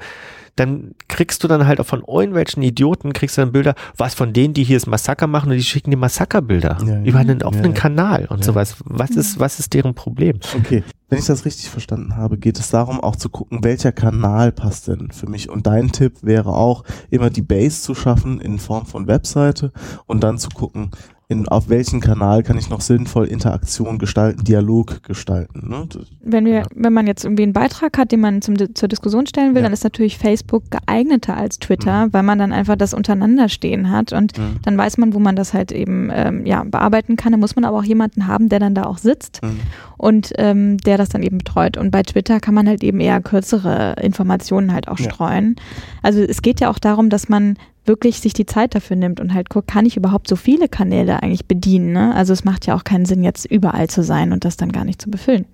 dann 0.57 0.95
kriegst 1.09 1.43
du 1.43 1.49
dann 1.49 1.67
halt 1.67 1.81
auch 1.81 1.87
von 1.87 2.05
irgendwelchen 2.07 2.63
Idioten, 2.63 3.13
kriegst 3.13 3.37
du 3.37 3.43
dann 3.43 3.53
Bilder, 3.53 3.75
was 3.97 4.15
von 4.15 4.33
denen, 4.33 4.55
die 4.55 4.65
hier 4.65 4.77
das 4.77 4.87
Massaker 4.87 5.27
machen 5.27 5.51
und 5.51 5.57
die 5.57 5.65
schicken 5.65 5.91
die 5.91 5.97
Massakerbilder 5.97 6.79
ja, 6.87 7.03
über 7.03 7.19
einen 7.19 7.43
offenen 7.43 7.73
ja, 7.73 7.81
Kanal 7.81 8.27
und 8.27 8.45
sowas. 8.45 8.77
Was 8.85 9.11
ist, 9.11 9.39
was 9.41 9.59
ist 9.59 9.75
deren 9.75 9.95
Problem? 9.95 10.39
Okay. 10.57 10.85
Wenn 11.09 11.19
ich 11.19 11.27
das 11.27 11.45
richtig 11.45 11.69
verstanden 11.69 12.17
habe, 12.17 12.39
geht 12.39 12.59
es 12.59 12.71
darum, 12.71 13.01
auch 13.01 13.17
zu 13.17 13.29
gucken, 13.29 13.63
welcher 13.63 13.93
Kanal 13.93 14.53
passt 14.53 14.89
denn 14.89 15.11
für 15.11 15.29
mich. 15.29 15.51
Und 15.51 15.67
dein 15.67 15.93
Tipp 15.93 16.23
wäre 16.23 16.55
auch, 16.57 16.83
immer 17.11 17.31
die 17.31 17.43
Base 17.43 17.83
zu 17.83 17.95
schaffen 17.95 18.41
in 18.41 18.59
Form 18.59 18.87
von 18.87 19.07
Webseite 19.07 19.73
und 20.07 20.25
dann 20.25 20.39
zu 20.39 20.49
gucken, 20.49 20.91
in, 21.27 21.49
auf 21.49 21.71
welchen 21.71 22.01
Kanal 22.01 22.43
kann 22.43 22.59
ich 22.59 22.69
noch 22.69 22.83
sinnvoll 22.83 23.27
Interaktion 23.27 23.99
gestalten, 23.99 24.45
Dialog 24.45 25.03
gestalten. 25.03 25.71
Ne? 25.71 25.89
Wenn 26.23 26.45
wir, 26.45 26.67
wenn 26.75 26.93
man 26.93 27.07
jetzt 27.07 27.25
irgendwie 27.25 27.45
einen 27.45 27.55
Beitrag 27.55 27.97
hat, 27.97 28.13
den 28.13 28.21
man 28.21 28.43
zum, 28.43 28.57
zur 28.75 28.89
Diskussion 28.89 29.27
stellen 29.27 29.55
will, 29.55 29.63
ja. 29.63 29.65
dann 29.65 29.73
ist 29.73 29.85
natürlich 29.85 30.19
Facebook 30.19 30.65
geeigneter 30.71 31.35
als 31.35 31.59
Twitter, 31.59 32.07
mhm. 32.07 32.13
weil 32.13 32.23
man 32.25 32.39
dann 32.39 32.53
einfach 32.53 32.77
das 32.77 32.93
untereinander 32.93 33.49
stehen 33.49 33.91
hat 33.91 34.13
und 34.13 34.37
mhm. 34.37 34.57
dann 34.63 34.77
weiß 34.77 34.99
man, 34.99 35.15
wo 35.15 35.19
man 35.19 35.35
das 35.35 35.55
halt 35.55 35.73
eben 35.73 36.11
ähm, 36.13 36.45
ja, 36.45 36.63
bearbeiten 36.63 37.17
kann. 37.17 37.33
Da 37.33 37.39
muss 37.39 37.57
man 37.57 37.65
aber 37.65 37.79
auch 37.79 37.85
jemanden 37.85 38.27
haben, 38.27 38.51
der 38.51 38.59
dann 38.59 38.75
da 38.75 38.85
auch 38.85 38.99
sitzt 38.99 39.43
mhm. 39.43 39.61
und 39.97 40.33
ähm, 40.37 40.77
der 40.79 40.99
das 40.99 41.09
dann 41.09 41.23
eben 41.23 41.39
betreut. 41.39 41.79
Und 41.79 41.91
bei 41.91 42.03
Twitter 42.03 42.39
kann 42.39 42.53
man 42.53 42.69
halt 42.69 42.85
eben 42.85 43.01
eher 43.01 43.23
kürzere 43.23 43.97
Informationen 44.03 44.75
halt 44.75 44.89
auch 44.89 44.99
streuen. 44.99 45.57
Ja. 45.57 45.65
Also 46.03 46.21
es 46.21 46.43
geht 46.43 46.61
ja 46.61 46.69
auch 46.69 46.79
darum, 46.79 47.09
dass 47.09 47.31
man 47.31 47.57
wirklich 47.85 48.21
sich 48.21 48.33
die 48.33 48.47
Zeit 48.47 48.75
dafür 48.75 48.97
nimmt 48.97 49.21
und 49.21 49.35
halt 49.35 49.51
guckt, 49.51 49.69
kann 49.69 49.87
ich 49.87 49.97
überhaupt 49.97 50.29
so 50.29 50.37
viele 50.37 50.69
Kanäle 50.69 51.23
eigentlich 51.23 51.47
bedienen? 51.47 51.93
Ne? 51.93 52.15
Also 52.15 52.33
es 52.33 52.45
macht 52.45 52.67
ja 52.67 52.75
auch 52.75 52.85
keinen 52.85 53.05
Sinn, 53.05 53.23
jetzt 53.23 53.45
überall 53.45 53.89
zu 53.89 54.03
sein 54.03 54.33
und 54.33 54.45
das 54.45 54.57
dann 54.57 54.73
gar 54.73 54.85
nicht 54.85 55.01
zu 55.01 55.11
befüllen. 55.11 55.47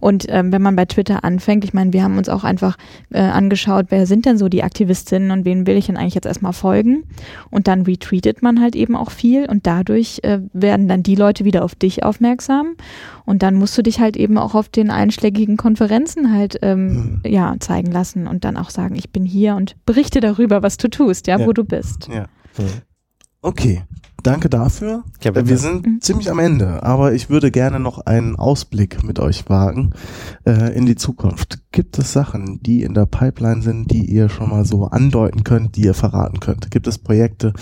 Und 0.00 0.26
ähm, 0.28 0.52
wenn 0.52 0.62
man 0.62 0.76
bei 0.76 0.86
Twitter 0.86 1.24
anfängt, 1.24 1.64
ich 1.64 1.74
meine, 1.74 1.92
wir 1.92 2.02
haben 2.02 2.18
uns 2.18 2.28
auch 2.28 2.44
einfach 2.44 2.76
äh, 3.10 3.20
angeschaut, 3.20 3.86
wer 3.90 4.06
sind 4.06 4.26
denn 4.26 4.38
so 4.38 4.48
die 4.48 4.62
Aktivistinnen 4.62 5.30
und 5.30 5.44
wen 5.44 5.66
will 5.66 5.76
ich 5.76 5.86
denn 5.86 5.96
eigentlich 5.96 6.14
jetzt 6.14 6.26
erstmal 6.26 6.52
folgen? 6.52 7.04
Und 7.50 7.68
dann 7.68 7.82
retweetet 7.82 8.42
man 8.42 8.60
halt 8.60 8.74
eben 8.74 8.96
auch 8.96 9.10
viel 9.10 9.46
und 9.46 9.66
dadurch 9.66 10.20
äh, 10.22 10.40
werden 10.52 10.88
dann 10.88 11.02
die 11.02 11.14
Leute 11.14 11.44
wieder 11.44 11.64
auf 11.64 11.74
dich 11.74 12.02
aufmerksam 12.02 12.76
und 13.24 13.42
dann 13.42 13.54
musst 13.54 13.76
du 13.78 13.82
dich 13.82 14.00
halt 14.00 14.16
eben 14.16 14.38
auch 14.38 14.54
auf 14.54 14.68
den 14.68 14.90
einschlägigen 14.90 15.56
Konferenzen 15.56 16.32
halt 16.32 16.58
ähm, 16.62 16.86
mhm. 16.86 17.22
ja 17.24 17.54
zeigen 17.60 17.92
lassen 17.92 18.26
und 18.26 18.44
dann 18.44 18.56
auch 18.56 18.70
sagen, 18.70 18.96
ich 18.96 19.10
bin 19.10 19.24
hier 19.24 19.54
und 19.54 19.76
berichte 19.86 20.20
darüber, 20.20 20.62
was 20.62 20.76
du 20.78 20.88
tust, 20.88 21.26
ja, 21.26 21.38
ja. 21.38 21.46
wo 21.46 21.52
du 21.52 21.64
bist. 21.64 22.08
Ja. 22.12 22.26
Okay, 23.42 23.82
danke 24.20 24.48
dafür. 24.48 25.04
Ja, 25.22 25.34
wir 25.34 25.58
sind 25.58 25.86
mhm. 25.86 26.00
ziemlich 26.00 26.30
am 26.30 26.38
Ende, 26.38 26.82
aber 26.82 27.12
ich 27.12 27.30
würde 27.30 27.50
gerne 27.50 27.80
noch 27.80 27.98
einen 28.06 28.36
Ausblick 28.36 29.02
mit 29.02 29.18
euch 29.18 29.48
wagen 29.48 29.92
äh, 30.44 30.74
in 30.76 30.86
die 30.86 30.96
Zukunft. 30.96 31.60
Gibt 31.72 31.98
es 31.98 32.12
Sachen, 32.12 32.60
die 32.62 32.82
in 32.82 32.94
der 32.94 33.06
Pipeline 33.06 33.62
sind, 33.62 33.90
die 33.90 34.04
ihr 34.04 34.28
schon 34.28 34.50
mal 34.50 34.64
so 34.64 34.86
andeuten 34.86 35.44
könnt, 35.44 35.76
die 35.76 35.82
ihr 35.82 35.94
verraten 35.94 36.40
könnt? 36.40 36.70
Gibt 36.70 36.86
es 36.86 36.98
Projekte, 36.98 37.52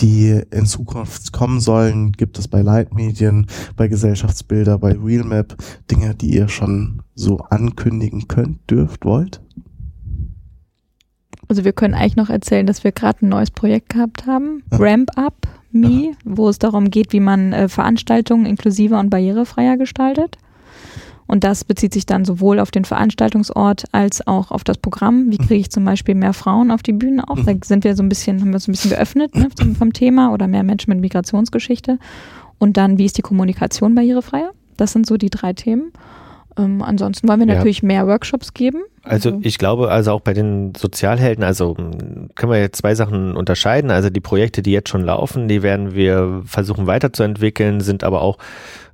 die 0.00 0.42
in 0.50 0.66
Zukunft 0.66 1.32
kommen 1.32 1.60
sollen? 1.60 2.12
Gibt 2.12 2.38
es 2.38 2.48
bei 2.48 2.62
Leitmedien, 2.62 3.46
bei 3.76 3.88
Gesellschaftsbilder, 3.88 4.78
bei 4.78 4.92
Realmap 4.92 5.56
Dinge, 5.90 6.14
die 6.14 6.34
ihr 6.34 6.48
schon 6.48 7.02
so 7.14 7.38
ankündigen 7.38 8.28
könnt, 8.28 8.70
dürft, 8.70 9.04
wollt? 9.04 9.40
Also 11.48 11.64
wir 11.64 11.72
können 11.72 11.94
eigentlich 11.94 12.16
noch 12.16 12.30
erzählen, 12.30 12.66
dass 12.66 12.84
wir 12.84 12.92
gerade 12.92 13.24
ein 13.24 13.28
neues 13.28 13.50
Projekt 13.50 13.90
gehabt 13.90 14.26
haben, 14.26 14.62
Ramp 14.70 15.10
Up 15.16 15.43
Me, 15.74 16.12
wo 16.24 16.48
es 16.48 16.58
darum 16.58 16.90
geht, 16.90 17.12
wie 17.12 17.20
man 17.20 17.52
äh, 17.52 17.68
Veranstaltungen 17.68 18.46
inklusiver 18.46 19.00
und 19.00 19.10
barrierefreier 19.10 19.76
gestaltet. 19.76 20.38
Und 21.26 21.42
das 21.42 21.64
bezieht 21.64 21.92
sich 21.94 22.06
dann 22.06 22.24
sowohl 22.24 22.60
auf 22.60 22.70
den 22.70 22.84
Veranstaltungsort 22.84 23.84
als 23.92 24.26
auch 24.26 24.50
auf 24.50 24.62
das 24.62 24.78
Programm. 24.78 25.30
Wie 25.30 25.38
kriege 25.38 25.54
ich 25.54 25.70
zum 25.70 25.84
Beispiel 25.84 26.14
mehr 26.14 26.34
Frauen 26.34 26.70
auf 26.70 26.82
die 26.82 26.92
Bühne 26.92 27.28
auch? 27.28 27.38
Da 27.40 27.54
sind 27.64 27.84
wir 27.84 27.96
so 27.96 28.02
ein 28.02 28.08
bisschen, 28.08 28.40
haben 28.40 28.52
wir 28.52 28.60
so 28.60 28.70
ein 28.70 28.72
bisschen 28.72 28.90
geöffnet 28.90 29.34
ne, 29.34 29.48
vom 29.78 29.92
Thema 29.92 30.32
oder 30.32 30.46
mehr 30.48 30.62
Menschen 30.62 30.90
mit 30.90 31.00
Migrationsgeschichte. 31.00 31.98
Und 32.58 32.76
dann, 32.76 32.98
wie 32.98 33.06
ist 33.06 33.18
die 33.18 33.22
Kommunikation 33.22 33.94
barrierefreier? 33.94 34.52
Das 34.76 34.92
sind 34.92 35.06
so 35.06 35.16
die 35.16 35.30
drei 35.30 35.54
Themen. 35.54 35.92
Ähm, 36.56 36.82
ansonsten 36.82 37.28
wollen 37.28 37.40
wir 37.40 37.48
ja. 37.48 37.54
natürlich 37.54 37.82
mehr 37.82 38.06
Workshops 38.06 38.54
geben. 38.54 38.82
Also, 39.02 39.30
also 39.30 39.40
ich 39.42 39.58
glaube, 39.58 39.90
also 39.90 40.12
auch 40.12 40.20
bei 40.20 40.32
den 40.32 40.72
Sozialhelden, 40.74 41.44
also 41.44 41.76
hm, 41.76 42.30
können 42.34 42.52
wir 42.52 42.60
jetzt 42.60 42.78
zwei 42.78 42.94
Sachen 42.94 43.36
unterscheiden. 43.36 43.90
Also 43.90 44.10
die 44.10 44.20
Projekte, 44.20 44.62
die 44.62 44.72
jetzt 44.72 44.88
schon 44.88 45.02
laufen, 45.02 45.48
die 45.48 45.62
werden 45.62 45.94
wir 45.94 46.42
versuchen 46.46 46.86
weiterzuentwickeln, 46.86 47.80
sind 47.80 48.04
aber 48.04 48.22
auch 48.22 48.38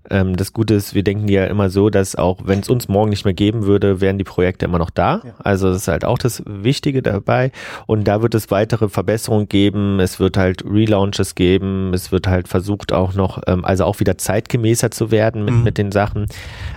ähm, 0.08 0.36
das 0.36 0.52
Gute 0.52 0.74
ist, 0.74 0.94
wir 0.94 1.02
denken 1.02 1.28
ja 1.28 1.44
immer 1.44 1.68
so, 1.68 1.90
dass 1.90 2.16
auch 2.16 2.38
wenn 2.44 2.60
es 2.60 2.68
uns 2.68 2.88
morgen 2.88 3.10
nicht 3.10 3.24
mehr 3.24 3.34
geben 3.34 3.66
würde, 3.66 4.00
wären 4.00 4.16
die 4.16 4.24
Projekte 4.24 4.64
immer 4.64 4.78
noch 4.78 4.90
da. 4.90 5.20
Ja. 5.24 5.34
Also 5.38 5.68
das 5.68 5.82
ist 5.82 5.88
halt 5.88 6.04
auch 6.04 6.16
das 6.16 6.42
Wichtige 6.46 7.02
dabei. 7.02 7.52
Und 7.86 8.04
da 8.04 8.22
wird 8.22 8.34
es 8.34 8.50
weitere 8.50 8.88
Verbesserungen 8.88 9.48
geben. 9.48 10.00
Es 10.00 10.18
wird 10.18 10.38
halt 10.38 10.64
Relaunches 10.64 11.34
geben. 11.34 11.92
Es 11.92 12.12
wird 12.12 12.26
halt 12.26 12.48
versucht 12.48 12.92
auch 12.92 13.14
noch, 13.14 13.42
ähm, 13.46 13.64
also 13.64 13.84
auch 13.84 14.00
wieder 14.00 14.16
zeitgemäßer 14.16 14.90
zu 14.90 15.10
werden 15.10 15.44
mit, 15.44 15.54
mhm. 15.54 15.62
mit 15.64 15.78
den 15.78 15.92
Sachen. 15.92 16.26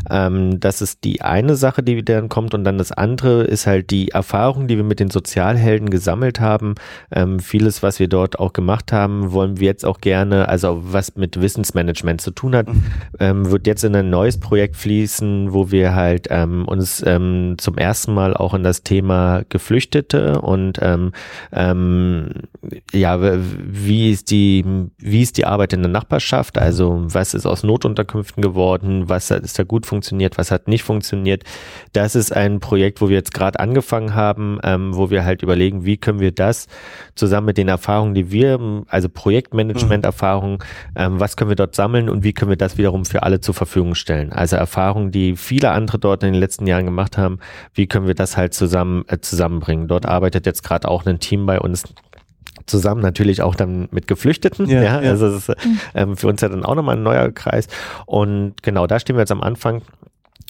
Ähm, 0.10 0.60
das 0.60 0.82
ist 0.82 1.04
die 1.06 1.22
eine 1.22 1.56
Sache, 1.56 1.82
die 1.82 2.04
dann 2.04 2.28
kommt. 2.28 2.54
Und 2.54 2.66
dann 2.66 2.78
das 2.78 2.92
andere 2.92 3.44
ist 3.44 3.68
halt 3.68 3.90
die 3.90 4.10
Erfahrung, 4.10 4.68
die 4.68 4.76
wir 4.76 4.84
mit 4.84 5.00
den 5.00 5.10
Sozialhelden 5.10 5.90
gesammelt 5.90 6.42
haben. 6.42 6.76
Ähm, 7.12 7.40
vieles, 7.40 7.82
was 7.84 8.00
wir 8.00 8.10
dort 8.10 8.38
auch 8.40 8.52
gemacht 8.52 8.92
haben, 8.92 9.32
wollen 9.32 9.60
wir 9.60 9.68
jetzt 9.68 9.86
auch 9.86 10.02
gerne, 10.02 10.50
also 10.50 10.82
was 10.84 11.16
mit 11.16 11.40
Wissensmanagement 11.40 12.20
zu 12.20 12.32
tun 12.32 12.56
hat, 12.56 12.68
mhm 12.68 12.84
ähm, 13.20 13.52
wird 13.52 13.68
jetzt 13.68 13.84
in 13.84 13.96
ein 13.96 14.10
neues 14.10 14.40
Projekt 14.40 14.76
fließen, 14.76 15.54
wo 15.54 15.72
wir 15.72 15.96
halt 15.96 16.28
ähm, 16.30 16.68
uns 16.68 17.04
ähm, 17.06 17.56
zum 17.58 17.78
ersten 17.78 18.14
Mal 18.14 18.36
auch 18.36 18.54
in 18.54 18.64
das 18.64 18.84
Thema 18.84 19.44
Geflüchtete 19.50 20.42
und 20.42 20.80
ähm, 20.82 21.12
ähm, 21.52 22.30
ja, 22.92 23.20
wie 23.22 24.12
ist 24.12 24.32
die, 24.32 24.66
wie 24.98 25.22
ist 25.22 25.38
die 25.38 25.46
Arbeit 25.46 25.74
in 25.74 25.82
der 25.82 25.92
Nachbarschaft? 25.92 26.58
Also 26.58 27.04
was 27.06 27.34
ist 27.34 27.46
aus 27.46 27.64
Notunterkünften 27.64 28.42
geworden? 28.42 29.10
Was 29.10 29.32
hat, 29.32 29.44
ist 29.44 29.60
da 29.60 29.64
gut 29.64 29.86
funktioniert? 29.86 30.38
Was 30.38 30.52
hat 30.52 30.68
nicht 30.68 30.84
funktioniert? 30.84 31.44
Das 31.94 32.16
ist 32.16 32.36
ein 32.36 32.60
Projekt, 32.60 33.02
wo 33.02 33.10
wir 33.10 33.18
jetzt 33.18 33.34
gerade 33.34 33.60
angefangen 33.60 34.16
haben, 34.16 34.60
ähm, 34.64 34.96
wo 34.96 35.10
wir 35.10 35.26
halt 35.26 35.44
überlegen, 35.44 35.86
wie 35.86 35.98
können 35.98 36.20
wir 36.20 36.32
das 36.32 36.68
zusammen 37.16 37.48
mit 37.48 37.58
den 37.58 37.68
Erfahrungen, 37.68 38.14
die 38.14 38.32
wir, 38.32 38.84
also 38.88 39.10
Projektmanagement-Erfahrungen, 39.10 40.60
ähm, 40.96 41.20
was 41.20 41.36
können 41.36 41.50
wir 41.50 41.56
dort 41.56 41.76
sammeln 41.76 42.10
und 42.10 42.24
wie 42.24 42.34
können 42.34 42.50
wir 42.50 42.58
das 42.58 42.78
wiederum 42.78 43.03
für 43.10 43.24
alle 43.24 43.42
zur 43.42 43.54
Verfügung 43.54 43.96
stellen. 43.96 44.32
Also 44.32 44.56
Erfahrungen, 44.56 45.12
die 45.12 45.36
viele 45.36 45.72
andere 45.72 46.00
dort 46.00 46.24
in 46.24 46.34
den 46.34 46.40
letzten 46.40 46.68
Jahren 46.68 46.86
gemacht 46.86 47.18
haben, 47.18 47.40
wie 47.74 47.88
können 47.88 48.08
wir 48.08 48.16
das 48.16 48.38
halt 48.38 48.54
zusammen 48.54 49.06
äh, 49.08 49.20
zusammenbringen. 49.20 49.88
Dort 49.88 50.06
arbeitet 50.06 50.46
jetzt 50.46 50.64
gerade 50.64 50.88
auch 50.88 51.06
ein 51.06 51.20
Team 51.20 51.46
bei 51.46 51.60
uns 51.60 51.84
zusammen 52.66 53.02
natürlich 53.02 53.42
auch 53.42 53.56
dann 53.56 53.88
mit 53.92 54.08
Geflüchteten. 54.08 54.68
Ja, 54.70 54.82
ja. 54.82 54.98
also 55.00 55.30
das 55.30 55.50
ist 55.50 55.58
ähm, 55.96 56.16
für 56.16 56.28
uns 56.28 56.42
ja 56.42 56.50
dann 56.50 56.64
auch 56.64 56.76
nochmal 56.76 56.96
ein 56.96 57.04
neuer 57.04 57.32
Kreis. 57.32 57.68
Und 58.06 58.56
genau, 58.62 58.88
da 58.88 59.00
stehen 59.00 59.16
wir 59.16 59.22
jetzt 59.22 59.32
am 59.32 59.42
Anfang. 59.42 59.82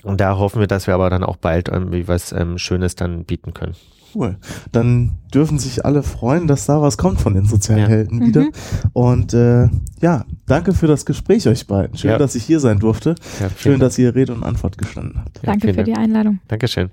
Und 0.04 0.20
da 0.20 0.38
hoffen 0.38 0.60
wir, 0.60 0.68
dass 0.68 0.88
wir 0.88 0.94
aber 0.94 1.10
dann 1.10 1.24
auch 1.24 1.38
bald 1.38 1.70
irgendwie 1.70 2.08
was 2.08 2.32
ähm, 2.34 2.58
Schönes 2.58 2.96
dann 2.96 3.24
bieten 3.24 3.54
können. 3.54 3.76
Cool. 4.14 4.38
Dann 4.72 5.18
dürfen 5.34 5.60
sich 5.60 5.86
alle 5.86 6.04
freuen, 6.04 6.48
dass 6.48 6.66
da 6.66 6.82
was 6.82 6.98
kommt 6.98 7.20
von 7.20 7.34
den 7.34 7.46
Sozialhelden 7.46 8.22
ja. 8.22 8.28
wieder. 8.28 8.42
Mhm. 8.42 8.52
Und 8.94 9.34
äh, 9.34 9.70
ja, 10.02 10.26
danke 10.46 10.74
für 10.74 10.88
das 10.88 11.06
Gespräch 11.06 11.48
euch 11.48 11.68
beiden. 11.68 11.98
Schön, 11.98 12.12
ja. 12.12 12.18
dass 12.18 12.36
ich 12.36 12.44
hier 12.44 12.60
sein 12.60 12.80
durfte. 12.80 13.16
Ja, 13.40 13.50
Schön, 13.58 13.80
dass 13.80 13.98
ihr 13.98 14.14
Rede 14.14 14.34
und 14.34 14.44
Antwort 14.44 14.78
gestanden 14.78 15.20
habt. 15.20 15.40
Danke 15.44 15.74
für 15.74 15.84
die 15.84 15.96
Einladung. 15.96 16.40
Dankeschön. 16.48 16.90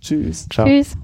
Tschüss. 0.00 0.46
Ciao. 0.48 0.66
Tschüss. 0.66 0.96